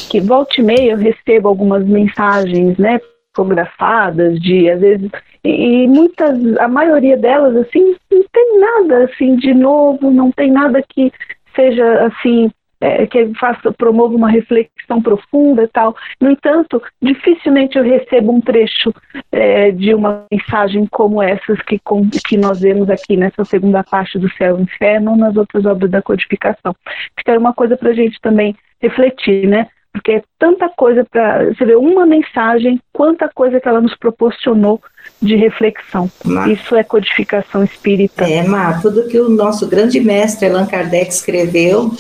que 0.10 0.20
volta 0.20 0.60
e 0.60 0.64
meia 0.64 0.91
eu 0.91 0.97
recebo 0.97 1.47
algumas 1.47 1.86
mensagens, 1.86 2.78
né, 2.78 2.99
fotografadas 3.36 4.39
de, 4.39 4.70
às 4.70 4.80
vezes, 4.80 5.10
e, 5.43 5.88
muitas, 5.88 6.58
a 6.58 6.68
maioria 6.68 7.16
delas, 7.16 7.55
assim, 7.55 7.95
não 8.12 8.24
tem 8.34 8.60
nada, 8.60 9.05
assim, 9.05 9.36
de 9.36 9.53
novo, 9.53 10.12
não 10.12 10.32
tem 10.32 10.51
nada 10.51 10.84
que 10.88 11.12
seja, 11.55 12.05
assim, 12.05 12.49
é, 12.80 13.08
que 13.08 13.34
faça, 13.36 13.72
promova 13.72 14.16
uma 14.16 14.30
reflexão 14.30 15.01
profunda 15.01 15.64
e 15.64 15.68
tal. 15.68 15.95
No 16.20 16.32
entanto, 16.32 16.82
dificilmente 17.01 17.78
eu 17.78 17.84
recebo 17.84 18.32
um 18.32 18.41
trecho 18.41 18.93
é, 19.32 19.72
de 19.72 19.93
uma 19.93 20.26
mensagem 20.32 20.86
como 20.88 21.22
essas 21.22 21.60
que, 21.62 21.80
com, 21.80 22.08
que 22.10 22.38
nós 22.38 22.62
vemos 22.62 22.89
aqui 22.89 23.18
nessa 23.18 23.43
segunda 23.45 23.84
parte 23.84 24.20
do 24.20 24.30
Céu 24.34 24.60
e 24.60 24.64
Inferno 24.64 25.12
ou 25.12 25.18
nas 25.18 25.36
outras 25.36 25.66
obras 25.66 25.89
da 25.89 26.01
codificação. 26.01 26.76
Fica 27.18 27.38
uma 27.38 27.53
coisa 27.53 27.76
para 27.76 27.89
a 27.89 27.93
gente 27.93 28.20
também 28.22 28.55
refletir, 28.80 29.47
né? 29.47 29.68
Porque 29.98 30.12
é 30.12 30.24
tanta 30.38 30.70
coisa 30.70 31.06
para 31.10 31.45
você 31.45 31.66
ver 31.66 31.78
uma 31.78 32.06
mensagem, 32.06 32.80
quanta 32.93 33.30
coisa 33.34 33.60
que 33.60 33.68
ela 33.68 33.82
nos 33.82 33.95
proporcionou 33.95 34.82
de 35.22 35.36
reflexão. 35.36 36.10
Isso 36.52 36.76
é 36.76 36.84
codificação 36.84 37.64
espírita. 37.64 38.24
É, 38.26 38.43
Má, 38.43 38.80
tudo 38.80 39.08
que 39.08 39.20
o 39.20 39.30
nosso 39.30 39.68
grande 39.68 40.00
mestre 40.00 40.48
Allan 40.48 40.66
Kardec 40.66 41.12
escreveu 41.12 41.91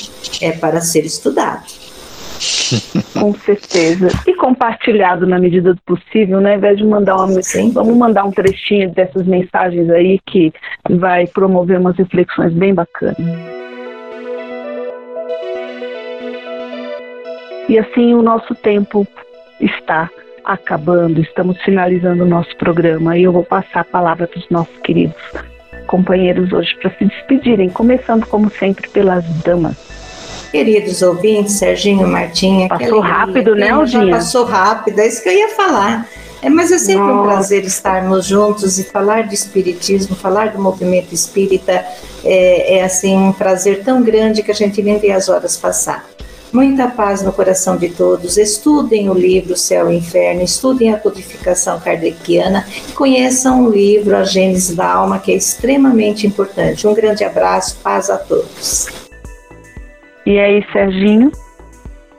é 0.41 0.51
para 0.51 0.79
ser 0.81 1.05
estudado. 1.05 1.65
Com 3.19 3.33
certeza. 3.33 4.09
E 4.27 4.35
compartilhado 4.35 5.25
na 5.25 5.39
medida 5.39 5.73
do 5.73 5.81
possível, 5.81 6.39
né? 6.39 6.51
Ao 6.51 6.57
invés 6.57 6.77
de 6.77 6.85
mandar 6.85 7.15
uma 7.15 7.41
Sim. 7.41 7.71
vamos 7.71 7.97
mandar 7.97 8.25
um 8.25 8.31
trechinho 8.31 8.91
dessas 8.91 9.25
mensagens 9.25 9.89
aí 9.89 10.19
que 10.27 10.53
vai 10.87 11.25
promover 11.25 11.79
umas 11.79 11.97
reflexões 11.97 12.53
bem 12.53 12.75
bacanas. 12.75 13.17
E 17.67 17.77
assim 17.77 18.13
o 18.13 18.21
nosso 18.21 18.55
tempo 18.55 19.05
está 19.59 20.09
acabando, 20.43 21.19
estamos 21.19 21.61
finalizando 21.63 22.23
o 22.23 22.27
nosso 22.27 22.55
programa 22.55 23.17
e 23.17 23.23
eu 23.23 23.33
vou 23.33 23.43
passar 23.43 23.81
a 23.81 23.83
palavra 23.83 24.27
para 24.27 24.39
os 24.39 24.49
nossos 24.49 24.77
queridos 24.77 25.15
companheiros 25.87 26.51
hoje 26.53 26.75
para 26.81 26.91
se 26.97 27.05
despedirem, 27.05 27.69
começando 27.69 28.25
como 28.27 28.49
sempre 28.51 28.89
pelas 28.89 29.25
damas. 29.43 29.75
Queridos 30.51 31.01
ouvintes, 31.01 31.55
Serginho 31.55 32.07
Martinha. 32.07 32.69
Passou 32.69 32.99
rápido, 32.99 33.55
né, 33.55 33.69
Aldinha? 33.69 34.15
Passou 34.15 34.45
rápido, 34.45 34.99
é 34.99 35.07
isso 35.07 35.21
que 35.21 35.29
eu 35.29 35.33
ia 35.33 35.49
falar. 35.49 36.07
É, 36.41 36.49
mas 36.49 36.71
é 36.71 36.77
sempre 36.77 37.01
Nossa. 37.01 37.21
um 37.21 37.23
prazer 37.23 37.65
estarmos 37.65 38.25
juntos 38.25 38.77
e 38.77 38.83
falar 38.83 39.23
de 39.23 39.33
espiritismo, 39.33 40.15
falar 40.15 40.51
do 40.51 40.61
movimento 40.61 41.13
espírita. 41.13 41.83
É, 42.23 42.77
é 42.77 42.83
assim 42.83 43.17
um 43.17 43.33
prazer 43.33 43.83
tão 43.83 44.03
grande 44.03 44.43
que 44.43 44.51
a 44.51 44.53
gente 44.53 44.81
nem 44.81 44.97
vê 44.97 45.11
as 45.11 45.29
horas 45.29 45.57
passar. 45.57 46.05
Muita 46.51 46.87
paz 46.87 47.21
no 47.21 47.33
coração 47.33 47.77
de 47.77 47.89
todos. 47.89 48.37
Estudem 48.37 49.09
o 49.09 49.13
livro 49.13 49.55
Céu 49.55 49.91
e 49.91 49.97
Inferno, 49.97 50.41
estudem 50.41 50.93
a 50.93 50.97
codificação 50.97 51.79
kardeciana 51.79 52.65
e 52.87 52.93
conheçam 52.93 53.65
o 53.65 53.69
livro 53.69 54.15
A 54.15 54.23
Gênesis 54.23 54.75
da 54.75 54.89
Alma, 54.89 55.19
que 55.19 55.31
é 55.31 55.35
extremamente 55.35 56.25
importante. 56.25 56.87
Um 56.87 56.93
grande 56.93 57.23
abraço, 57.23 57.77
paz 57.83 58.09
a 58.09 58.17
todos. 58.17 58.87
E 60.25 60.39
aí, 60.39 60.63
Serginho? 60.71 61.31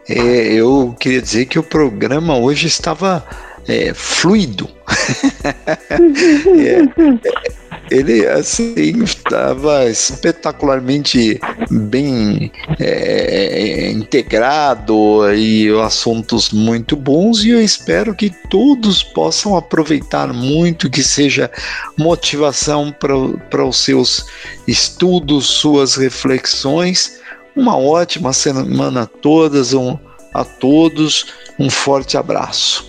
É, 0.08 0.52
eu 0.52 0.94
queria 0.98 1.20
dizer 1.20 1.46
que 1.46 1.58
o 1.58 1.62
programa 1.62 2.38
hoje 2.38 2.66
estava 2.66 3.24
é, 3.66 3.92
fluido. 3.94 4.68
é, 5.90 7.57
ele 7.90 8.26
assim 8.26 9.02
estava 9.02 9.88
espetacularmente 9.88 11.40
bem 11.70 12.52
é, 12.78 13.90
integrado 13.90 15.32
e 15.34 15.68
assuntos 15.80 16.50
muito 16.50 16.96
bons 16.96 17.44
e 17.44 17.50
eu 17.50 17.62
espero 17.62 18.14
que 18.14 18.30
todos 18.48 19.02
possam 19.02 19.56
aproveitar 19.56 20.32
muito 20.32 20.90
que 20.90 21.02
seja 21.02 21.50
motivação 21.96 22.92
para 22.92 23.64
os 23.64 23.76
seus 23.78 24.26
estudos 24.66 25.46
suas 25.46 25.96
reflexões 25.96 27.18
uma 27.56 27.76
ótima 27.76 28.32
semana 28.32 29.06
todas 29.06 29.74
um 29.74 29.98
a 30.32 30.44
todos. 30.44 31.26
Um 31.58 31.68
forte 31.68 32.16
abraço. 32.16 32.86